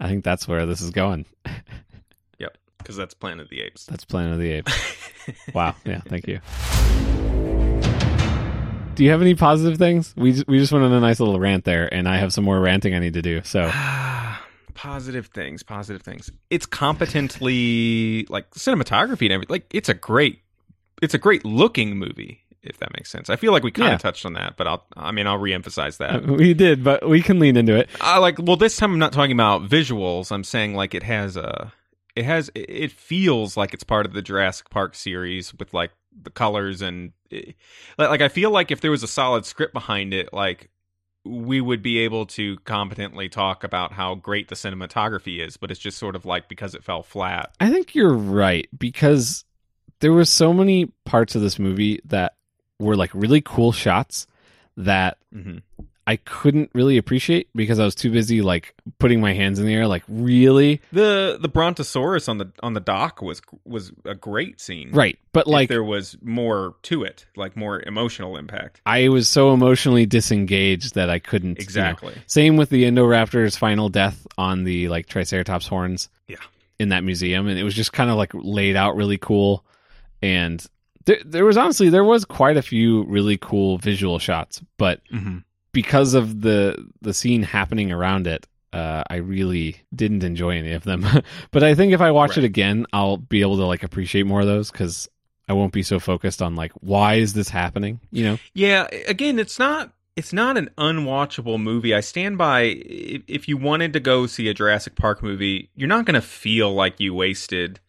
I 0.00 0.08
think 0.08 0.24
that's 0.24 0.48
where 0.48 0.66
this 0.66 0.80
is 0.80 0.90
going. 0.90 1.24
Because 2.84 2.96
that's 2.96 3.14
Planet 3.14 3.44
of 3.44 3.48
the 3.50 3.62
Apes. 3.62 3.86
That's 3.86 4.04
Planet 4.04 4.34
of 4.34 4.38
the 4.38 4.52
Apes. 4.52 4.72
wow. 5.54 5.74
Yeah. 5.86 6.00
Thank 6.06 6.28
you. 6.28 6.40
Do 8.94 9.02
you 9.02 9.10
have 9.10 9.22
any 9.22 9.34
positive 9.34 9.76
things? 9.78 10.14
We 10.16 10.32
just, 10.32 10.46
we 10.46 10.58
just 10.58 10.70
went 10.70 10.84
on 10.84 10.92
a 10.92 11.00
nice 11.00 11.18
little 11.18 11.40
rant 11.40 11.64
there, 11.64 11.92
and 11.92 12.06
I 12.08 12.18
have 12.18 12.32
some 12.32 12.44
more 12.44 12.60
ranting 12.60 12.94
I 12.94 13.00
need 13.00 13.14
to 13.14 13.22
do. 13.22 13.40
So 13.42 13.68
positive 14.74 15.26
things, 15.28 15.62
positive 15.64 16.02
things. 16.02 16.30
It's 16.50 16.66
competently 16.66 18.26
like 18.28 18.50
cinematography 18.52 19.22
and 19.22 19.32
everything. 19.32 19.52
Like 19.52 19.66
it's 19.72 19.88
a 19.88 19.94
great, 19.94 20.40
it's 21.02 21.14
a 21.14 21.18
great 21.18 21.44
looking 21.44 21.96
movie. 21.96 22.42
If 22.62 22.78
that 22.78 22.94
makes 22.94 23.10
sense, 23.10 23.28
I 23.28 23.36
feel 23.36 23.52
like 23.52 23.62
we 23.62 23.70
kind 23.70 23.88
of 23.88 23.92
Yeah. 23.94 23.98
touched 23.98 24.24
on 24.24 24.34
that, 24.34 24.56
but 24.56 24.66
I'll, 24.66 24.86
I 24.96 25.10
mean, 25.10 25.26
I'll 25.26 25.38
reemphasize 25.38 25.98
that. 25.98 26.26
Uh, 26.28 26.32
we 26.32 26.54
did, 26.54 26.82
but 26.84 27.06
we 27.06 27.20
can 27.20 27.38
lean 27.38 27.56
into 27.58 27.74
it. 27.76 27.88
I 28.00 28.18
like 28.18 28.38
well 28.38 28.56
this 28.56 28.76
time 28.76 28.92
I'm 28.92 28.98
not 28.98 29.12
talking 29.12 29.32
about 29.32 29.68
visuals. 29.68 30.30
I'm 30.32 30.44
saying 30.44 30.74
like 30.74 30.94
it 30.94 31.02
has 31.02 31.36
a 31.36 31.72
it 32.16 32.24
has 32.24 32.50
it 32.54 32.92
feels 32.92 33.56
like 33.56 33.74
it's 33.74 33.84
part 33.84 34.06
of 34.06 34.12
the 34.12 34.22
Jurassic 34.22 34.70
Park 34.70 34.94
series 34.94 35.54
with 35.54 35.74
like 35.74 35.90
the 36.22 36.30
colors 36.30 36.80
and 36.80 37.12
it, 37.30 37.56
like 37.98 38.10
like 38.10 38.20
I 38.20 38.28
feel 38.28 38.50
like 38.50 38.70
if 38.70 38.80
there 38.80 38.90
was 38.90 39.02
a 39.02 39.08
solid 39.08 39.44
script 39.44 39.72
behind 39.72 40.14
it 40.14 40.32
like 40.32 40.70
we 41.24 41.60
would 41.60 41.82
be 41.82 41.98
able 41.98 42.26
to 42.26 42.58
competently 42.60 43.28
talk 43.28 43.64
about 43.64 43.92
how 43.92 44.14
great 44.14 44.48
the 44.48 44.54
cinematography 44.54 45.44
is, 45.44 45.56
but 45.56 45.70
it's 45.70 45.80
just 45.80 45.96
sort 45.96 46.14
of 46.14 46.26
like 46.26 46.48
because 46.48 46.74
it 46.74 46.84
fell 46.84 47.02
flat. 47.02 47.54
I 47.60 47.70
think 47.70 47.94
you're 47.94 48.12
right 48.12 48.68
because 48.76 49.44
there 50.00 50.12
were 50.12 50.26
so 50.26 50.52
many 50.52 50.92
parts 51.06 51.34
of 51.34 51.40
this 51.40 51.58
movie 51.58 52.00
that 52.04 52.34
were 52.78 52.94
like 52.94 53.10
really 53.14 53.40
cool 53.40 53.72
shots 53.72 54.26
that 54.76 55.18
hmm 55.32 55.58
I 56.06 56.16
couldn't 56.16 56.70
really 56.74 56.98
appreciate 56.98 57.48
because 57.54 57.78
I 57.78 57.84
was 57.84 57.94
too 57.94 58.10
busy 58.10 58.42
like 58.42 58.74
putting 58.98 59.20
my 59.20 59.32
hands 59.32 59.58
in 59.58 59.66
the 59.66 59.72
air 59.74 59.86
like 59.86 60.02
really 60.06 60.82
The 60.92 61.38
the 61.40 61.48
Brontosaurus 61.48 62.28
on 62.28 62.38
the 62.38 62.50
on 62.62 62.74
the 62.74 62.80
dock 62.80 63.22
was 63.22 63.40
was 63.64 63.90
a 64.04 64.14
great 64.14 64.60
scene. 64.60 64.90
right 64.92 65.18
but 65.32 65.46
like 65.46 65.68
there 65.70 65.82
was 65.82 66.16
more 66.22 66.74
to 66.82 67.04
it, 67.04 67.24
like 67.36 67.56
more 67.56 67.82
emotional 67.86 68.36
impact. 68.36 68.82
I 68.84 69.08
was 69.08 69.28
so 69.28 69.54
emotionally 69.54 70.04
disengaged 70.06 70.94
that 70.94 71.08
I 71.08 71.18
couldn't 71.18 71.50
you 71.50 71.54
know. 71.54 71.64
Exactly. 71.64 72.14
Same 72.26 72.56
with 72.56 72.68
the 72.68 72.84
Indoraptor's 72.84 73.56
final 73.56 73.88
death 73.88 74.26
on 74.36 74.64
the 74.64 74.88
like 74.88 75.06
Triceratops 75.06 75.66
horns. 75.66 76.08
Yeah. 76.28 76.36
In 76.78 76.88
that 76.90 77.04
museum, 77.04 77.46
and 77.46 77.58
it 77.58 77.62
was 77.62 77.74
just 77.74 77.92
kind 77.92 78.10
of 78.10 78.16
like 78.16 78.32
laid 78.34 78.74
out 78.74 78.96
really 78.96 79.16
cool, 79.16 79.64
and 80.20 80.64
there, 81.04 81.18
there 81.24 81.44
was 81.44 81.56
honestly 81.56 81.88
there 81.88 82.02
was 82.02 82.24
quite 82.24 82.56
a 82.56 82.62
few 82.62 83.04
really 83.04 83.36
cool 83.38 83.78
visual 83.78 84.18
shots, 84.18 84.60
but 84.76 85.00
Mm-hmm. 85.12 85.38
Because 85.74 86.14
of 86.14 86.40
the 86.40 86.90
the 87.02 87.12
scene 87.12 87.42
happening 87.42 87.92
around 87.92 88.26
it, 88.26 88.46
uh, 88.72 89.02
I 89.10 89.16
really 89.16 89.76
didn't 89.94 90.24
enjoy 90.24 90.56
any 90.56 90.72
of 90.72 90.84
them. 90.84 91.04
but 91.50 91.62
I 91.62 91.74
think 91.74 91.92
if 91.92 92.00
I 92.00 92.10
watch 92.10 92.30
Right. 92.30 92.38
it 92.38 92.44
again, 92.44 92.86
I'll 92.94 93.18
be 93.18 93.42
able 93.42 93.58
to 93.58 93.66
like 93.66 93.82
appreciate 93.82 94.24
more 94.24 94.40
of 94.40 94.46
those 94.46 94.70
because 94.70 95.08
I 95.46 95.52
won't 95.52 95.74
be 95.74 95.82
so 95.82 96.00
focused 96.00 96.40
on 96.40 96.56
like 96.56 96.72
why 96.80 97.16
is 97.16 97.34
this 97.34 97.50
happening, 97.50 98.00
you 98.10 98.24
know? 98.24 98.38
Yeah, 98.54 98.88
again, 99.06 99.38
it's 99.38 99.58
not 99.58 99.92
it's 100.16 100.32
not 100.32 100.56
an 100.56 100.70
unwatchable 100.78 101.60
movie. 101.60 101.92
I 101.94 102.00
stand 102.00 102.38
by 102.38 102.62
if, 102.62 103.22
if 103.26 103.48
you 103.48 103.56
wanted 103.56 103.92
to 103.92 104.00
go 104.00 104.26
see 104.26 104.48
a 104.48 104.54
Jurassic 104.54 104.94
Park 104.94 105.22
movie, 105.22 105.70
you're 105.74 105.88
not 105.88 106.04
going 106.06 106.14
to 106.14 106.22
feel 106.26 106.72
like 106.72 107.00
you 107.00 107.12
wasted 107.12 107.80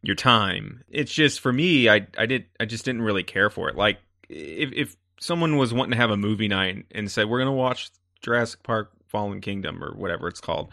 your 0.00 0.14
time. 0.14 0.84
It's 0.88 1.12
just 1.12 1.40
for 1.40 1.52
me, 1.52 1.88
I 1.88 2.06
I 2.16 2.26
did 2.26 2.46
I 2.60 2.64
just 2.64 2.84
didn't 2.84 3.02
really 3.02 3.24
care 3.24 3.50
for 3.50 3.68
it. 3.68 3.76
Like 3.76 3.98
if 4.28 4.72
if 4.72 4.96
someone 5.20 5.56
was 5.56 5.72
wanting 5.72 5.92
to 5.92 5.96
have 5.96 6.10
a 6.10 6.16
movie 6.16 6.48
night 6.48 6.86
and 6.90 7.10
said 7.10 7.28
we're 7.28 7.38
going 7.38 7.46
to 7.46 7.52
watch 7.52 7.90
Jurassic 8.22 8.62
Park 8.62 8.90
Fallen 9.06 9.40
Kingdom 9.40 9.82
or 9.82 9.94
whatever 9.94 10.28
it's 10.28 10.40
called, 10.40 10.70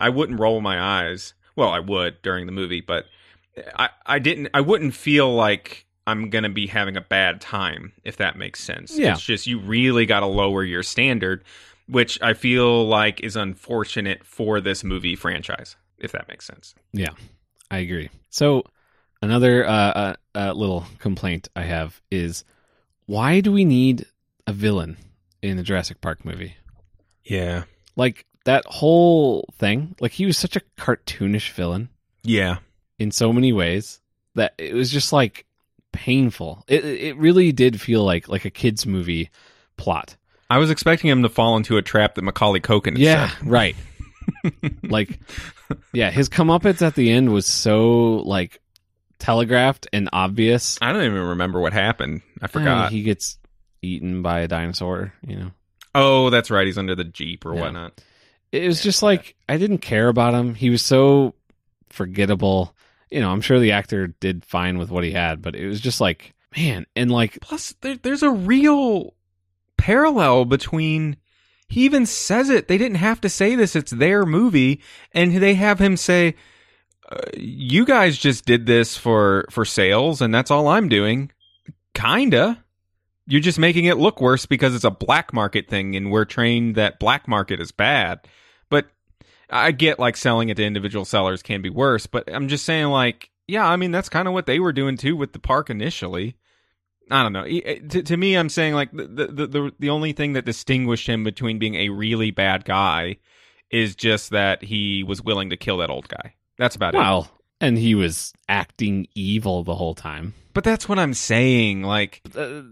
I 0.00 0.08
wouldn't 0.08 0.40
roll 0.40 0.60
my 0.60 0.80
eyes. 0.80 1.34
Well, 1.56 1.68
I 1.68 1.80
would 1.80 2.22
during 2.22 2.46
the 2.46 2.52
movie, 2.52 2.80
but 2.80 3.04
I 3.76 3.90
I 4.06 4.18
didn't 4.18 4.48
I 4.54 4.60
wouldn't 4.60 4.94
feel 4.94 5.32
like 5.32 5.86
I'm 6.06 6.30
going 6.30 6.44
to 6.44 6.50
be 6.50 6.66
having 6.66 6.96
a 6.96 7.00
bad 7.00 7.40
time 7.40 7.92
if 8.04 8.16
that 8.16 8.36
makes 8.36 8.62
sense. 8.62 8.98
Yeah. 8.98 9.12
It's 9.12 9.22
just 9.22 9.46
you 9.46 9.58
really 9.58 10.06
got 10.06 10.20
to 10.20 10.26
lower 10.26 10.64
your 10.64 10.82
standard, 10.82 11.44
which 11.86 12.20
I 12.22 12.34
feel 12.34 12.86
like 12.86 13.20
is 13.20 13.36
unfortunate 13.36 14.24
for 14.24 14.60
this 14.60 14.82
movie 14.82 15.14
franchise, 15.14 15.76
if 15.98 16.12
that 16.12 16.28
makes 16.28 16.46
sense. 16.46 16.74
Yeah. 16.92 17.10
I 17.70 17.78
agree. 17.78 18.10
So 18.30 18.64
another 19.20 19.66
uh, 19.66 19.72
uh, 19.72 20.14
uh, 20.34 20.52
little 20.52 20.84
complaint 20.98 21.48
I 21.54 21.62
have 21.62 22.00
is 22.10 22.44
why 23.06 23.40
do 23.40 23.52
we 23.52 23.64
need 23.64 24.06
a 24.46 24.52
villain 24.52 24.96
in 25.42 25.58
a 25.58 25.62
Jurassic 25.62 26.00
Park 26.00 26.24
movie? 26.24 26.56
Yeah. 27.24 27.64
Like 27.96 28.26
that 28.44 28.64
whole 28.66 29.48
thing, 29.58 29.94
like 30.00 30.12
he 30.12 30.26
was 30.26 30.36
such 30.38 30.56
a 30.56 30.62
cartoonish 30.78 31.50
villain 31.52 31.88
Yeah. 32.24 32.58
in 32.98 33.10
so 33.10 33.32
many 33.32 33.52
ways 33.52 34.00
that 34.34 34.54
it 34.58 34.74
was 34.74 34.90
just 34.90 35.12
like 35.12 35.46
painful. 35.92 36.64
It 36.68 36.84
it 36.84 37.16
really 37.18 37.52
did 37.52 37.80
feel 37.80 38.02
like 38.04 38.28
like 38.28 38.44
a 38.44 38.50
kids 38.50 38.86
movie 38.86 39.30
plot. 39.76 40.16
I 40.48 40.58
was 40.58 40.70
expecting 40.70 41.10
him 41.10 41.22
to 41.22 41.28
fall 41.28 41.56
into 41.56 41.76
a 41.76 41.82
trap 41.82 42.14
that 42.14 42.22
Macaulay 42.22 42.60
Culkin 42.60 42.96
Yeah, 42.98 43.28
set. 43.30 43.42
right. 43.42 43.76
like 44.82 45.18
yeah, 45.92 46.10
his 46.10 46.28
comeuppance 46.28 46.80
at 46.82 46.94
the 46.94 47.10
end 47.10 47.32
was 47.32 47.46
so 47.46 48.16
like 48.24 48.60
telegraphed 49.22 49.86
and 49.92 50.08
obvious. 50.12 50.78
I 50.82 50.92
don't 50.92 51.04
even 51.04 51.22
remember 51.22 51.60
what 51.60 51.72
happened. 51.72 52.22
I 52.40 52.44
Uh, 52.44 52.48
forgot. 52.48 52.92
he 52.92 53.02
gets 53.02 53.38
eaten 53.80 54.20
by 54.22 54.40
a 54.40 54.48
dinosaur, 54.48 55.12
you 55.26 55.36
know. 55.36 55.50
oh, 55.94 56.30
that's 56.30 56.50
right. 56.50 56.66
He's 56.66 56.78
under 56.78 56.94
the 56.94 57.04
Jeep 57.04 57.46
or 57.46 57.54
Yeah. 57.54 57.60
whatnot. 57.62 58.02
It 58.50 58.66
was 58.66 58.82
just 58.82 59.02
like 59.02 59.34
I 59.48 59.56
didn't 59.56 59.78
care 59.78 60.08
about 60.08 60.34
him. 60.34 60.54
He 60.54 60.68
was 60.70 60.82
so 60.82 61.34
forgettable. 61.88 62.74
you 63.10 63.20
know, 63.20 63.30
I'm 63.30 63.42
sure 63.42 63.58
the 63.58 63.72
actor 63.72 64.06
did 64.06 64.42
fine 64.44 64.78
with 64.78 64.90
what 64.90 65.04
he 65.04 65.10
had, 65.12 65.42
but 65.42 65.54
it 65.54 65.66
was 65.66 65.80
just 65.82 66.00
like, 66.00 66.32
man, 66.56 66.86
and 66.96 67.10
like, 67.10 67.38
Plus, 67.42 67.74
there, 67.82 67.96
there's 67.96 68.22
a 68.22 68.30
real 68.30 69.12
parallel 69.76 70.44
between. 70.46 71.16
He 71.68 71.84
even 71.84 72.06
says 72.06 72.48
it. 72.50 72.68
They 72.68 72.78
didn't 72.78 72.96
have 72.98 73.20
to 73.22 73.28
say 73.28 73.54
this. 73.54 73.76
It's 73.76 73.90
their 73.92 74.24
movie, 74.26 74.80
and 75.12 75.36
they 75.36 75.54
have 75.54 75.78
him 75.78 75.96
say, 75.98 76.28
uh, 76.28 76.32
"You 77.36 77.84
guys 77.84 78.18
just 78.18 78.44
did 78.44 78.66
this 78.66 78.96
for 78.96 79.46
for 79.50 79.64
sales, 79.64 80.20
and 80.20 80.34
that's 80.34 80.50
all 80.50 80.68
I'm 80.68 80.88
doing." 80.88 81.30
Kinda. 81.94 82.62
You're 83.26 83.40
just 83.40 83.58
making 83.58 83.84
it 83.84 83.98
look 83.98 84.20
worse 84.20 84.46
because 84.46 84.74
it's 84.74 84.84
a 84.84 84.90
black 84.90 85.32
market 85.32 85.68
thing, 85.68 85.94
and 85.94 86.10
we're 86.10 86.24
trained 86.24 86.74
that 86.74 86.98
black 86.98 87.28
market 87.28 87.60
is 87.60 87.70
bad. 87.70 88.20
But 88.68 88.86
I 89.50 89.72
get 89.72 89.98
like 89.98 90.16
selling 90.16 90.48
it 90.48 90.56
to 90.56 90.64
individual 90.64 91.04
sellers 91.04 91.42
can 91.42 91.62
be 91.62 91.70
worse. 91.70 92.06
But 92.06 92.32
I'm 92.32 92.48
just 92.48 92.64
saying, 92.64 92.86
like, 92.86 93.30
yeah, 93.46 93.66
I 93.66 93.76
mean 93.76 93.90
that's 93.90 94.08
kind 94.08 94.26
of 94.26 94.34
what 94.34 94.46
they 94.46 94.58
were 94.58 94.72
doing 94.72 94.96
too 94.96 95.16
with 95.16 95.32
the 95.32 95.38
park 95.38 95.70
initially. 95.70 96.36
I 97.10 97.22
don't 97.22 97.32
know. 97.32 97.44
To, 97.44 98.02
to 98.02 98.16
me, 98.16 98.34
I'm 98.34 98.48
saying 98.48 98.74
like 98.74 98.90
the, 98.92 99.06
the 99.06 99.46
the 99.46 99.72
the 99.78 99.90
only 99.90 100.12
thing 100.12 100.32
that 100.32 100.44
distinguished 100.44 101.06
him 101.06 101.24
between 101.24 101.58
being 101.58 101.74
a 101.74 101.90
really 101.90 102.30
bad 102.30 102.64
guy 102.64 103.18
is 103.70 103.94
just 103.94 104.30
that 104.30 104.62
he 104.62 105.02
was 105.02 105.22
willing 105.22 105.50
to 105.50 105.56
kill 105.56 105.78
that 105.78 105.90
old 105.90 106.08
guy. 106.08 106.34
That's 106.62 106.76
about 106.76 106.94
it. 106.94 106.98
well, 106.98 107.28
and 107.60 107.76
he 107.76 107.94
was 107.94 108.32
acting 108.48 109.06
evil 109.14 109.64
the 109.64 109.74
whole 109.74 109.94
time. 109.94 110.34
But 110.54 110.64
that's 110.64 110.88
what 110.88 110.98
I'm 110.98 111.14
saying. 111.14 111.82
Like, 111.82 112.20
Uh, 112.36 112.62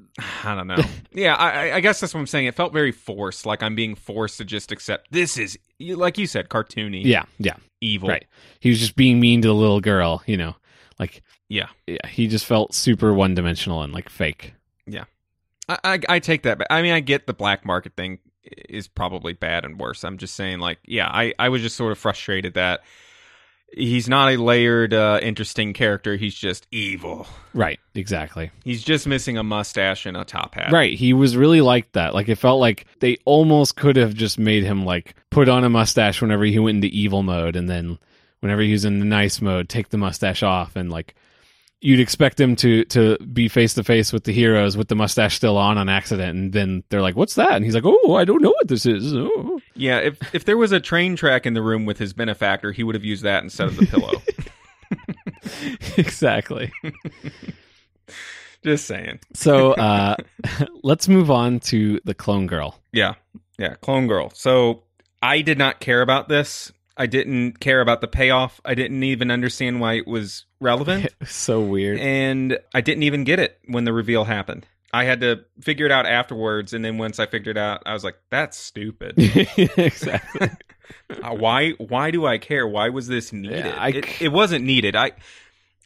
I 0.44 0.54
don't 0.54 0.66
know. 0.66 0.76
yeah, 1.12 1.34
I, 1.34 1.72
I- 1.76 1.80
guess 1.80 1.98
that's 2.00 2.12
what 2.14 2.20
I'm 2.20 2.26
saying. 2.26 2.46
It 2.46 2.54
felt 2.54 2.72
very 2.72 2.92
forced. 2.92 3.46
Like 3.46 3.62
I'm 3.62 3.74
being 3.74 3.94
forced 3.94 4.38
to 4.38 4.44
just 4.44 4.70
accept 4.70 5.10
this 5.10 5.36
is, 5.38 5.58
like 5.80 6.18
you 6.18 6.26
said, 6.26 6.48
cartoony, 6.50 7.04
yeah, 7.04 7.24
yeah, 7.38 7.56
evil. 7.80 8.08
right. 8.10 8.26
He 8.60 8.68
was 8.68 8.78
just 8.78 8.96
being 8.96 9.18
mean 9.18 9.40
to 9.42 9.48
the 9.48 9.54
little 9.54 9.80
girl, 9.80 10.22
you 10.26 10.36
know, 10.36 10.56
like, 10.98 11.22
Yeah. 11.48 11.68
yeah. 11.86 12.06
He 12.06 12.26
just 12.28 12.44
felt 12.44 12.74
super 12.74 13.12
one 13.14 13.34
dimensional 13.34 13.82
and 13.82 13.92
like 13.92 14.08
fake. 14.08 14.54
I, 15.68 15.78
I 15.84 16.00
I 16.08 16.18
take 16.18 16.42
that. 16.42 16.58
But 16.58 16.66
I 16.70 16.82
mean, 16.82 16.92
I 16.92 16.98
get 17.00 17.26
the 17.28 17.32
black 17.32 17.64
market 17.64 17.94
thing 17.96 18.18
is 18.68 18.88
probably 18.88 19.32
bad 19.34 19.64
and 19.64 19.78
worse. 19.78 20.02
I'm 20.04 20.18
just 20.18 20.34
saying, 20.34 20.58
like, 20.58 20.78
yeah, 20.84 21.06
I 21.08 21.32
I 21.38 21.48
was 21.48 21.62
just 21.62 21.76
sort 21.76 21.92
of 21.92 21.98
frustrated 21.98 22.54
that 22.54 22.80
he's 23.72 24.08
not 24.08 24.32
a 24.32 24.36
layered, 24.36 24.94
uh, 24.94 25.20
interesting 25.22 25.72
character. 25.72 26.16
He's 26.16 26.34
just 26.34 26.66
evil. 26.70 27.26
Right, 27.54 27.80
exactly. 27.94 28.50
He's 28.64 28.82
just 28.82 29.06
missing 29.06 29.36
a 29.38 29.42
mustache 29.42 30.06
and 30.06 30.16
a 30.16 30.24
top 30.24 30.54
hat. 30.54 30.72
Right. 30.72 30.96
He 30.96 31.12
was 31.12 31.36
really 31.36 31.60
like 31.60 31.92
that. 31.92 32.14
Like 32.14 32.28
it 32.28 32.36
felt 32.36 32.60
like 32.60 32.86
they 33.00 33.18
almost 33.24 33.76
could 33.76 33.96
have 33.96 34.14
just 34.14 34.38
made 34.38 34.64
him 34.64 34.84
like 34.84 35.14
put 35.30 35.48
on 35.48 35.64
a 35.64 35.70
mustache 35.70 36.20
whenever 36.20 36.44
he 36.44 36.58
went 36.58 36.76
into 36.76 36.96
evil 36.96 37.22
mode 37.22 37.56
and 37.56 37.68
then 37.68 37.98
whenever 38.40 38.62
he 38.62 38.72
was 38.72 38.84
in 38.84 38.98
the 38.98 39.04
nice 39.04 39.40
mode, 39.40 39.68
take 39.68 39.90
the 39.90 39.98
mustache 39.98 40.42
off 40.42 40.76
and 40.76 40.90
like 40.90 41.14
you'd 41.80 42.00
expect 42.00 42.38
him 42.38 42.56
to 42.56 42.84
to 42.86 43.16
be 43.18 43.48
face 43.48 43.74
to 43.74 43.84
face 43.84 44.12
with 44.12 44.24
the 44.24 44.32
heroes 44.32 44.76
with 44.76 44.88
the 44.88 44.94
mustache 44.94 45.36
still 45.36 45.56
on 45.56 45.78
on 45.78 45.88
accident 45.88 46.36
and 46.36 46.52
then 46.52 46.84
they're 46.90 47.02
like, 47.02 47.16
"What's 47.16 47.34
that?" 47.34 47.52
And 47.52 47.64
he's 47.64 47.74
like, 47.74 47.84
"Oh, 47.86 48.14
I 48.14 48.24
don't 48.24 48.42
know 48.42 48.50
what 48.50 48.68
this 48.68 48.86
is." 48.86 49.14
Oh. 49.14 49.60
Yeah. 49.74 49.98
If 49.98 50.34
if 50.34 50.44
there 50.44 50.56
was 50.56 50.72
a 50.72 50.80
train 50.80 51.16
track 51.16 51.46
in 51.46 51.54
the 51.54 51.62
room 51.62 51.86
with 51.86 51.98
his 51.98 52.12
benefactor, 52.12 52.72
he 52.72 52.82
would 52.82 52.94
have 52.94 53.04
used 53.04 53.24
that 53.24 53.42
instead 53.42 53.68
of 53.68 53.76
the 53.76 53.86
pillow. 53.86 54.22
exactly. 55.96 56.72
just 58.62 58.86
saying. 58.86 59.20
So, 59.34 59.72
uh 59.72 60.16
let's 60.82 61.08
move 61.08 61.30
on 61.30 61.60
to 61.60 62.00
the 62.04 62.14
clone 62.14 62.46
girl. 62.46 62.78
Yeah. 62.92 63.14
Yeah. 63.58 63.74
Clone 63.80 64.06
Girl. 64.06 64.30
So 64.34 64.84
I 65.22 65.42
did 65.42 65.58
not 65.58 65.80
care 65.80 66.02
about 66.02 66.28
this. 66.28 66.72
I 67.00 67.06
didn't 67.06 67.60
care 67.60 67.80
about 67.80 68.02
the 68.02 68.08
payoff. 68.08 68.60
I 68.64 68.74
didn't 68.74 69.02
even 69.02 69.30
understand 69.30 69.80
why 69.80 69.94
it 69.94 70.06
was 70.06 70.44
relevant. 70.60 71.08
so 71.26 71.60
weird. 71.62 71.98
and 71.98 72.58
I 72.74 72.82
didn't 72.82 73.04
even 73.04 73.24
get 73.24 73.38
it 73.40 73.58
when 73.68 73.84
the 73.84 73.92
reveal 73.94 74.24
happened. 74.24 74.66
I 74.92 75.04
had 75.04 75.20
to 75.22 75.44
figure 75.62 75.86
it 75.86 75.92
out 75.92 76.04
afterwards, 76.04 76.74
and 76.74 76.84
then 76.84 76.98
once 76.98 77.18
I 77.18 77.24
figured 77.26 77.56
it 77.56 77.60
out, 77.60 77.82
I 77.86 77.92
was 77.94 78.04
like, 78.04 78.16
"That's 78.30 78.58
stupid. 78.58 79.14
exactly. 79.18 80.50
Uh, 81.22 81.34
why? 81.34 81.70
Why 81.78 82.10
do 82.10 82.26
I 82.26 82.38
care? 82.38 82.66
Why 82.66 82.88
was 82.88 83.06
this 83.06 83.32
needed? 83.32 83.64
Yeah, 83.64 83.76
I- 83.78 83.88
it, 83.90 84.22
it 84.22 84.28
wasn't 84.28 84.64
needed. 84.64 84.96
I, 84.96 85.12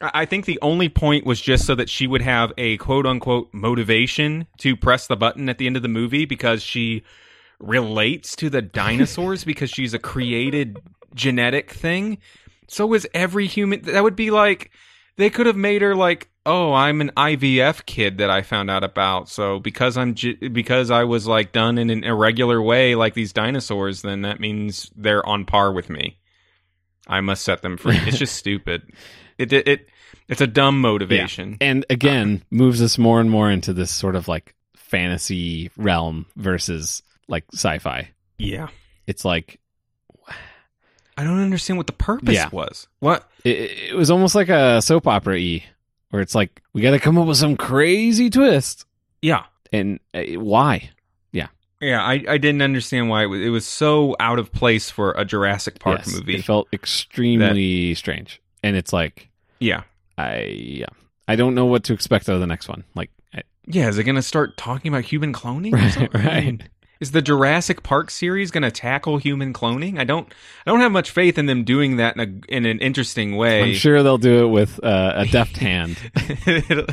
I 0.01 0.25
think 0.25 0.45
the 0.45 0.57
only 0.63 0.89
point 0.89 1.25
was 1.27 1.39
just 1.39 1.65
so 1.67 1.75
that 1.75 1.89
she 1.89 2.07
would 2.07 2.23
have 2.23 2.51
a 2.57 2.77
quote 2.77 3.05
unquote 3.05 3.53
motivation 3.53 4.47
to 4.59 4.75
press 4.75 5.05
the 5.05 5.15
button 5.15 5.47
at 5.47 5.59
the 5.59 5.67
end 5.67 5.75
of 5.77 5.83
the 5.83 5.87
movie 5.89 6.25
because 6.25 6.63
she 6.63 7.03
relates 7.59 8.35
to 8.37 8.49
the 8.49 8.61
dinosaurs 8.63 9.43
because 9.43 9.69
she's 9.69 9.93
a 9.93 9.99
created 9.99 10.79
genetic 11.15 11.71
thing. 11.71 12.19
So 12.67 12.93
is 12.93 13.07
every 13.13 13.47
human. 13.47 13.81
That 13.83 14.03
would 14.03 14.15
be 14.15 14.29
like 14.31 14.69
they 15.17 15.29
could 15.29 15.45
have 15.47 15.55
made 15.55 15.81
her 15.81 15.95
like, 15.95 16.29
oh, 16.45 16.73
I'm 16.73 17.01
an 17.01 17.11
IVF 17.17 17.85
kid 17.85 18.17
that 18.19 18.29
I 18.29 18.41
found 18.41 18.69
out 18.69 18.83
about. 18.83 19.29
So 19.29 19.59
because 19.59 19.97
I'm 19.97 20.13
ge- 20.13 20.37
because 20.51 20.91
I 20.91 21.05
was 21.05 21.25
like 21.27 21.51
done 21.51 21.77
in 21.77 21.89
an 21.89 22.03
irregular 22.03 22.61
way, 22.61 22.93
like 22.95 23.13
these 23.13 23.33
dinosaurs, 23.33 24.01
then 24.01 24.21
that 24.23 24.39
means 24.39 24.91
they're 24.95 25.25
on 25.25 25.45
par 25.45 25.71
with 25.71 25.89
me. 25.89 26.19
I 27.07 27.21
must 27.21 27.43
set 27.43 27.61
them 27.61 27.77
free. 27.77 27.97
It's 27.97 28.17
just 28.17 28.35
stupid. 28.37 28.81
It, 29.37 29.53
it 29.53 29.67
it 29.67 29.89
it's 30.27 30.41
a 30.41 30.47
dumb 30.47 30.81
motivation. 30.81 31.57
and 31.61 31.85
again 31.89 32.43
moves 32.49 32.81
us 32.81 32.97
more 32.97 33.19
and 33.21 33.29
more 33.29 33.51
into 33.51 33.73
this 33.73 33.91
sort 33.91 34.15
of 34.15 34.27
like 34.27 34.55
fantasy 34.75 35.69
realm 35.77 36.25
versus 36.35 37.03
like 37.27 37.43
sci-fi 37.53 38.09
Yeah. 38.37 38.69
it's 39.07 39.25
like 39.25 39.59
I 41.17 41.23
don't 41.23 41.39
understand 41.39 41.77
what 41.77 41.87
the 41.87 41.93
purpose 41.93 42.35
Yeah. 42.35 42.49
was. 42.51 42.87
What? 42.99 43.29
it, 43.43 43.91
it 43.91 43.95
was 43.95 44.09
almost 44.11 44.35
like 44.35 44.49
a 44.49 44.81
soap 44.81 45.07
opera 45.07 45.37
e 45.37 45.63
where 46.09 46.21
it's 46.21 46.35
like 46.35 46.61
we 46.73 46.81
got 46.81 46.91
to 46.91 46.99
come 46.99 47.17
up 47.17 47.27
with 47.27 47.37
some 47.37 47.55
crazy 47.57 48.29
twist 48.29 48.85
Yeah. 49.21 49.43
and 49.71 49.99
uh, 50.13 50.21
why 50.39 50.89
Yeah, 51.31 51.47
Yeah, 51.81 52.01
I, 52.03 52.23
I 52.27 52.37
didn't 52.37 52.61
understand 52.61 53.09
why 53.09 53.23
it 53.23 53.27
was, 53.27 53.41
it 53.41 53.49
was 53.49 53.65
so 53.65 54.15
out 54.19 54.39
of 54.39 54.51
place 54.51 54.89
for 54.89 55.11
a 55.13 55.23
Jurassic 55.25 55.79
Park 55.79 55.99
Yes, 56.05 56.13
movie. 56.15 56.35
it 56.35 56.43
felt 56.45 56.67
extremely 56.73 57.93
strange 57.95 58.41
and 58.63 58.75
it's 58.75 58.91
like 58.93 59.29
yeah. 59.59 59.83
i 60.17 60.37
yeah 60.41 60.85
i 61.27 61.35
don't 61.35 61.55
know 61.55 61.65
what 61.65 61.83
to 61.85 61.93
expect 61.93 62.27
out 62.29 62.35
of 62.35 62.41
the 62.41 62.47
next 62.47 62.67
one 62.67 62.83
like 62.95 63.09
I, 63.33 63.41
Yeah, 63.67 63.87
is 63.89 63.97
it 63.97 64.03
going 64.03 64.15
to 64.15 64.21
start 64.21 64.57
talking 64.57 64.91
about 64.93 65.03
human 65.05 65.33
cloning? 65.33 65.73
or 65.73 65.77
Right, 65.77 65.93
something? 65.93 66.21
I 66.21 66.25
right. 66.27 66.61
Is 66.99 67.11
the 67.11 67.21
Jurassic 67.21 67.83
Park 67.83 68.09
series 68.09 68.51
going 68.51 68.63
to 68.63 68.71
tackle 68.71 69.17
human 69.17 69.53
cloning? 69.53 69.99
I 69.99 70.03
don't 70.05 70.27
I 70.65 70.71
don't 70.71 70.79
have 70.81 70.91
much 70.91 71.11
faith 71.11 71.37
in 71.37 71.45
them 71.45 71.63
doing 71.63 71.97
that 71.97 72.15
in 72.17 72.21
a 72.49 72.53
in 72.55 72.65
an 72.65 72.79
interesting 72.79 73.35
way. 73.35 73.63
i'm 73.63 73.73
sure 73.73 74.01
they'll 74.03 74.17
do 74.17 74.45
it 74.45 74.49
with 74.49 74.83
uh, 74.83 75.13
a 75.15 75.25
deft 75.25 75.57
hand 75.57 75.97
It'll- 76.45 76.85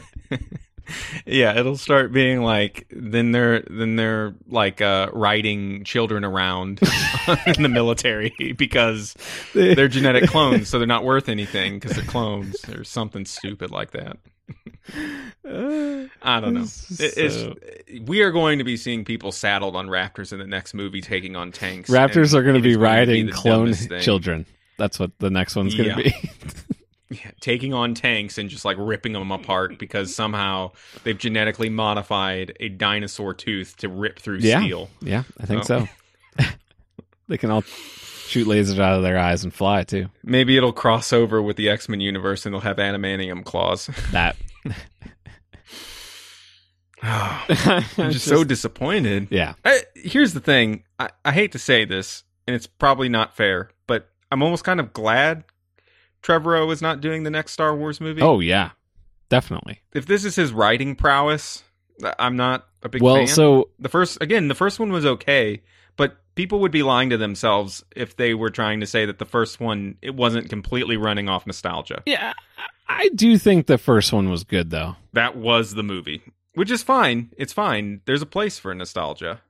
yeah, 1.25 1.59
it'll 1.59 1.77
start 1.79 2.13
being 2.13 2.43
like 2.43 2.87
then 2.91 3.31
they're 3.33 3.63
then 3.71 3.97
they're 3.97 4.35
like 4.49 4.81
uh 4.83 5.09
riding 5.13 5.85
children 5.85 6.25
around 6.25 6.81
in 7.47 7.63
the 7.63 7.69
military 7.71 8.35
because 8.59 9.15
they're 9.55 9.89
genetic 9.89 10.29
clones, 10.29 10.69
so 10.69 10.79
they're 10.79 10.87
not 10.89 11.05
worth 11.05 11.29
anything 11.29 11.79
because 11.79 11.97
they're 11.97 12.05
clones 12.05 12.69
or 12.69 12.83
something 12.85 13.25
stupid 13.25 13.71
like 13.71 13.93
that. 13.93 14.19
I 15.45 16.41
don't 16.41 16.55
know. 16.55 16.63
It- 16.63 17.33
So- 17.33 17.55
we 18.07 18.23
are 18.23 18.31
going 18.31 18.59
to 18.59 18.65
be 18.65 18.77
seeing 18.77 19.05
people 19.05 19.33
saddled 19.33 19.77
on 19.77 19.87
raptors 19.89 20.33
in 20.33 20.39
the 20.39 20.47
next 20.47 20.73
movie 20.75 21.01
taking 21.01 21.37
on 21.37 21.53
tanks. 21.53 21.91
Raptors 21.91 22.33
are 22.35 22.43
going 22.43 22.55
to 22.57 22.63
be 22.63 22.77
riding 22.77 23.29
clone 23.31 23.75
children. 24.01 24.47
That's 24.79 24.99
what 24.99 25.11
the 25.19 25.31
next 25.31 25.55
one's 25.57 25.75
going 25.75 25.97
to 25.97 26.05
Yeah. 26.05 26.11
be. 26.21 26.31
Yeah, 27.13 27.31
taking 27.43 27.75
on 27.75 27.93
tanks 27.93 28.39
and 28.39 28.49
just 28.49 28.65
like 28.65 28.79
ripping 28.81 29.13
them 29.13 29.31
apart 29.33 29.79
because 29.79 30.15
somehow 30.15 30.71
they've 31.05 31.19
genetically 31.19 31.69
modified 31.69 32.57
a 32.59 32.71
dinosaur 32.71 33.35
tooth 33.35 33.77
to 33.79 33.91
rip 33.91 34.19
through 34.19 34.39
Yeah. 34.39 34.61
steel. 34.63 34.89
yeah, 35.03 35.25
I 35.39 35.45
think 35.45 35.61
Oh. 35.71 35.87
so. 36.39 36.47
they 37.29 37.37
can 37.37 37.51
all 37.51 37.65
shoot 38.33 38.47
lasers 38.47 38.79
out 38.79 38.97
of 38.97 39.03
their 39.03 39.19
eyes 39.19 39.45
and 39.45 39.53
fly 39.53 39.85
too. 39.85 40.09
Maybe 40.25 40.57
it'll 40.57 40.73
cross 40.73 41.13
over 41.13 41.43
with 41.43 41.57
the 41.57 41.69
X 41.69 41.89
Men 41.89 42.01
universe 42.01 42.47
and 42.47 42.55
they'll 42.55 42.61
have 42.61 42.79
adamantium 42.79 43.45
claws. 43.45 43.91
That 44.13 44.37
I'm 47.03 47.45
I'm 47.99 48.13
just, 48.13 48.27
so 48.27 48.45
disappointed. 48.45 49.29
yeah. 49.31 49.55
I, 49.65 49.83
here's 49.95 50.35
the 50.35 50.41
thing 50.41 50.85
I, 50.99 51.11
I 51.25 51.33
hate 51.33 51.53
to 51.53 51.59
say 51.59 51.85
this, 51.85 52.23
and 52.47 52.55
it's 52.55 52.67
probably 52.67 53.09
not 53.09 53.37
fair, 53.37 53.71
but 53.87 54.09
I'm 54.31 54.43
almost 54.43 54.65
kind 54.65 54.81
of 54.81 54.93
glad 54.93 55.45
Trevorrow 56.23 56.73
is 56.73 56.81
not 56.81 57.01
doing 57.01 57.25
the 57.25 57.31
next 57.31 57.53
Star 57.53 57.75
Wars 57.77 58.01
movie. 58.01 58.23
Oh 58.23 58.41
yeah, 58.41 58.71
definitely. 59.29 59.81
If 59.93 60.07
this 60.07 60.25
is 60.25 60.37
his 60.37 60.53
writing 60.53 60.95
prowess, 60.95 61.65
I'm 62.19 62.37
not 62.37 62.69
a 62.83 62.89
big 62.89 63.03
well, 63.03 63.17
fan. 63.17 63.27
so 63.27 63.71
the 63.79 63.89
first 63.89 64.19
again 64.21 64.49
the 64.49 64.55
first 64.55 64.79
one 64.79 64.93
was 64.93 65.05
okay 65.05 65.63
but 65.97 66.17
people 66.35 66.61
would 66.61 66.73
be 66.73 66.83
lying 66.83 67.11
to 67.11 67.17
themselves 67.17 67.85
if 67.95 68.17
they 68.17 68.35
were 68.35 68.51
trying 68.51 68.81
to 68.81 68.87
say 68.87 69.05
that 69.07 69.19
the 69.19 69.25
first 69.25 69.61
one 69.61 69.97
it 70.03 70.15
wasn't 70.15 70.49
completely 70.49 70.97
running 70.97 71.29
off 71.29 71.47
nostalgia 71.47 72.03
yeah, 72.07 72.33
I 72.89 73.09
do 73.15 73.39
think 73.39 73.67
the 73.67 73.79
first 73.79 74.13
one 74.13 74.31
was 74.31 74.45
good 74.45 74.71
though. 74.71 74.97
that 75.13 75.37
was 75.37 75.75
the 75.75 75.83
movie 75.83 76.23
which 76.55 76.71
is 76.71 76.83
fine 76.83 77.31
it's 77.37 77.53
fine 77.53 78.01
there's 78.07 78.23
a 78.23 78.27
place 78.27 78.59
for 78.59 78.75
nostalgia 78.75 79.41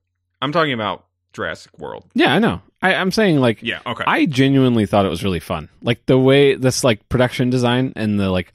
i'm 0.40 0.52
talking 0.52 0.72
about 0.72 1.06
Jurassic 1.32 1.78
World. 1.78 2.04
Yeah, 2.14 2.34
I 2.34 2.38
know. 2.38 2.60
I, 2.82 2.94
I'm 2.94 3.10
saying 3.10 3.40
like 3.40 3.62
Yeah, 3.62 3.80
okay. 3.86 4.04
I 4.06 4.26
genuinely 4.26 4.86
thought 4.86 5.06
it 5.06 5.10
was 5.10 5.24
really 5.24 5.40
fun. 5.40 5.68
Like 5.82 6.04
the 6.06 6.18
way 6.18 6.54
this 6.54 6.84
like 6.84 7.08
production 7.08 7.50
design 7.50 7.92
and 7.96 8.20
the 8.20 8.30
like 8.30 8.52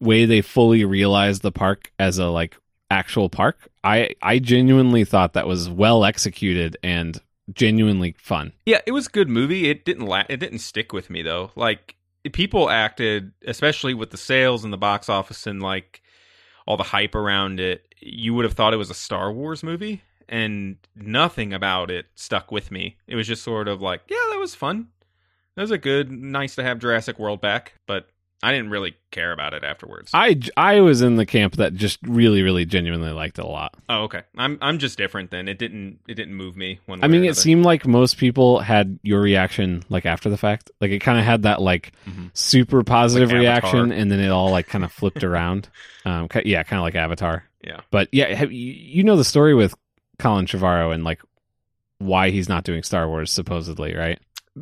way 0.00 0.24
they 0.24 0.40
fully 0.40 0.84
realized 0.84 1.42
the 1.42 1.52
park 1.52 1.90
as 1.98 2.18
a 2.18 2.26
like 2.26 2.56
actual 2.90 3.28
park. 3.28 3.68
I 3.84 4.14
I 4.22 4.38
genuinely 4.38 5.04
thought 5.04 5.34
that 5.34 5.46
was 5.46 5.68
well 5.68 6.04
executed 6.04 6.76
and 6.82 7.20
genuinely 7.52 8.14
fun. 8.18 8.52
Yeah, 8.66 8.80
it 8.86 8.92
was 8.92 9.06
a 9.06 9.10
good 9.10 9.28
movie. 9.28 9.68
It 9.68 9.84
didn't 9.84 10.06
la- 10.06 10.24
it 10.28 10.38
didn't 10.38 10.60
stick 10.60 10.92
with 10.92 11.10
me 11.10 11.22
though. 11.22 11.52
Like 11.54 11.94
people 12.32 12.70
acted, 12.70 13.32
especially 13.46 13.94
with 13.94 14.10
the 14.10 14.16
sales 14.16 14.64
and 14.64 14.72
the 14.72 14.78
box 14.78 15.08
office 15.08 15.46
and 15.46 15.62
like 15.62 16.02
all 16.66 16.78
the 16.78 16.82
hype 16.82 17.14
around 17.14 17.60
it, 17.60 17.94
you 18.00 18.32
would 18.34 18.44
have 18.44 18.54
thought 18.54 18.72
it 18.72 18.78
was 18.78 18.90
a 18.90 18.94
Star 18.94 19.30
Wars 19.30 19.62
movie 19.62 20.02
and 20.28 20.76
nothing 20.96 21.52
about 21.52 21.90
it 21.90 22.06
stuck 22.14 22.50
with 22.50 22.70
me. 22.70 22.96
It 23.06 23.16
was 23.16 23.26
just 23.26 23.42
sort 23.42 23.68
of 23.68 23.82
like, 23.82 24.00
yeah, 24.08 24.16
that 24.30 24.38
was 24.38 24.54
fun. 24.54 24.88
That 25.54 25.62
was 25.62 25.70
a 25.70 25.78
good 25.78 26.10
nice 26.10 26.54
to 26.56 26.62
have 26.62 26.78
Jurassic 26.78 27.18
World 27.18 27.42
back, 27.42 27.74
but 27.86 28.08
I 28.44 28.52
didn't 28.52 28.70
really 28.70 28.94
care 29.10 29.32
about 29.32 29.54
it 29.54 29.64
afterwards. 29.64 30.10
I 30.12 30.38
I 30.56 30.80
was 30.80 31.00
in 31.02 31.16
the 31.16 31.24
camp 31.26 31.56
that 31.56 31.74
just 31.74 31.98
really 32.02 32.42
really 32.42 32.64
genuinely 32.64 33.10
liked 33.10 33.38
it 33.38 33.44
a 33.44 33.48
lot. 33.48 33.74
oh, 33.88 34.02
okay. 34.04 34.22
I'm 34.36 34.58
I'm 34.60 34.78
just 34.78 34.98
different 34.98 35.30
then. 35.30 35.48
It 35.48 35.58
didn't 35.58 36.00
it 36.06 36.14
didn't 36.14 36.34
move 36.34 36.56
me 36.56 36.80
one 36.86 37.02
I 37.02 37.08
mean, 37.08 37.24
it 37.24 37.36
seemed 37.36 37.64
like 37.64 37.86
most 37.86 38.18
people 38.18 38.60
had 38.60 38.98
your 39.02 39.20
reaction 39.20 39.82
like 39.88 40.04
after 40.06 40.28
the 40.28 40.36
fact. 40.36 40.70
Like 40.80 40.90
it 40.90 40.98
kind 41.00 41.18
of 41.18 41.24
had 41.24 41.42
that 41.42 41.62
like 41.62 41.92
Mhm. 42.08 42.30
super 42.34 42.84
positive 42.84 43.30
Like 43.30 43.38
reaction, 43.40 43.90
and 43.92 44.10
then 44.12 44.20
it 44.20 44.28
all 44.28 44.50
like 44.50 44.66
kind 44.66 44.84
of 44.84 44.92
flipped 44.92 45.24
around. 45.24 45.68
Um, 46.04 46.28
yeah, 46.44 46.62
kind 46.64 46.78
of 46.78 46.84
like 46.84 46.94
Avatar. 46.96 47.44
Yeah. 47.62 47.80
But 47.90 48.08
yeah, 48.12 48.26
have, 48.34 48.52
you, 48.52 48.72
you 48.72 49.04
know 49.04 49.16
the 49.16 49.24
story 49.24 49.54
with 49.54 49.74
Colin 50.18 50.44
Trevorrow 50.44 50.92
and 50.94 51.02
like 51.02 51.22
why 51.98 52.28
he's 52.30 52.48
not 52.48 52.64
doing 52.64 52.82
Star 52.82 53.08
Wars 53.08 53.32
supposedly, 53.32 53.94
right? 53.94 54.18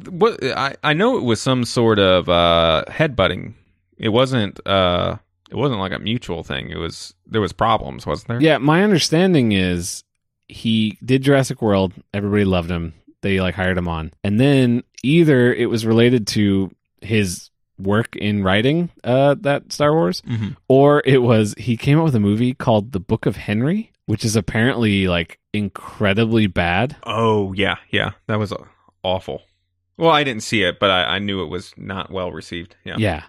what 0.09 0.43
I, 0.45 0.75
I 0.83 0.93
know 0.95 1.19
it 1.19 1.23
was 1.25 1.41
some 1.43 1.65
sort 1.65 1.99
of 1.99 2.29
uh 2.29 2.85
headbutting. 2.89 3.55
It 3.99 4.09
wasn't 4.11 4.65
uh 4.67 5.17
it 5.51 5.57
wasn't 5.57 5.81
like 5.81 5.93
a 5.93 5.99
mutual 5.99 6.43
thing. 6.43 6.71
It 6.71 6.79
was 6.79 7.15
there 7.27 7.41
was 7.41 7.53
problems, 7.53 8.07
wasn't 8.07 8.29
there? 8.29 8.41
Yeah, 8.43 8.59
my 8.59 8.83
understanding 8.83 9.53
is 9.53 10.03
he 10.49 10.99
did 11.05 11.23
Jurassic 11.23 11.61
World. 11.63 11.93
Everybody 12.15 12.45
loved 12.45 12.71
him. 12.71 12.95
They 13.23 13.41
like 13.41 13.55
hired 13.55 13.79
him 13.79 13.89
on, 13.89 14.13
and 14.25 14.41
then 14.41 14.83
either 15.05 15.53
it 15.55 15.67
was 15.67 15.87
related 15.87 16.27
to 16.29 16.71
his 17.01 17.51
work 17.79 18.15
in 18.17 18.43
writing 18.45 18.91
uh, 19.05 19.35
that 19.41 19.73
Star 19.73 19.93
Wars, 19.93 20.23
Mhm. 20.23 20.57
or 20.69 21.03
it 21.05 21.19
was 21.23 21.55
he 21.59 21.77
came 21.77 21.99
up 21.99 22.05
with 22.05 22.15
a 22.15 22.21
movie 22.21 22.55
called 22.55 22.93
The 22.93 23.01
Book 23.01 23.27
of 23.27 23.37
Henry, 23.37 23.93
which 24.07 24.25
is 24.25 24.35
apparently 24.37 25.07
like 25.09 25.39
incredibly 25.53 26.47
bad. 26.47 26.97
Oh 27.05 27.53
yeah, 27.53 27.77
yeah. 27.91 28.13
That 28.27 28.39
was 28.39 28.53
awful. 29.03 29.43
Well, 29.97 30.11
I 30.11 30.25
didn't 30.25 30.43
see 30.43 30.63
it, 30.63 30.79
but 30.81 30.91
I, 30.91 31.17
I 31.17 31.19
knew 31.19 31.43
it 31.43 31.49
was 31.49 31.73
not 31.77 32.11
well 32.11 32.33
received. 32.33 32.77
Yeah. 32.85 32.97
Yeah. 32.99 33.23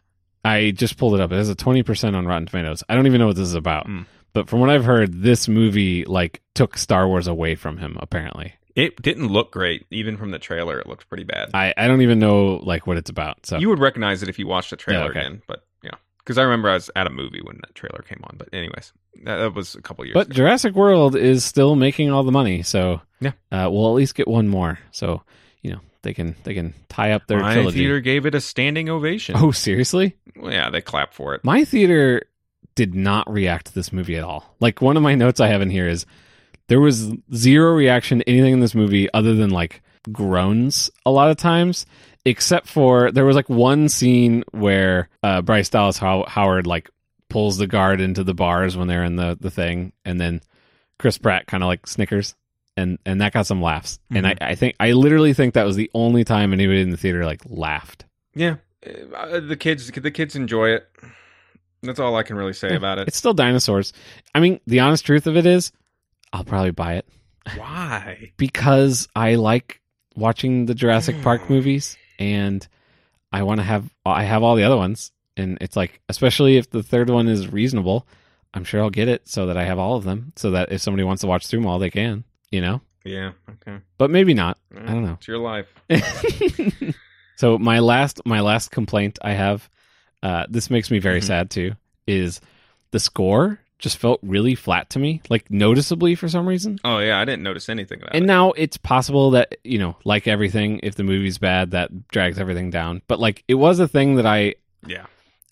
I 0.43 0.71
just 0.71 0.97
pulled 0.97 1.13
it 1.15 1.21
up. 1.21 1.31
It 1.31 1.35
has 1.35 1.49
a 1.49 1.55
20% 1.55 2.15
on 2.15 2.25
Rotten 2.25 2.45
Tomatoes. 2.47 2.83
I 2.89 2.95
don't 2.95 3.07
even 3.07 3.19
know 3.19 3.27
what 3.27 3.35
this 3.37 3.47
is 3.47 3.53
about. 3.55 3.87
Mm. 3.87 4.05
But 4.33 4.49
from 4.49 4.59
what 4.59 4.69
I've 4.69 4.83
heard, 4.85 5.21
this 5.21 5.47
movie 5.47 6.05
like 6.05 6.41
took 6.55 6.77
Star 6.77 7.07
Wars 7.07 7.27
away 7.27 7.55
from 7.55 7.77
him 7.77 7.97
apparently. 8.01 8.53
It 8.75 8.99
didn't 9.01 9.27
look 9.27 9.51
great, 9.51 9.85
even 9.91 10.17
from 10.17 10.31
the 10.31 10.39
trailer. 10.39 10.79
It 10.79 10.87
looked 10.87 11.07
pretty 11.07 11.23
bad. 11.25 11.51
I, 11.53 11.73
I 11.77 11.87
don't 11.87 12.01
even 12.01 12.17
know 12.17 12.55
like 12.63 12.87
what 12.87 12.97
it's 12.97 13.11
about. 13.11 13.45
So 13.45 13.57
You 13.59 13.69
would 13.69 13.77
recognize 13.79 14.23
it 14.23 14.29
if 14.29 14.39
you 14.39 14.47
watched 14.47 14.71
the 14.71 14.75
trailer 14.77 15.03
Yeah, 15.03 15.09
okay. 15.11 15.19
again, 15.19 15.41
but 15.47 15.63
yeah, 15.83 15.91
because 16.17 16.39
I 16.39 16.41
remember 16.41 16.69
I 16.71 16.73
was 16.73 16.89
at 16.95 17.05
a 17.05 17.11
movie 17.11 17.41
when 17.43 17.57
that 17.57 17.75
trailer 17.75 18.01
came 18.01 18.21
on. 18.23 18.35
But 18.37 18.49
anyways, 18.51 18.91
that, 19.25 19.37
that 19.37 19.53
was 19.53 19.75
a 19.75 19.81
couple 19.83 20.03
years. 20.05 20.15
But 20.15 20.25
ago. 20.27 20.33
Jurassic 20.35 20.73
World 20.73 21.15
is 21.15 21.45
still 21.45 21.75
making 21.75 22.09
all 22.09 22.23
the 22.23 22.31
money, 22.31 22.63
so 22.63 23.01
Yeah. 23.19 23.33
uh, 23.51 23.69
we'll 23.71 23.87
at 23.89 23.93
least 23.93 24.15
get 24.15 24.27
one 24.27 24.47
more. 24.47 24.79
So 24.91 25.21
you 25.61 25.73
know 25.73 25.81
they 26.03 26.13
can 26.13 26.35
they 26.43 26.53
can 26.53 26.73
tie 26.89 27.11
up 27.11 27.27
their 27.27 27.39
my 27.39 27.53
trilogy. 27.55 27.79
theater 27.79 27.99
gave 27.99 28.25
it 28.25 28.35
a 28.35 28.41
standing 28.41 28.89
ovation. 28.89 29.35
Oh, 29.37 29.51
seriously? 29.51 30.15
Well, 30.35 30.51
yeah, 30.53 30.69
they 30.69 30.81
clapped 30.81 31.13
for 31.13 31.33
it. 31.33 31.43
My 31.43 31.65
theater 31.65 32.23
did 32.75 32.93
not 32.95 33.31
react 33.31 33.67
to 33.67 33.73
this 33.73 33.91
movie 33.91 34.15
at 34.17 34.23
all. 34.23 34.55
Like 34.59 34.81
one 34.81 34.97
of 34.97 35.03
my 35.03 35.15
notes 35.15 35.39
I 35.39 35.47
have 35.47 35.61
in 35.61 35.69
here 35.69 35.87
is 35.87 36.05
there 36.67 36.79
was 36.79 37.11
zero 37.33 37.73
reaction 37.73 38.19
to 38.19 38.29
anything 38.29 38.53
in 38.53 38.59
this 38.59 38.75
movie 38.75 39.11
other 39.13 39.35
than 39.35 39.49
like 39.49 39.81
groans 40.11 40.89
a 41.05 41.11
lot 41.11 41.29
of 41.29 41.37
times, 41.37 41.85
except 42.25 42.67
for 42.67 43.11
there 43.11 43.25
was 43.25 43.35
like 43.35 43.49
one 43.49 43.89
scene 43.89 44.43
where 44.51 45.09
uh, 45.23 45.41
Bryce 45.41 45.69
Dallas 45.69 45.97
How- 45.97 46.25
Howard 46.27 46.67
like 46.67 46.89
pulls 47.29 47.57
the 47.57 47.67
guard 47.67 48.01
into 48.01 48.23
the 48.23 48.33
bars 48.33 48.75
when 48.77 48.87
they're 48.87 49.03
in 49.03 49.15
the 49.15 49.37
the 49.39 49.51
thing, 49.51 49.93
and 50.05 50.19
then 50.19 50.41
Chris 50.99 51.17
Pratt 51.17 51.47
kind 51.47 51.63
of 51.63 51.67
like 51.67 51.87
snickers. 51.87 52.35
And, 52.75 52.97
and 53.05 53.21
that 53.21 53.33
got 53.33 53.45
some 53.45 53.61
laughs, 53.61 53.99
and 54.09 54.25
I, 54.25 54.35
I 54.41 54.55
think 54.55 54.75
I 54.79 54.93
literally 54.93 55.35
think 55.35 55.53
that 55.53 55.63
was 55.63 55.75
the 55.75 55.91
only 55.93 56.23
time 56.23 56.53
anybody 56.53 56.81
in 56.81 56.89
the 56.89 56.97
theater 56.97 57.23
like 57.23 57.41
laughed. 57.45 58.05
Yeah, 58.33 58.55
uh, 59.15 59.39
the 59.39 59.55
kids 59.55 59.91
the 59.91 60.09
kids 60.09 60.35
enjoy 60.35 60.69
it. 60.69 60.89
That's 61.83 61.99
all 61.99 62.15
I 62.15 62.23
can 62.23 62.35
really 62.35 62.53
say 62.53 62.75
about 62.75 62.97
it. 62.97 63.07
It's 63.07 63.17
still 63.17 63.33
dinosaurs. 63.33 63.93
I 64.33 64.39
mean, 64.39 64.59
the 64.65 64.79
honest 64.79 65.05
truth 65.05 65.27
of 65.27 65.37
it 65.37 65.45
is, 65.45 65.71
I'll 66.31 66.43
probably 66.43 66.71
buy 66.71 66.95
it 66.95 67.07
Why? 67.57 68.31
because 68.37 69.07
I 69.15 69.35
like 69.35 69.81
watching 70.15 70.65
the 70.65 70.73
Jurassic 70.73 71.21
Park 71.21 71.49
movies, 71.49 71.97
and 72.17 72.67
I 73.31 73.43
want 73.43 73.59
to 73.59 73.63
have 73.63 73.93
I 74.05 74.23
have 74.23 74.43
all 74.43 74.55
the 74.55 74.63
other 74.63 74.77
ones, 74.77 75.11
and 75.37 75.57
it's 75.61 75.75
like, 75.75 76.01
especially 76.09 76.57
if 76.57 76.69
the 76.69 76.83
third 76.83 77.09
one 77.09 77.27
is 77.27 77.51
reasonable, 77.51 78.07
I'm 78.53 78.63
sure 78.63 78.81
I'll 78.81 78.89
get 78.89 79.09
it 79.09 79.27
so 79.27 79.45
that 79.47 79.57
I 79.57 79.65
have 79.65 79.79
all 79.79 79.95
of 79.95 80.03
them, 80.03 80.33
so 80.35 80.51
that 80.51 80.71
if 80.71 80.81
somebody 80.81 81.03
wants 81.03 81.21
to 81.21 81.27
watch 81.27 81.47
through 81.47 81.59
them 81.59 81.67
all, 81.67 81.79
they 81.79 81.89
can, 81.89 82.23
you 82.53 82.61
know. 82.61 82.79
Yeah. 83.03 83.31
Okay. 83.49 83.79
But 83.97 84.09
maybe 84.11 84.33
not. 84.33 84.57
I 84.73 84.85
don't 84.93 85.03
know. 85.03 85.13
It's 85.13 85.27
your 85.27 85.39
life. 85.39 85.67
so 87.35 87.57
my 87.57 87.79
last 87.79 88.21
my 88.25 88.39
last 88.41 88.71
complaint 88.71 89.19
I 89.21 89.31
have, 89.33 89.69
uh, 90.21 90.45
this 90.49 90.69
makes 90.69 90.89
me 90.91 90.99
very 90.99 91.19
Mhm. 91.19 91.23
sad 91.25 91.49
too, 91.49 91.73
is 92.07 92.39
the 92.91 92.99
score 92.99 93.59
just 93.79 93.97
felt 93.97 94.19
really 94.23 94.55
flat 94.55 94.89
to 94.91 94.99
me, 94.99 95.21
like 95.29 95.51
noticeably 95.51 96.15
for 96.15 96.29
some 96.29 96.47
reason. 96.47 96.79
Oh 96.85 96.99
yeah, 96.99 97.19
I 97.19 97.25
didn't 97.25 97.43
notice 97.43 97.67
anything 97.67 97.99
about 98.01 98.15
And 98.15 98.23
it. 98.23 98.27
now 98.27 98.51
it's 98.53 98.77
possible 98.77 99.31
that 99.31 99.55
you 99.65 99.77
know, 99.79 99.97
like 100.05 100.27
everything, 100.27 100.79
if 100.83 100.95
the 100.95 101.03
movie's 101.03 101.37
bad, 101.37 101.71
that 101.71 102.07
drags 102.07 102.39
everything 102.39 102.69
down. 102.69 103.01
But 103.07 103.19
like, 103.19 103.43
it 103.49 103.55
was 103.55 103.79
a 103.79 103.87
thing 103.87 104.15
that 104.15 104.25
I 104.25 104.55
Yeah. 104.87 105.07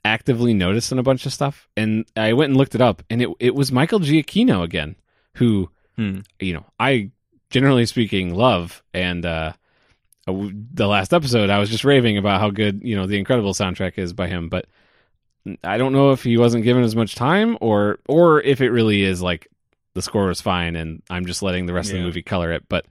actively 0.06 0.54
noticed 0.54 0.92
in 0.94 1.00
a 1.00 1.04
bunch 1.04 1.26
of 1.26 1.34
stuff, 1.34 1.68
and 1.76 2.06
I 2.16 2.32
went 2.34 2.52
and 2.52 2.58
looked 2.58 2.76
it 2.76 2.82
up, 2.82 3.04
and 3.10 3.22
it 3.22 3.30
it 3.40 3.56
was 3.56 3.72
Michael 3.72 4.00
Giacchino 4.00 4.64
again, 4.64 4.96
who 5.36 5.70
Hmm. 5.96 6.20
you 6.40 6.54
know 6.54 6.66
I 6.80 7.12
generally 7.50 7.86
speaking 7.86 8.34
love, 8.34 8.82
and 8.94 9.26
uh, 9.26 9.54
uh, 10.28 10.50
the 10.74 10.88
last 10.88 11.14
episode 11.14 11.50
I 11.50 11.60
was 11.60 11.70
just 11.70 11.84
raving 11.84 12.18
about 12.18 12.40
how 12.40 12.50
good 12.50 12.82
you 12.84 12.96
know 12.96 13.08
the 13.08 13.18
incredible 13.18 13.54
soundtrack 13.54 13.98
is 13.98 14.14
by 14.14 14.28
him, 14.28 14.50
but 14.50 14.66
I 15.64 15.78
don't 15.78 15.94
know 15.94 16.12
if 16.12 16.24
he 16.24 16.38
wasn't 16.38 16.64
given 16.64 16.84
as 16.84 16.96
much 16.96 17.16
time 17.16 17.58
or 17.62 18.00
or 18.08 18.42
if 18.42 18.62
it 18.62 18.70
really 18.70 19.04
is 19.04 19.22
like 19.22 19.48
the 19.94 20.02
score 20.02 20.28
was 20.28 20.40
fine 20.42 20.76
and 20.76 21.02
I'm 21.10 21.26
just 21.26 21.44
letting 21.44 21.66
the 21.66 21.74
rest 21.74 21.92
of 21.92 21.98
the 21.98 22.04
movie 22.04 22.22
color 22.22 22.52
it, 22.52 22.64
but 22.70 22.86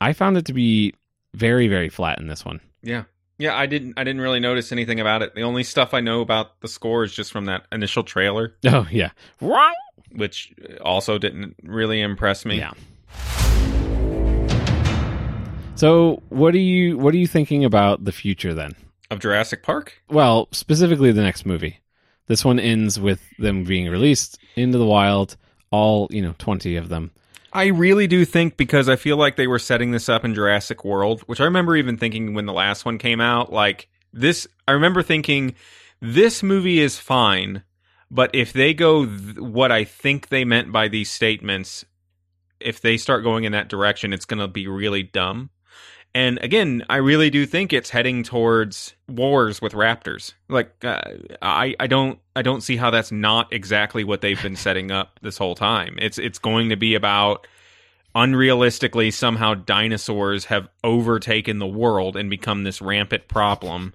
I 0.00 0.12
found 0.12 0.36
it 0.36 0.44
to 0.46 0.52
be 0.52 0.94
very 1.34 1.68
very 1.68 1.88
flat 1.88 2.18
in 2.18 2.26
this 2.28 2.44
one. 2.44 2.60
Yeah. 2.82 3.04
Yeah, 3.40 3.56
I 3.56 3.66
didn't 3.66 3.94
I 3.96 4.02
didn't 4.02 4.20
really 4.20 4.40
notice 4.40 4.72
anything 4.72 4.98
about 4.98 5.22
it. 5.22 5.36
The 5.36 5.42
only 5.42 5.62
stuff 5.62 5.94
I 5.94 6.00
know 6.00 6.20
about 6.20 6.60
the 6.60 6.66
score 6.66 7.04
is 7.04 7.14
just 7.14 7.30
from 7.30 7.44
that 7.44 7.66
initial 7.70 8.02
trailer, 8.02 8.56
Oh 8.66 8.88
yeah, 8.90 9.10
which 10.12 10.54
also 10.80 11.18
didn't 11.18 11.56
really 11.62 12.00
impress 12.00 12.44
me. 12.44 12.58
Yeah. 12.58 12.72
So 15.74 16.22
what 16.28 16.54
are 16.54 16.58
you 16.58 16.98
what 16.98 17.14
are 17.14 17.18
you 17.18 17.28
thinking 17.28 17.64
about 17.64 18.04
the 18.04 18.12
future 18.12 18.52
then? 18.52 18.74
Of 19.10 19.20
Jurassic 19.20 19.62
Park? 19.62 20.02
Well, 20.10 20.48
specifically 20.50 21.12
the 21.12 21.22
next 21.22 21.46
movie. 21.46 21.78
This 22.26 22.44
one 22.44 22.58
ends 22.58 23.00
with 23.00 23.22
them 23.38 23.64
being 23.64 23.88
released 23.88 24.38
into 24.54 24.76
the 24.76 24.84
wild, 24.84 25.36
all, 25.70 26.08
you 26.10 26.20
know, 26.20 26.34
20 26.38 26.76
of 26.76 26.90
them. 26.90 27.10
I 27.52 27.66
really 27.66 28.06
do 28.06 28.24
think 28.26 28.58
because 28.58 28.88
I 28.88 28.96
feel 28.96 29.16
like 29.16 29.36
they 29.36 29.46
were 29.46 29.58
setting 29.58 29.92
this 29.92 30.08
up 30.08 30.24
in 30.24 30.34
Jurassic 30.34 30.84
World, 30.84 31.22
which 31.22 31.40
I 31.40 31.44
remember 31.44 31.74
even 31.76 31.96
thinking 31.96 32.34
when 32.34 32.44
the 32.44 32.52
last 32.52 32.84
one 32.84 32.98
came 32.98 33.20
out, 33.20 33.52
like 33.52 33.88
this 34.12 34.46
I 34.66 34.72
remember 34.72 35.02
thinking 35.02 35.54
this 36.00 36.42
movie 36.42 36.80
is 36.80 36.98
fine, 36.98 37.62
but 38.10 38.34
if 38.34 38.52
they 38.52 38.74
go 38.74 39.06
th- 39.06 39.38
what 39.38 39.70
I 39.72 39.84
think 39.84 40.28
they 40.28 40.44
meant 40.44 40.72
by 40.72 40.88
these 40.88 41.10
statements, 41.10 41.84
if 42.60 42.80
they 42.80 42.96
start 42.96 43.22
going 43.22 43.44
in 43.44 43.52
that 43.52 43.68
direction, 43.68 44.12
it's 44.12 44.24
going 44.24 44.40
to 44.40 44.48
be 44.48 44.66
really 44.66 45.02
dumb. 45.02 45.50
And 46.14 46.38
again, 46.42 46.84
I 46.88 46.96
really 46.96 47.28
do 47.28 47.44
think 47.44 47.72
it's 47.72 47.90
heading 47.90 48.22
towards 48.22 48.94
wars 49.08 49.60
with 49.60 49.74
raptors. 49.74 50.32
Like 50.48 50.72
uh, 50.82 51.02
I, 51.42 51.76
I 51.78 51.86
don't, 51.86 52.18
I 52.34 52.42
don't 52.42 52.62
see 52.62 52.76
how 52.76 52.90
that's 52.90 53.12
not 53.12 53.52
exactly 53.52 54.04
what 54.04 54.22
they've 54.22 54.42
been 54.42 54.56
setting 54.56 54.90
up 54.90 55.20
this 55.22 55.36
whole 55.36 55.54
time. 55.54 55.96
It's, 56.00 56.18
it's 56.18 56.38
going 56.38 56.70
to 56.70 56.76
be 56.76 56.94
about 56.94 57.46
unrealistically 58.16 59.12
somehow 59.12 59.54
dinosaurs 59.54 60.46
have 60.46 60.68
overtaken 60.82 61.58
the 61.58 61.66
world 61.66 62.16
and 62.16 62.30
become 62.30 62.64
this 62.64 62.80
rampant 62.80 63.28
problem 63.28 63.92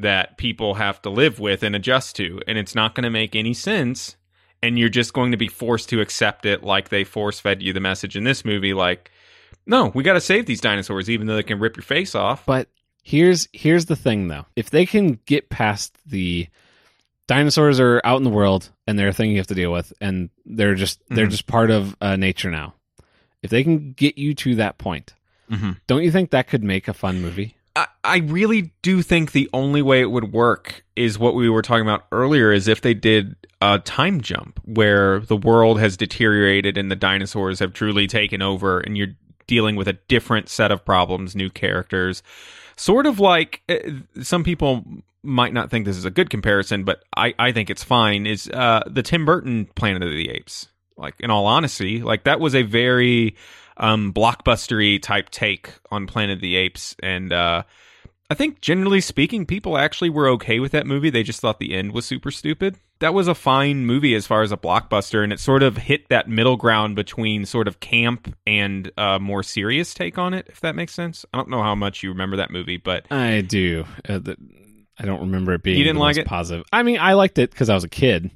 that 0.00 0.36
people 0.38 0.74
have 0.74 1.00
to 1.02 1.10
live 1.10 1.38
with 1.40 1.62
and 1.62 1.74
adjust 1.74 2.16
to, 2.16 2.40
and 2.46 2.56
it's 2.58 2.74
not 2.74 2.94
going 2.94 3.04
to 3.04 3.10
make 3.10 3.34
any 3.36 3.54
sense. 3.54 4.16
And 4.62 4.76
you're 4.78 4.88
just 4.88 5.12
going 5.12 5.30
to 5.30 5.36
be 5.36 5.46
forced 5.48 5.88
to 5.90 6.00
accept 6.00 6.44
it, 6.44 6.64
like 6.64 6.88
they 6.88 7.04
force 7.04 7.38
fed 7.38 7.62
you 7.62 7.72
the 7.72 7.78
message 7.80 8.16
in 8.16 8.24
this 8.24 8.44
movie, 8.44 8.74
like 8.74 9.10
no, 9.66 9.86
we 9.94 10.02
got 10.02 10.14
to 10.14 10.20
save 10.20 10.46
these 10.46 10.60
dinosaurs, 10.62 11.08
even 11.10 11.26
though 11.26 11.36
they 11.36 11.42
can 11.42 11.58
rip 11.60 11.76
your 11.76 11.84
face 11.84 12.14
off. 12.14 12.44
But 12.46 12.68
here's 13.02 13.48
here's 13.52 13.86
the 13.86 13.94
thing 13.96 14.28
though. 14.28 14.46
If 14.56 14.70
they 14.70 14.84
can 14.86 15.20
get 15.26 15.48
past 15.50 15.96
the 16.06 16.48
dinosaurs 17.26 17.78
are 17.78 18.00
out 18.04 18.16
in 18.16 18.24
the 18.24 18.30
world 18.30 18.70
and 18.86 18.98
they're 18.98 19.08
a 19.08 19.12
thing 19.12 19.30
you 19.30 19.36
have 19.38 19.46
to 19.48 19.54
deal 19.54 19.72
with 19.72 19.92
and 20.00 20.30
they're 20.46 20.74
just 20.74 21.00
they're 21.08 21.26
Mhm. 21.26 21.30
just 21.30 21.46
part 21.46 21.70
of 21.70 21.96
uh, 22.00 22.16
nature 22.16 22.50
now. 22.50 22.74
If 23.42 23.50
they 23.50 23.62
can 23.62 23.92
get 23.92 24.18
you 24.18 24.34
to 24.34 24.56
that 24.56 24.78
point, 24.78 25.14
Mhm. 25.50 25.76
don't 25.86 26.02
you 26.02 26.10
think 26.10 26.30
that 26.30 26.48
could 26.48 26.64
make 26.64 26.88
a 26.88 26.94
fun 26.94 27.20
movie? 27.22 27.54
I, 28.04 28.18
really 28.18 28.72
do 28.82 29.02
think 29.02 29.32
the 29.32 29.48
only 29.52 29.82
way 29.82 30.00
it 30.00 30.10
would 30.10 30.32
work 30.32 30.84
is 30.96 31.18
what 31.18 31.34
we 31.34 31.48
were 31.48 31.62
talking 31.62 31.82
about 31.82 32.06
earlier 32.12 32.52
is 32.52 32.66
if 32.66 32.80
they 32.80 32.94
did 32.94 33.36
a 33.60 33.78
time 33.78 34.20
jump 34.20 34.60
where 34.64 35.20
the 35.20 35.36
world 35.36 35.78
has 35.78 35.96
deteriorated 35.96 36.78
and 36.78 36.90
the 36.90 36.96
dinosaurs 36.96 37.58
have 37.58 37.72
truly 37.72 38.06
taken 38.06 38.42
over 38.42 38.80
and 38.80 38.96
you're 38.96 39.14
dealing 39.46 39.76
with 39.76 39.88
a 39.88 39.94
different 40.08 40.48
set 40.48 40.70
of 40.70 40.84
problems, 40.84 41.34
new 41.34 41.50
characters. 41.50 42.22
Sort 42.76 43.06
of 43.06 43.18
like 43.18 43.62
uh, 43.68 43.78
some 44.22 44.44
people 44.44 44.84
might 45.22 45.52
not 45.52 45.70
think 45.70 45.84
this 45.84 45.96
is 45.96 46.04
a 46.04 46.10
good 46.10 46.30
comparison, 46.30 46.84
but 46.84 47.02
I, 47.16 47.34
I 47.38 47.52
think 47.52 47.70
it's 47.70 47.82
fine. 47.82 48.26
Is 48.26 48.48
uh, 48.48 48.82
the 48.86 49.02
Tim 49.02 49.24
Burton 49.24 49.66
Planet 49.74 50.02
of 50.02 50.10
the 50.10 50.30
Apes? 50.30 50.68
Like, 50.96 51.14
in 51.20 51.30
all 51.30 51.46
honesty, 51.46 52.02
like 52.02 52.24
that 52.24 52.40
was 52.40 52.54
a 52.54 52.62
very 52.62 53.36
um, 53.78 54.12
blockbustery 54.12 55.00
type 55.00 55.30
take 55.30 55.72
on 55.90 56.06
Planet 56.06 56.38
of 56.38 56.40
the 56.40 56.56
Apes, 56.56 56.94
and 57.02 57.32
uh, 57.32 57.62
I 58.30 58.34
think 58.34 58.60
generally 58.60 59.00
speaking, 59.00 59.46
people 59.46 59.78
actually 59.78 60.10
were 60.10 60.28
okay 60.30 60.60
with 60.60 60.72
that 60.72 60.86
movie. 60.86 61.10
They 61.10 61.22
just 61.22 61.40
thought 61.40 61.58
the 61.58 61.74
end 61.74 61.92
was 61.92 62.04
super 62.04 62.30
stupid. 62.30 62.76
That 63.00 63.14
was 63.14 63.28
a 63.28 63.34
fine 63.34 63.86
movie 63.86 64.14
as 64.16 64.26
far 64.26 64.42
as 64.42 64.50
a 64.50 64.56
blockbuster, 64.56 65.22
and 65.22 65.32
it 65.32 65.38
sort 65.38 65.62
of 65.62 65.76
hit 65.76 66.08
that 66.08 66.28
middle 66.28 66.56
ground 66.56 66.96
between 66.96 67.46
sort 67.46 67.68
of 67.68 67.78
camp 67.80 68.34
and 68.46 68.90
a 68.98 69.20
more 69.20 69.42
serious 69.44 69.94
take 69.94 70.18
on 70.18 70.34
it, 70.34 70.46
if 70.48 70.60
that 70.60 70.74
makes 70.74 70.94
sense. 70.94 71.24
I 71.32 71.38
don't 71.38 71.48
know 71.48 71.62
how 71.62 71.76
much 71.76 72.02
you 72.02 72.08
remember 72.10 72.38
that 72.38 72.50
movie, 72.50 72.76
but 72.76 73.06
I 73.10 73.40
do. 73.42 73.84
Uh, 74.08 74.18
the, 74.18 74.36
I 74.98 75.04
don't 75.04 75.20
remember 75.20 75.52
it 75.54 75.62
being 75.62 75.78
You 75.78 75.84
didn't 75.84 76.00
like 76.00 76.16
it? 76.16 76.26
positive. 76.26 76.64
I 76.72 76.82
mean, 76.82 76.98
I 76.98 77.12
liked 77.12 77.38
it 77.38 77.50
because 77.50 77.70
I 77.70 77.74
was 77.74 77.84
a 77.84 77.88
kid. 77.88 78.32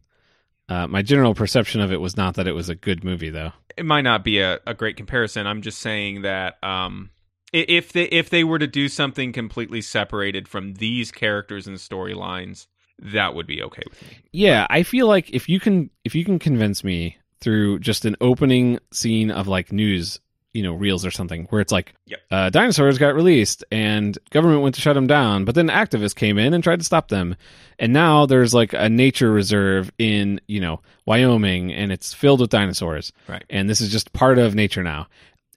Uh, 0.73 0.87
my 0.89 1.03
general 1.03 1.35
perception 1.35 1.81
of 1.83 1.93
it 1.93 2.01
was 2.01 2.17
not 2.17 2.35
that 2.37 2.47
it 2.47 2.53
was 2.53 2.71
a 2.71 2.75
good 2.75 3.05
movie, 3.05 3.29
though. 3.29 3.53
it 3.77 3.85
might 3.85 4.03
not 4.03 4.25
be 4.25 4.41
a, 4.41 4.59
a 4.67 4.73
great 4.73 4.97
comparison. 4.97 5.47
I'm 5.47 5.61
just 5.61 5.79
saying 5.81 6.23
that 6.23 6.63
um, 6.65 7.11
if 7.53 7.93
they 7.93 8.05
if 8.05 8.31
they 8.31 8.43
were 8.43 8.59
to 8.59 8.67
do 8.67 8.89
something 8.89 9.33
completely 9.33 9.83
separated 9.83 10.49
from 10.49 10.75
these 10.75 11.11
characters 11.13 11.67
and 11.67 11.77
storylines, 11.77 12.67
that 12.99 13.35
would 13.35 13.47
be 13.47 13.63
okay 13.63 13.83
with 13.89 14.01
me. 14.03 14.19
Yeah, 14.33 14.67
I 14.71 14.83
feel 14.83 15.07
like 15.07 15.29
if 15.31 15.49
you 15.49 15.61
can 15.61 15.91
if 16.05 16.15
you 16.15 16.25
can 16.25 16.39
convince 16.39 16.83
me 16.83 17.19
through 17.41 17.81
just 17.81 18.05
an 18.05 18.17
opening 18.21 18.79
scene 18.93 19.31
of 19.31 19.49
like 19.49 19.73
news, 19.73 20.21
you 20.55 20.63
know, 20.63 20.75
reels 20.75 21.07
or 21.07 21.11
something, 21.11 21.47
where 21.51 21.61
it's 21.63 21.73
like, 21.73 21.95
Yep. 22.07 22.21
uh, 22.31 22.51
dinosaurs 22.51 22.99
got 22.99 23.15
released 23.15 23.65
and 23.73 24.19
government 24.31 24.63
went 24.63 24.75
to 24.75 24.81
shut 24.83 24.95
them 24.95 25.07
down, 25.07 25.45
but 25.47 25.55
then 25.55 25.69
activists 25.69 26.15
came 26.15 26.39
in 26.39 26.53
and 26.53 26.63
tried 26.63 26.79
to 26.81 26.85
stop 26.85 27.09
them, 27.09 27.37
and 27.79 27.93
now 27.93 28.27
there's 28.27 28.53
like 28.53 28.73
a 28.75 28.89
nature 28.89 29.31
reserve 29.33 29.91
in 29.99 30.41
you 30.47 30.61
know 30.61 30.81
Wyoming, 31.07 31.73
and 31.73 31.91
it's 31.91 32.13
filled 32.13 32.41
with 32.41 32.51
dinosaurs, 32.51 33.13
Right. 33.29 33.45
and 33.51 33.69
this 33.69 33.81
is 33.81 33.91
just 33.91 34.13
part 34.13 34.39
of 34.39 34.55
nature 34.55 34.83
now. 34.83 35.09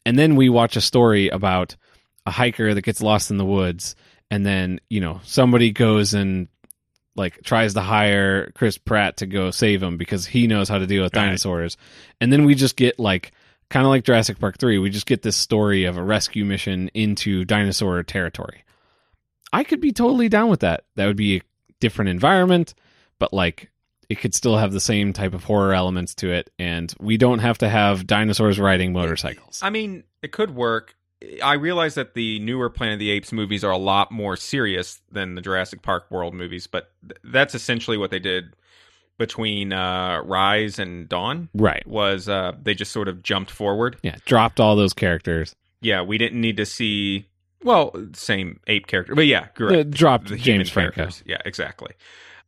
And 0.06 0.18
then 0.18 0.36
we 0.36 0.50
watch 0.50 0.76
a 0.76 0.82
story 0.82 1.30
about 1.30 1.76
a 2.26 2.32
hiker 2.32 2.74
that 2.74 2.82
gets 2.84 3.02
lost 3.02 3.32
in 3.32 3.38
the 3.38 3.46
woods, 3.46 3.96
and 4.32 4.46
then 4.46 4.80
you 4.90 5.02
know 5.02 5.20
somebody 5.24 5.72
goes 5.72 6.14
and 6.14 6.48
like 7.18 7.42
tries 7.44 7.74
to 7.74 7.82
hire 7.82 8.52
Chris 8.56 8.78
Pratt 8.78 9.18
to 9.18 9.26
go 9.26 9.50
save 9.52 9.82
him 9.82 9.98
because 9.98 10.26
he 10.26 10.48
knows 10.48 10.68
how 10.70 10.78
to 10.80 10.86
deal 10.88 11.04
with 11.04 11.14
dinosaurs. 11.14 11.78
And 12.20 12.32
then 12.32 12.44
we 12.46 12.56
just 12.56 12.76
get 12.76 13.00
like 13.00 13.32
kind 13.70 13.86
of 13.86 13.90
like 13.90 14.04
Jurassic 14.04 14.40
Park 14.40 14.58
3, 14.58 14.78
we 14.78 14.90
just 14.90 15.06
get 15.06 15.22
this 15.22 15.36
story 15.36 15.86
of 15.86 15.98
a 15.98 16.04
rescue 16.04 16.46
mission 16.46 16.90
into 16.94 17.46
dinosaur 17.46 18.02
territory. 18.04 18.64
I 19.52 19.64
could 19.64 19.82
be 19.82 19.92
totally 19.92 20.30
down 20.30 20.50
with 20.50 20.62
that. 20.62 20.86
That 20.96 21.08
would 21.08 21.18
be 21.18 21.38
a 21.38 21.42
different 21.80 22.10
environment, 22.10 22.74
but 23.20 23.34
like 23.34 23.72
it 24.10 24.20
could 24.20 24.36
still 24.36 24.58
have 24.58 24.72
the 24.72 24.80
same 24.80 25.14
type 25.14 25.34
of 25.34 25.44
horror 25.44 25.74
elements 25.74 26.14
to 26.16 26.32
it 26.32 26.52
and 26.60 26.94
we 27.00 27.18
don't 27.18 27.40
have 27.40 27.58
to 27.60 27.70
have 27.70 28.06
dinosaurs 28.06 28.60
riding 28.60 28.94
motorcycles. 28.94 29.60
I 29.64 29.70
mean, 29.70 30.04
it 30.22 30.32
could 30.32 30.56
work. 30.56 30.96
I 31.44 31.54
realize 31.54 31.96
that 31.96 32.14
the 32.14 32.40
newer 32.40 32.70
Planet 32.70 32.94
of 32.96 33.00
the 33.00 33.10
Apes 33.10 33.32
movies 33.32 33.64
are 33.64 33.72
a 33.72 33.78
lot 33.78 34.12
more 34.12 34.36
serious 34.38 35.02
than 35.12 35.36
the 35.36 35.42
Jurassic 35.42 35.82
Park 35.82 36.06
World 36.12 36.36
movies, 36.36 36.68
but 36.68 36.92
th- 37.02 37.20
that's 37.24 37.56
essentially 37.56 37.98
what 37.98 38.12
they 38.12 38.20
did 38.20 38.56
between 39.18 39.72
uh, 39.74 40.22
Rise 40.26 40.80
and 40.80 41.08
Dawn. 41.08 41.50
Right. 41.54 41.86
Was 41.88 42.28
uh, 42.30 42.54
they 42.62 42.74
just 42.74 42.92
sort 42.92 43.08
of 43.08 43.24
jumped 43.24 43.52
forward? 43.52 43.98
Yeah, 44.04 44.16
dropped 44.26 44.60
all 44.60 44.76
those 44.76 44.94
characters. 44.94 45.56
Yeah, 45.82 46.02
we 46.02 46.18
didn't 46.18 46.42
need 46.42 46.58
to 46.58 46.66
see. 46.66 47.28
Well, 47.64 47.96
same 48.14 48.60
ape 48.68 48.88
character, 48.88 49.16
but 49.16 49.26
yeah, 49.28 49.42
Uh, 49.44 49.48
correct. 49.56 49.92
dropped 49.92 50.28
The 50.30 50.36
human 50.38 50.44
James 50.62 50.70
Franco. 50.70 50.96
characters. 50.96 51.24
Yeah, 51.26 51.38
exactly. 51.46 51.94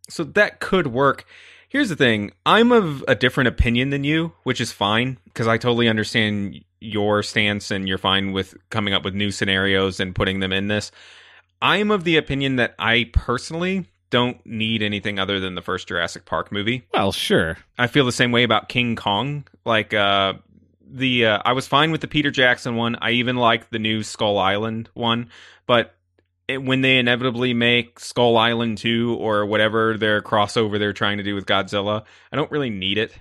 So 0.10 0.24
that 0.24 0.60
could 0.60 0.88
work. 0.88 1.26
Here's 1.70 1.90
the 1.90 1.96
thing: 1.96 2.32
I'm 2.46 2.72
of 2.72 3.04
a 3.08 3.16
different 3.16 3.48
opinion 3.48 3.90
than 3.90 4.04
you, 4.04 4.34
which 4.44 4.62
is 4.62 4.72
fine 4.72 5.18
because 5.26 5.48
I 5.48 5.58
totally 5.58 5.88
understand 5.90 6.64
your 6.80 7.24
stance 7.24 7.72
and 7.72 7.88
you're 7.88 7.98
fine 7.98 8.32
with 8.32 8.56
coming 8.70 8.94
up 8.94 9.04
with 9.04 9.16
new 9.16 9.32
scenarios 9.32 10.00
and 10.00 10.14
putting 10.16 10.40
them 10.40 10.54
in 10.54 10.68
this. 10.68 10.92
I'm 11.62 11.90
of 11.90 12.04
the 12.04 12.18
opinion 12.18 12.58
that 12.58 12.76
I 12.78 13.10
personally 13.14 13.88
don't 14.10 14.44
need 14.46 14.82
anything 14.82 15.20
other 15.20 15.40
than 15.40 15.56
the 15.56 15.62
first 15.62 15.88
Jurassic 15.88 16.26
Park 16.26 16.52
movie. 16.52 16.88
Well, 16.94 17.12
sure. 17.12 17.58
I 17.78 17.88
feel 17.88 18.06
the 18.06 18.12
same 18.12 18.32
way 18.32 18.44
about 18.44 18.70
King 18.70 18.96
Kong. 18.96 19.46
Like 19.66 19.94
uh 19.94 20.34
the 20.90 21.26
uh, 21.26 21.40
I 21.44 21.54
was 21.54 21.68
fine 21.68 21.92
with 21.92 22.02
the 22.02 22.08
Peter 22.08 22.32
Jackson 22.32 22.76
one. 22.76 22.96
I 23.02 23.12
even 23.12 23.36
like 23.36 23.70
the 23.70 23.80
new 23.80 24.04
Skull 24.04 24.38
Island 24.38 24.90
one, 24.94 25.30
but 25.66 25.96
it, 26.48 26.64
when 26.64 26.82
they 26.82 26.98
inevitably 26.98 27.54
make 27.54 28.00
Skull 28.00 28.38
Island 28.38 28.78
2 28.78 29.18
or 29.20 29.46
whatever 29.46 29.98
their 29.98 30.22
crossover 30.22 30.80
they're 30.80 30.94
trying 30.94 31.18
to 31.18 31.24
do 31.24 31.36
with 31.36 31.46
Godzilla, 31.46 32.04
I 32.32 32.36
don't 32.36 32.52
really 32.52 32.70
need 32.70 32.98
it. 32.98 33.12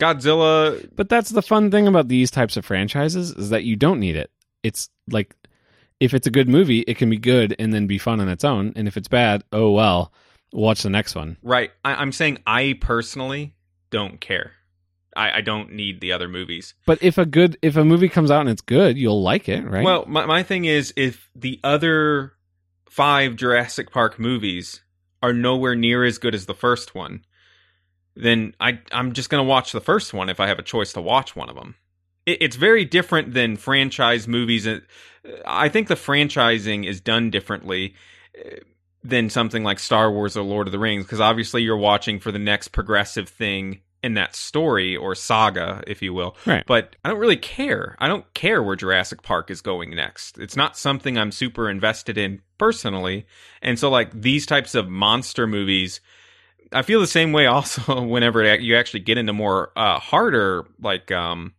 Godzilla 0.00 0.88
But 0.94 1.08
that's 1.08 1.30
the 1.30 1.42
fun 1.42 1.70
thing 1.70 1.86
about 1.86 2.08
these 2.08 2.30
types 2.30 2.56
of 2.56 2.64
franchises 2.64 3.30
is 3.30 3.50
that 3.50 3.64
you 3.64 3.76
don't 3.76 4.00
need 4.00 4.16
it. 4.16 4.30
It's 4.62 4.88
like 5.08 5.36
if 6.00 6.14
it's 6.14 6.26
a 6.26 6.32
good 6.32 6.48
movie, 6.48 6.80
it 6.80 6.96
can 6.96 7.10
be 7.10 7.18
good 7.18 7.54
and 7.58 7.72
then 7.72 7.86
be 7.86 7.98
fun 7.98 8.20
on 8.20 8.28
its 8.28 8.44
own. 8.44 8.72
And 8.74 8.88
if 8.88 8.96
it's 8.96 9.08
bad, 9.08 9.44
oh 9.52 9.70
well, 9.70 10.12
watch 10.54 10.82
the 10.82 10.90
next 10.90 11.14
one. 11.14 11.36
Right. 11.42 11.70
I, 11.84 11.94
I'm 11.94 12.12
saying 12.12 12.38
I 12.46 12.78
personally 12.80 13.54
don't 13.90 14.20
care. 14.20 14.52
I, 15.16 15.38
I 15.38 15.40
don't 15.40 15.72
need 15.72 16.00
the 16.00 16.12
other 16.12 16.28
movies. 16.28 16.74
But 16.86 17.02
if 17.02 17.18
a 17.18 17.26
good 17.26 17.56
if 17.62 17.76
a 17.76 17.84
movie 17.84 18.08
comes 18.08 18.30
out 18.30 18.40
and 18.40 18.50
it's 18.50 18.62
good, 18.62 18.96
you'll 18.96 19.22
like 19.22 19.48
it, 19.48 19.64
right? 19.64 19.84
Well, 19.84 20.04
my, 20.06 20.26
my 20.26 20.42
thing 20.42 20.64
is 20.64 20.92
if 20.96 21.30
the 21.34 21.60
other 21.62 22.32
five 22.88 23.36
Jurassic 23.36 23.90
Park 23.90 24.18
movies 24.18 24.82
are 25.22 25.32
nowhere 25.32 25.74
near 25.74 26.04
as 26.04 26.18
good 26.18 26.34
as 26.34 26.46
the 26.46 26.54
first 26.54 26.94
one, 26.94 27.24
then 28.16 28.54
I 28.60 28.80
I'm 28.92 29.12
just 29.12 29.30
gonna 29.30 29.44
watch 29.44 29.72
the 29.72 29.80
first 29.80 30.14
one 30.14 30.28
if 30.28 30.40
I 30.40 30.48
have 30.48 30.58
a 30.58 30.62
choice 30.62 30.92
to 30.94 31.00
watch 31.00 31.36
one 31.36 31.48
of 31.48 31.56
them. 31.56 31.76
It, 32.26 32.38
it's 32.40 32.56
very 32.56 32.84
different 32.84 33.34
than 33.34 33.56
franchise 33.56 34.26
movies. 34.26 34.66
Uh, 34.66 34.80
I 35.46 35.68
think 35.68 35.88
the 35.88 35.94
franchising 35.94 36.86
is 36.86 37.00
done 37.00 37.30
differently 37.30 37.94
uh, 38.38 38.56
than 39.04 39.28
something 39.28 39.62
like 39.62 39.78
Star 39.78 40.10
Wars 40.10 40.36
or 40.36 40.42
Lord 40.42 40.66
of 40.66 40.72
the 40.72 40.78
Rings 40.78 41.04
because 41.04 41.20
obviously 41.20 41.62
you're 41.62 41.76
watching 41.76 42.18
for 42.18 42.32
the 42.32 42.38
next 42.38 42.68
progressive 42.68 43.28
thing 43.28 43.80
in 44.02 44.14
that 44.14 44.34
story 44.34 44.96
or 44.96 45.14
saga, 45.14 45.82
if 45.86 46.02
you 46.02 46.12
will. 46.12 46.36
Right. 46.44 46.64
But 46.66 46.96
I 47.04 47.10
don't 47.10 47.18
really 47.18 47.36
care. 47.36 47.96
I 47.98 48.08
don't 48.08 48.32
care 48.34 48.62
where 48.62 48.76
Jurassic 48.76 49.22
Park 49.22 49.50
is 49.50 49.60
going 49.60 49.94
next. 49.94 50.38
It's 50.38 50.56
not 50.56 50.76
something 50.76 51.16
I'm 51.16 51.32
super 51.32 51.70
invested 51.70 52.18
in 52.18 52.40
personally. 52.58 53.26
And 53.62 53.78
so, 53.78 53.88
like, 53.88 54.10
these 54.12 54.44
types 54.44 54.74
of 54.74 54.90
monster 54.90 55.46
movies, 55.46 56.00
I 56.70 56.82
feel 56.82 57.00
the 57.00 57.06
same 57.06 57.32
way 57.32 57.46
also 57.46 58.02
whenever 58.02 58.56
you 58.56 58.76
actually 58.76 59.00
get 59.00 59.16
into 59.16 59.32
more 59.32 59.70
uh, 59.74 59.98
harder, 59.98 60.66
like, 60.80 61.10
um, 61.10 61.54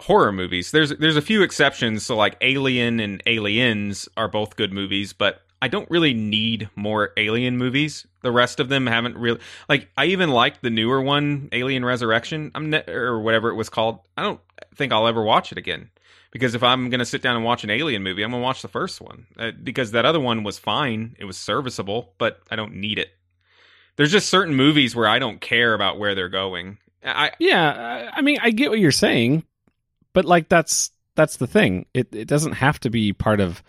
horror 0.00 0.32
movies. 0.32 0.70
There's 0.70 0.90
there's 0.90 1.16
a 1.16 1.22
few 1.22 1.42
exceptions. 1.42 2.06
So 2.06 2.16
like 2.16 2.36
Alien 2.40 3.00
and 3.00 3.20
Aliens 3.26 4.08
are 4.16 4.28
both 4.28 4.54
good 4.54 4.72
movies, 4.72 5.12
but 5.12 5.42
I 5.60 5.68
don't 5.68 5.90
really 5.90 6.14
need 6.14 6.68
more 6.76 7.10
Alien 7.16 7.58
movies. 7.58 8.06
The 8.22 8.32
rest 8.32 8.60
of 8.60 8.68
them 8.68 8.86
haven't 8.86 9.16
really 9.16 9.40
like. 9.68 9.88
I 9.96 10.06
even 10.06 10.30
like 10.30 10.60
the 10.60 10.70
newer 10.70 11.00
one, 11.00 11.48
Alien 11.52 11.84
Resurrection. 11.84 12.52
I'm 12.54 12.70
ne- 12.70 12.88
or 12.88 13.20
whatever 13.20 13.50
it 13.50 13.54
was 13.54 13.68
called. 13.68 14.00
I 14.16 14.22
don't 14.22 14.40
think 14.74 14.92
I'll 14.92 15.08
ever 15.08 15.22
watch 15.22 15.50
it 15.52 15.58
again 15.58 15.90
because 16.30 16.54
if 16.54 16.62
I'm 16.62 16.90
gonna 16.90 17.04
sit 17.04 17.22
down 17.22 17.36
and 17.36 17.44
watch 17.44 17.64
an 17.64 17.70
Alien 17.70 18.02
movie, 18.02 18.22
I'm 18.22 18.30
gonna 18.30 18.42
watch 18.42 18.62
the 18.62 18.68
first 18.68 19.00
one 19.00 19.26
uh, 19.38 19.50
because 19.62 19.92
that 19.92 20.04
other 20.04 20.20
one 20.20 20.44
was 20.44 20.58
fine. 20.58 21.16
It 21.18 21.24
was 21.24 21.36
serviceable, 21.36 22.14
but 22.18 22.40
I 22.50 22.56
don't 22.56 22.74
need 22.74 22.98
it. 22.98 23.10
There's 23.96 24.12
just 24.12 24.28
certain 24.28 24.54
movies 24.54 24.94
where 24.94 25.08
I 25.08 25.18
don't 25.18 25.40
care 25.40 25.74
about 25.74 25.98
where 25.98 26.14
they're 26.14 26.28
going. 26.28 26.78
I 27.04 27.32
yeah, 27.38 28.10
I 28.12 28.22
mean, 28.22 28.38
I 28.40 28.50
get 28.50 28.70
what 28.70 28.78
you're 28.78 28.92
saying, 28.92 29.44
but 30.12 30.24
like 30.24 30.48
that's 30.48 30.90
that's 31.14 31.36
the 31.36 31.46
thing. 31.46 31.86
It 31.94 32.14
it 32.14 32.28
doesn't 32.28 32.52
have 32.52 32.78
to 32.80 32.90
be 32.90 33.12
part 33.12 33.40
of 33.40 33.62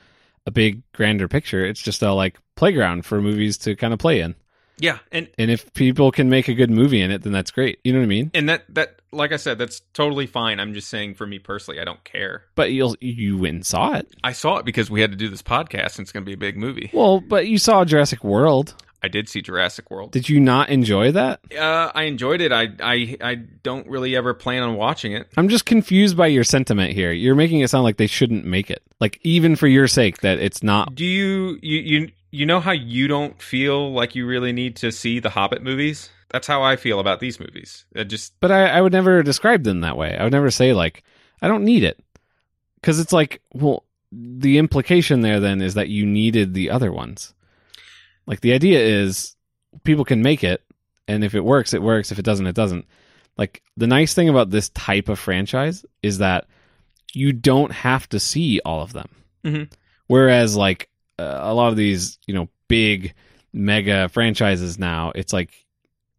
a 0.49 0.51
big 0.51 0.81
grander 0.93 1.27
picture. 1.27 1.63
It's 1.63 1.81
just 1.81 2.01
a 2.01 2.11
like 2.11 2.37
playground 2.55 3.05
for 3.05 3.21
movies 3.21 3.57
to 3.59 3.75
kind 3.75 3.93
of 3.93 3.99
play 3.99 4.19
in. 4.19 4.35
yeah, 4.79 4.97
and 5.11 5.29
And 5.37 5.51
if 5.51 5.71
people 5.73 6.11
can 6.11 6.29
make 6.29 6.47
a 6.47 6.53
good 6.55 6.71
movie 6.71 7.01
in 7.01 7.11
it, 7.11 7.21
then 7.21 7.31
that's 7.31 7.51
great. 7.51 7.79
You 7.83 7.93
know 7.93 7.99
what 7.99 8.05
I 8.05 8.07
mean? 8.07 8.31
and 8.33 8.49
that 8.49 8.63
that 8.69 8.95
like 9.11 9.31
I 9.31 9.37
said, 9.37 9.57
that's 9.57 9.81
totally 9.93 10.27
fine. 10.27 10.59
I'm 10.59 10.73
just 10.73 10.87
saying, 10.87 11.15
for 11.15 11.25
me 11.25 11.39
personally, 11.39 11.79
I 11.79 11.83
don't 11.83 12.03
care. 12.03 12.43
But 12.55 12.71
you'll 12.71 12.95
you 12.99 13.37
went 13.37 13.55
and 13.55 13.65
saw 13.65 13.93
it. 13.93 14.07
I 14.23 14.33
saw 14.33 14.57
it 14.57 14.65
because 14.65 14.89
we 14.89 15.01
had 15.01 15.11
to 15.11 15.17
do 15.17 15.29
this 15.29 15.41
podcast, 15.41 15.97
and 15.97 16.01
it's 16.05 16.11
going 16.11 16.23
to 16.23 16.29
be 16.29 16.33
a 16.33 16.37
big 16.37 16.57
movie. 16.57 16.89
Well, 16.93 17.19
but 17.19 17.47
you 17.47 17.57
saw 17.57 17.85
Jurassic 17.85 18.23
World. 18.23 18.75
I 19.01 19.07
did 19.07 19.29
see 19.29 19.41
Jurassic 19.41 19.89
World. 19.89 20.11
Did 20.11 20.27
you 20.27 20.39
not 20.39 20.69
enjoy 20.69 21.11
that? 21.13 21.39
Uh, 21.57 21.91
I 21.95 22.03
enjoyed 22.03 22.41
it. 22.41 22.51
I, 22.51 22.69
I 22.81 23.17
I 23.21 23.35
don't 23.35 23.87
really 23.87 24.15
ever 24.15 24.33
plan 24.33 24.63
on 24.63 24.75
watching 24.75 25.13
it. 25.13 25.27
I'm 25.37 25.47
just 25.47 25.65
confused 25.65 26.17
by 26.17 26.27
your 26.27 26.43
sentiment 26.43 26.93
here. 26.93 27.11
You're 27.11 27.35
making 27.35 27.61
it 27.61 27.69
sound 27.69 27.85
like 27.85 27.97
they 27.97 28.07
shouldn't 28.07 28.45
make 28.45 28.69
it. 28.69 28.83
Like 28.99 29.19
even 29.23 29.55
for 29.55 29.67
your 29.67 29.87
sake 29.87 30.19
that 30.21 30.39
it's 30.39 30.61
not 30.61 30.95
Do 30.95 31.05
you 31.05 31.57
you 31.61 31.79
you 31.79 32.11
you 32.31 32.45
know 32.45 32.59
how 32.59 32.71
you 32.71 33.07
don't 33.07 33.41
feel 33.41 33.91
like 33.93 34.15
you 34.15 34.27
really 34.27 34.51
need 34.51 34.75
to 34.77 34.91
see 34.91 35.19
the 35.19 35.29
Hobbit 35.29 35.63
movies? 35.63 36.09
That's 36.29 36.45
how 36.47 36.61
I 36.61 36.75
feel 36.75 36.99
about 36.99 37.19
these 37.19 37.39
movies. 37.39 37.85
It 37.93 38.05
just 38.05 38.33
but 38.41 38.51
I, 38.51 38.67
I 38.67 38.81
would 38.81 38.93
never 38.93 39.23
describe 39.23 39.63
them 39.63 39.81
that 39.81 39.97
way. 39.97 40.17
I 40.17 40.23
would 40.23 40.33
never 40.33 40.51
say 40.51 40.73
like 40.73 41.03
I 41.41 41.47
don't 41.47 41.63
need 41.63 41.83
it. 41.83 42.03
Cuz 42.83 42.99
it's 42.99 43.13
like, 43.13 43.41
well, 43.53 43.85
the 44.11 44.57
implication 44.57 45.21
there 45.21 45.39
then 45.39 45.61
is 45.61 45.75
that 45.75 45.89
you 45.89 46.05
needed 46.05 46.53
the 46.53 46.69
other 46.69 46.91
ones. 46.91 47.33
Like 48.29 48.41
the 48.41 48.53
idea 48.53 48.79
is 48.79 49.35
people 49.83 50.05
can 50.05 50.21
make 50.21 50.43
it 50.43 50.63
and 51.07 51.23
if 51.23 51.33
it 51.33 51.43
works 51.43 51.73
it 51.73 51.81
works, 51.81 52.11
if 52.11 52.19
it 52.19 52.25
doesn't 52.25 52.45
it 52.47 52.55
doesn't. 52.55 52.85
Like 53.37 53.63
the 53.75 53.87
nice 53.87 54.13
thing 54.13 54.29
about 54.29 54.51
this 54.51 54.69
type 54.69 55.09
of 55.09 55.17
franchise 55.17 55.83
is 56.03 56.19
that 56.19 56.45
you 57.13 57.33
don't 57.33 57.71
have 57.71 58.07
to 58.09 58.19
see 58.19 58.61
all 58.63 58.81
of 58.83 58.93
them. 58.93 59.09
Mhm. 59.43 59.71
Whereas 60.07 60.55
like 60.55 60.89
uh, 61.17 61.39
a 61.41 61.53
lot 61.53 61.69
of 61.69 61.75
these, 61.75 62.19
you 62.27 62.33
know, 62.35 62.47
big 62.67 63.15
mega 63.51 64.07
franchises 64.09 64.77
now, 64.77 65.11
it's 65.15 65.33
like 65.33 65.49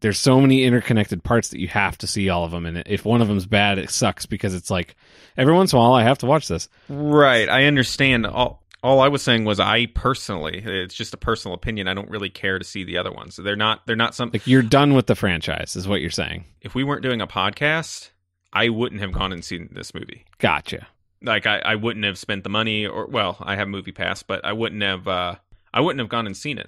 there's 0.01 0.19
so 0.19 0.41
many 0.41 0.65
interconnected 0.65 1.23
parts 1.23 1.51
that 1.51 1.61
you 1.61 1.69
have 1.69 1.97
to 1.99 2.07
see 2.09 2.29
all 2.29 2.45
of 2.45 2.51
them 2.51 2.67
and 2.67 2.83
if 2.87 3.05
one 3.05 3.23
of 3.23 3.29
them's 3.29 3.47
bad 3.47 3.79
it 3.79 3.91
sucks 3.91 4.27
because 4.27 4.55
it's 4.55 4.71
like 4.71 4.97
every 5.37 5.53
once 5.55 5.73
in 5.73 5.79
a 5.79 5.81
while 5.81 5.93
I 5.93 6.03
have 6.03 6.19
to 6.19 6.27
watch 6.27 6.49
this. 6.49 6.69
right. 6.89 7.49
I 7.49 7.67
understand. 7.67 8.27
All 8.27 8.63
all 8.83 9.01
I 9.01 9.09
was 9.09 9.23
saying 9.23 9.45
was 9.45 9.61
I 9.61 9.87
personally, 9.87 10.63
it's 10.65 10.95
just 10.95 11.13
a 11.13 11.17
personal 11.19 11.55
opinion. 11.55 11.87
I 11.89 11.95
don't 11.95 12.09
really 12.11 12.31
care 12.31 12.59
to 12.59 12.65
see 12.65 12.83
the 12.85 12.97
other 12.99 13.13
ones. 13.13 13.37
They're 13.37 13.57
not 13.57 13.87
they're 13.87 13.97
not 13.97 14.15
something. 14.15 14.39
Like 14.41 14.47
you're 14.47 14.63
done 14.63 14.95
with 14.95 15.07
the 15.07 15.15
franchise 15.15 15.77
is 15.77 15.87
what 15.87 16.01
you're 16.01 16.11
saying. 16.11 16.45
If 16.61 16.75
we 16.75 16.85
weren't 16.85 17.03
doing 17.03 17.21
a 17.21 17.27
podcast, 17.27 18.11
I 18.53 18.69
wouldn't 18.71 19.01
have 19.01 19.13
gone 19.13 19.33
and 19.33 19.45
seen 19.45 19.69
this 19.73 19.93
movie. 19.95 20.25
Gotcha. 20.39 20.87
Like 21.23 21.47
I, 21.47 21.59
I 21.59 21.75
wouldn't 21.75 22.05
have 22.07 22.17
spent 22.17 22.43
the 22.45 22.51
money, 22.51 22.87
or 22.87 23.07
well, 23.07 23.37
I 23.41 23.57
have 23.57 23.69
Movie 23.69 23.93
Pass, 23.93 24.23
but 24.23 24.45
I 24.45 24.53
wouldn't 24.55 24.83
have. 24.83 25.07
uh 25.07 25.35
I 25.73 25.81
wouldn't 25.81 26.01
have 26.01 26.09
gone 26.09 26.27
and 26.27 26.37
seen 26.37 26.59
it. 26.59 26.67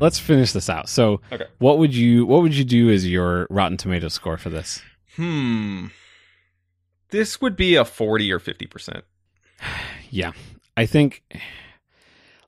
Let's 0.00 0.18
finish 0.18 0.52
this 0.52 0.70
out. 0.70 0.88
So, 0.88 1.20
Okay. 1.30 1.44
what 1.58 1.76
would 1.78 1.94
you 1.94 2.24
what 2.24 2.40
would 2.42 2.54
you 2.54 2.64
do 2.64 2.88
as 2.90 3.06
your 3.06 3.46
Rotten 3.50 3.76
Tomatoes 3.76 4.14
score 4.14 4.38
for 4.38 4.48
this? 4.48 4.80
Hmm. 5.16 5.88
This 7.10 7.40
would 7.42 7.54
be 7.56 7.74
a 7.74 7.84
forty 7.84 8.32
or 8.32 8.38
fifty 8.38 8.66
percent. 8.66 9.04
Yeah. 10.10 10.32
I 10.76 10.86
think 10.86 11.22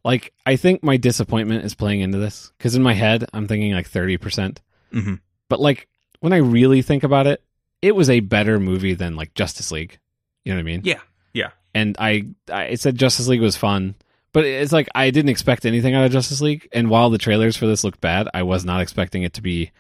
like 0.05 0.33
I 0.47 0.57
think 0.57 0.83
my 0.83 0.97
disappointment 0.97 1.65
is 1.65 1.75
playing 1.75 2.01
into 2.01 2.19
this 2.19 2.53
cuz 2.59 2.75
in 2.75 2.83
my 2.83 2.95
head 2.95 3.25
I'm 3.33 3.47
thinking 3.49 3.73
like 3.73 3.89
30%. 3.89 4.59
Mhm. 4.93 5.21
But 5.49 5.61
like 5.61 5.89
when 6.21 6.33
I 6.33 6.39
really 6.39 6.83
think 6.83 7.03
about 7.03 7.27
it, 7.27 7.43
it 7.81 7.95
was 7.95 8.09
a 8.11 8.21
better 8.21 8.59
movie 8.61 8.95
than 8.95 9.17
like 9.17 9.35
Justice 9.35 9.71
League. 9.71 9.99
You 10.45 10.53
know 10.53 10.57
what 10.59 10.63
I 10.63 10.65
mean? 10.65 10.81
Yeah. 10.85 11.01
Yeah. 11.33 11.51
And 11.75 11.97
I 11.99 12.27
I 12.51 12.75
said 12.75 12.97
Justice 12.99 13.29
League 13.29 13.41
was 13.41 13.57
fun, 13.57 13.95
but 14.33 14.45
it's 14.45 14.73
like 14.73 14.89
I 14.95 15.11
didn't 15.11 15.31
expect 15.31 15.65
anything 15.67 15.95
out 15.95 16.05
of 16.05 16.13
Justice 16.13 16.41
League 16.41 16.69
and 16.73 16.91
while 16.91 17.11
the 17.11 17.19
trailers 17.19 17.57
for 17.57 17.67
this 17.67 17.85
looked 17.85 18.01
bad, 18.01 18.29
I 18.35 18.43
was 18.43 18.65
not 18.65 18.81
expecting 18.83 19.23
it 19.23 19.35
to 19.35 19.43
be 19.43 19.71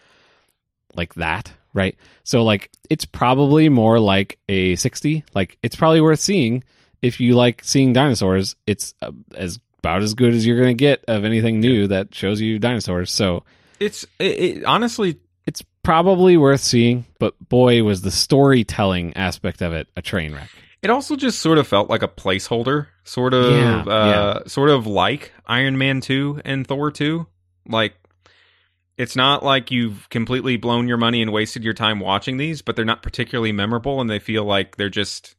like 0.94 1.14
that, 1.14 1.52
right? 1.74 1.96
So 2.24 2.44
like 2.44 2.70
it's 2.90 3.04
probably 3.04 3.68
more 3.68 3.98
like 3.98 4.38
a 4.48 4.76
60. 4.76 5.24
Like 5.34 5.58
it's 5.62 5.76
probably 5.76 6.00
worth 6.00 6.20
seeing 6.20 6.64
if 7.02 7.20
you 7.20 7.34
like 7.34 7.62
seeing 7.64 7.92
dinosaurs. 7.92 8.56
It's 8.66 8.94
uh, 9.02 9.12
as 9.34 9.58
about 9.80 10.02
as 10.02 10.14
good 10.14 10.32
as 10.32 10.46
you're 10.46 10.56
going 10.56 10.76
to 10.76 10.80
get 10.80 11.04
of 11.08 11.24
anything 11.24 11.60
new 11.60 11.88
that 11.88 12.14
shows 12.14 12.40
you 12.40 12.58
dinosaurs. 12.60 13.10
So 13.10 13.42
It's 13.80 14.04
it, 14.18 14.40
it, 14.40 14.64
honestly 14.64 15.18
it's 15.46 15.62
probably 15.82 16.36
worth 16.36 16.60
seeing, 16.60 17.04
but 17.18 17.34
boy 17.48 17.82
was 17.82 18.02
the 18.02 18.10
storytelling 18.10 19.16
aspect 19.16 19.60
of 19.60 19.72
it 19.72 19.88
a 19.96 20.02
train 20.02 20.34
wreck. 20.34 20.48
It 20.82 20.90
also 20.90 21.16
just 21.16 21.40
sort 21.40 21.58
of 21.58 21.66
felt 21.66 21.88
like 21.88 22.02
a 22.02 22.08
placeholder, 22.08 22.88
sort 23.04 23.34
of, 23.34 23.52
Yeah, 23.52 23.82
uh, 23.82 24.48
sort 24.48 24.70
of 24.70 24.86
like 24.86 25.32
Iron 25.46 25.78
Man 25.78 26.00
two 26.00 26.40
and 26.44 26.66
Thor 26.66 26.90
two. 26.90 27.26
Like, 27.66 27.94
it's 28.96 29.14
not 29.14 29.44
like 29.44 29.70
you've 29.70 30.08
completely 30.10 30.56
blown 30.56 30.88
your 30.88 30.96
money 30.96 31.22
and 31.22 31.32
wasted 31.32 31.62
your 31.62 31.74
time 31.74 32.00
watching 32.00 32.36
these, 32.36 32.62
but 32.62 32.74
they're 32.74 32.84
not 32.84 33.02
particularly 33.02 33.52
memorable, 33.52 34.00
and 34.00 34.10
they 34.10 34.18
feel 34.18 34.44
like 34.44 34.76
they're 34.76 34.88
just 34.88 35.36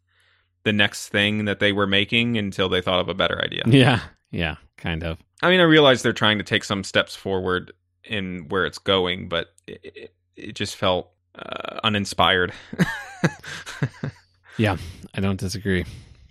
the 0.64 0.74
next 0.74 1.10
thing 1.10 1.46
that 1.46 1.60
they 1.60 1.72
were 1.72 1.88
making 1.88 2.38
until 2.38 2.70
they 2.70 2.82
thought 2.82 3.00
of 3.00 3.10
a 3.10 3.14
better 3.14 3.42
idea. 3.44 3.64
Yeah, 3.68 4.00
yeah, 4.32 4.56
kind 4.78 5.04
of. 5.04 5.18
I 5.42 5.50
mean, 5.50 5.60
I 5.60 5.64
realize 5.64 6.02
they're 6.02 6.14
trying 6.14 6.38
to 6.38 6.44
take 6.44 6.64
some 6.64 6.84
steps 6.84 7.16
forward 7.16 7.74
in 8.04 8.46
where 8.50 8.66
it's 8.66 8.78
going, 8.78 9.30
but 9.30 9.54
it, 9.68 10.12
it, 10.36 10.56
just 10.56 10.76
felt 10.76 11.12
uh, 11.36 11.80
uninspired. 11.84 12.54
Yeah, 14.58 14.78
I 15.14 15.22
don't 15.22 15.40
disagree. 15.40 15.86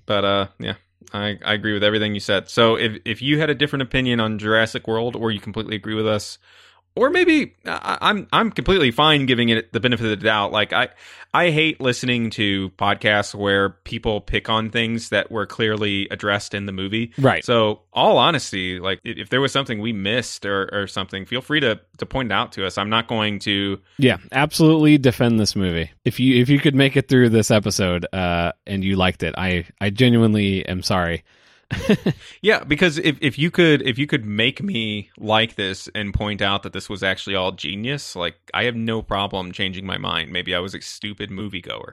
But 0.06 0.24
uh, 0.24 0.46
yeah, 0.58 0.74
I, 1.12 1.38
I 1.44 1.54
agree 1.54 1.72
with 1.72 1.84
everything 1.84 2.14
you 2.14 2.20
said. 2.20 2.48
So 2.48 2.76
if 2.76 3.00
if 3.04 3.22
you 3.22 3.38
had 3.38 3.50
a 3.50 3.54
different 3.54 3.82
opinion 3.82 4.20
on 4.20 4.38
Jurassic 4.38 4.86
World, 4.86 5.16
or 5.16 5.30
you 5.30 5.40
completely 5.40 5.76
agree 5.76 5.94
with 5.94 6.06
us, 6.06 6.38
or 6.95 7.11
maybe 7.11 7.55
I, 7.64 7.99
I'm 8.01 8.26
I'm 8.32 8.51
completely 8.51 8.90
fine 8.90 9.26
giving 9.26 9.49
it 9.49 9.72
the 9.72 9.80
benefit 9.80 10.05
of 10.05 10.11
the 10.11 10.16
doubt. 10.16 10.53
Like 10.53 10.72
I 10.72 10.88
I 11.34 11.51
hate 11.51 11.80
listening 11.80 12.30
to 12.30 12.70
podcasts 12.70 13.34
where 13.34 13.70
people 13.70 14.20
pick 14.20 14.51
on 14.51 14.70
things 14.70 15.09
that 15.09 15.30
were 15.30 15.47
clearly 15.47 16.07
addressed 16.11 16.53
in 16.53 16.66
the 16.66 16.72
movie. 16.72 17.12
Right. 17.16 17.43
So 17.45 17.80
all 17.93 18.18
honesty, 18.18 18.78
like 18.78 19.01
if 19.05 19.30
there 19.30 19.40
was 19.40 19.53
something 19.53 19.80
we 19.80 19.93
missed 19.93 20.45
or, 20.45 20.68
or 20.72 20.86
something, 20.86 21.24
feel 21.24 21.40
free 21.40 21.61
to 21.61 21.80
to 21.99 22.07
point 22.07 22.30
it 22.30 22.34
out 22.34 22.53
to 22.53 22.66
us. 22.66 22.76
I'm 22.76 22.90
not 22.90 23.09
going 23.09 23.38
to. 23.40 23.80
Yeah, 23.99 24.18
absolutely 24.32 24.99
defend 24.99 25.40
this 25.40 25.57
movie. 25.57 25.90
If 26.05 26.20
you 26.20 26.40
if 26.40 26.49
you 26.49 26.59
could 26.59 26.74
make 26.74 26.97
it 26.97 27.09
through 27.09 27.30
this 27.30 27.51
episode 27.51 28.07
uh 28.12 28.53
and 28.66 28.84
you 28.84 28.97
liked 28.97 29.22
it, 29.22 29.34
I 29.38 29.64
I 29.80 29.90
genuinely 29.90 30.66
am 30.66 30.82
sorry. 30.82 31.24
Yeah, 32.42 32.64
because 32.64 32.98
if, 32.98 33.16
if 33.20 33.38
you 33.38 33.50
could 33.50 33.82
if 33.82 33.98
you 33.98 34.06
could 34.06 34.24
make 34.24 34.62
me 34.62 35.10
like 35.16 35.54
this 35.54 35.88
and 35.94 36.12
point 36.12 36.42
out 36.42 36.62
that 36.64 36.72
this 36.72 36.88
was 36.88 37.02
actually 37.02 37.36
all 37.36 37.52
genius, 37.52 38.16
like 38.16 38.34
I 38.52 38.64
have 38.64 38.74
no 38.76 39.00
problem 39.02 39.52
changing 39.52 39.86
my 39.86 39.98
mind. 39.98 40.32
Maybe 40.32 40.54
I 40.54 40.58
was 40.58 40.74
a 40.74 40.80
stupid 40.80 41.30
moviegoer. 41.30 41.92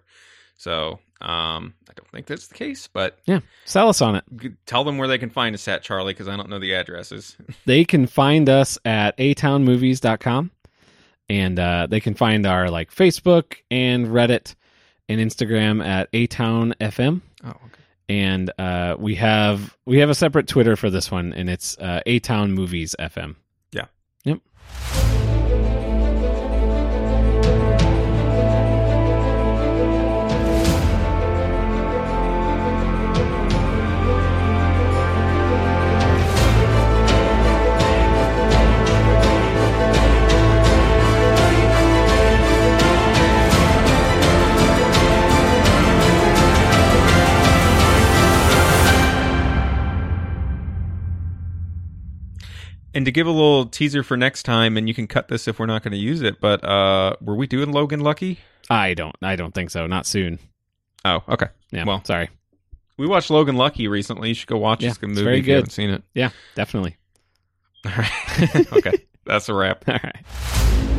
So 0.58 1.00
um, 1.22 1.74
I 1.90 1.94
don't 1.96 2.10
think 2.12 2.26
that's 2.26 2.48
the 2.48 2.56
case, 2.56 2.88
but 2.92 3.20
Yeah, 3.26 3.40
sell 3.66 3.90
us 3.90 4.02
on 4.02 4.16
it. 4.16 4.24
tell 4.66 4.84
them 4.84 4.98
where 4.98 5.08
they 5.08 5.18
can 5.18 5.30
find 5.30 5.54
us 5.54 5.68
at, 5.68 5.84
Charlie, 5.84 6.14
because 6.14 6.28
I 6.28 6.36
don't 6.36 6.50
know 6.50 6.60
the 6.60 6.74
addresses. 6.74 7.38
They 7.66 7.86
can 7.86 8.08
find 8.08 8.50
us 8.50 8.78
at 8.86 9.16
atownmovies.com 9.18 10.52
and 11.30 11.60
uh 11.60 11.88
they 11.88 12.00
can 12.00 12.16
find 12.16 12.46
our 12.48 12.70
like 12.72 12.92
Facebook 12.92 13.58
and 13.70 14.08
Reddit 14.08 14.56
and 15.08 15.20
Instagram 15.22 15.86
at 15.86 16.12
atownfm 16.12 17.22
Oh, 17.44 17.50
okay. 17.50 17.79
And 18.10 18.52
uh 18.58 18.96
we 19.00 19.16
have 19.16 19.78
we 19.86 20.00
have 20.00 20.10
a 20.10 20.16
separate 20.16 20.48
Twitter 20.48 20.76
for 20.76 20.90
this 20.90 21.10
one 21.10 21.32
and 21.34 21.50
it's 21.50 21.78
uh 21.78 22.02
Town 22.22 22.52
movies 22.52 22.96
fm. 23.00 23.36
And 52.94 53.06
to 53.06 53.12
give 53.12 53.28
a 53.28 53.32
little 53.32 53.66
teaser 53.68 54.02
for 54.04 54.18
next 54.18 54.44
time, 54.44 54.76
and 54.78 54.88
you 54.88 54.94
can 54.96 55.06
cut 55.08 55.28
this 55.28 55.48
if 55.48 55.60
we're 55.60 55.68
not 55.68 55.84
going 55.84 55.92
to 55.92 55.98
use 55.98 56.22
it, 56.22 56.40
but 56.42 56.64
uh, 56.64 57.16
were 57.22 57.36
we 57.36 57.46
doing 57.48 57.72
Logan 57.72 58.00
Lucky? 58.00 58.40
I 58.70 58.94
don't 58.94 59.16
I 59.22 59.36
don't 59.36 59.54
think 59.54 59.70
so. 59.70 59.86
Not 59.88 60.06
soon. 60.06 60.40
Oh, 61.06 61.24
okay. 61.30 61.48
Yeah. 61.72 61.86
Well, 61.86 62.04
sorry. 62.04 62.30
We 62.98 63.08
watched 63.08 63.30
Logan 63.30 63.56
Lucky 63.56 63.88
recently. 63.88 64.30
You 64.30 64.34
should 64.36 64.48
go 64.50 64.58
watch 64.58 64.82
Yeah, 64.82 64.90
this 64.90 64.98
good 64.98 65.10
movie 65.10 65.24
very 65.24 65.40
if 65.40 65.46
you 65.48 65.54
good. 65.54 65.56
haven't 65.56 65.70
seen 65.72 65.90
it. 65.92 66.04
Yeah, 66.14 66.32
definitely. 66.56 66.98
All 67.86 67.92
right. 67.98 68.74
okay. 68.74 68.94
That's 69.26 69.48
a 69.50 69.54
wrap. 69.54 69.84
All 69.88 69.98
right. 70.04 70.99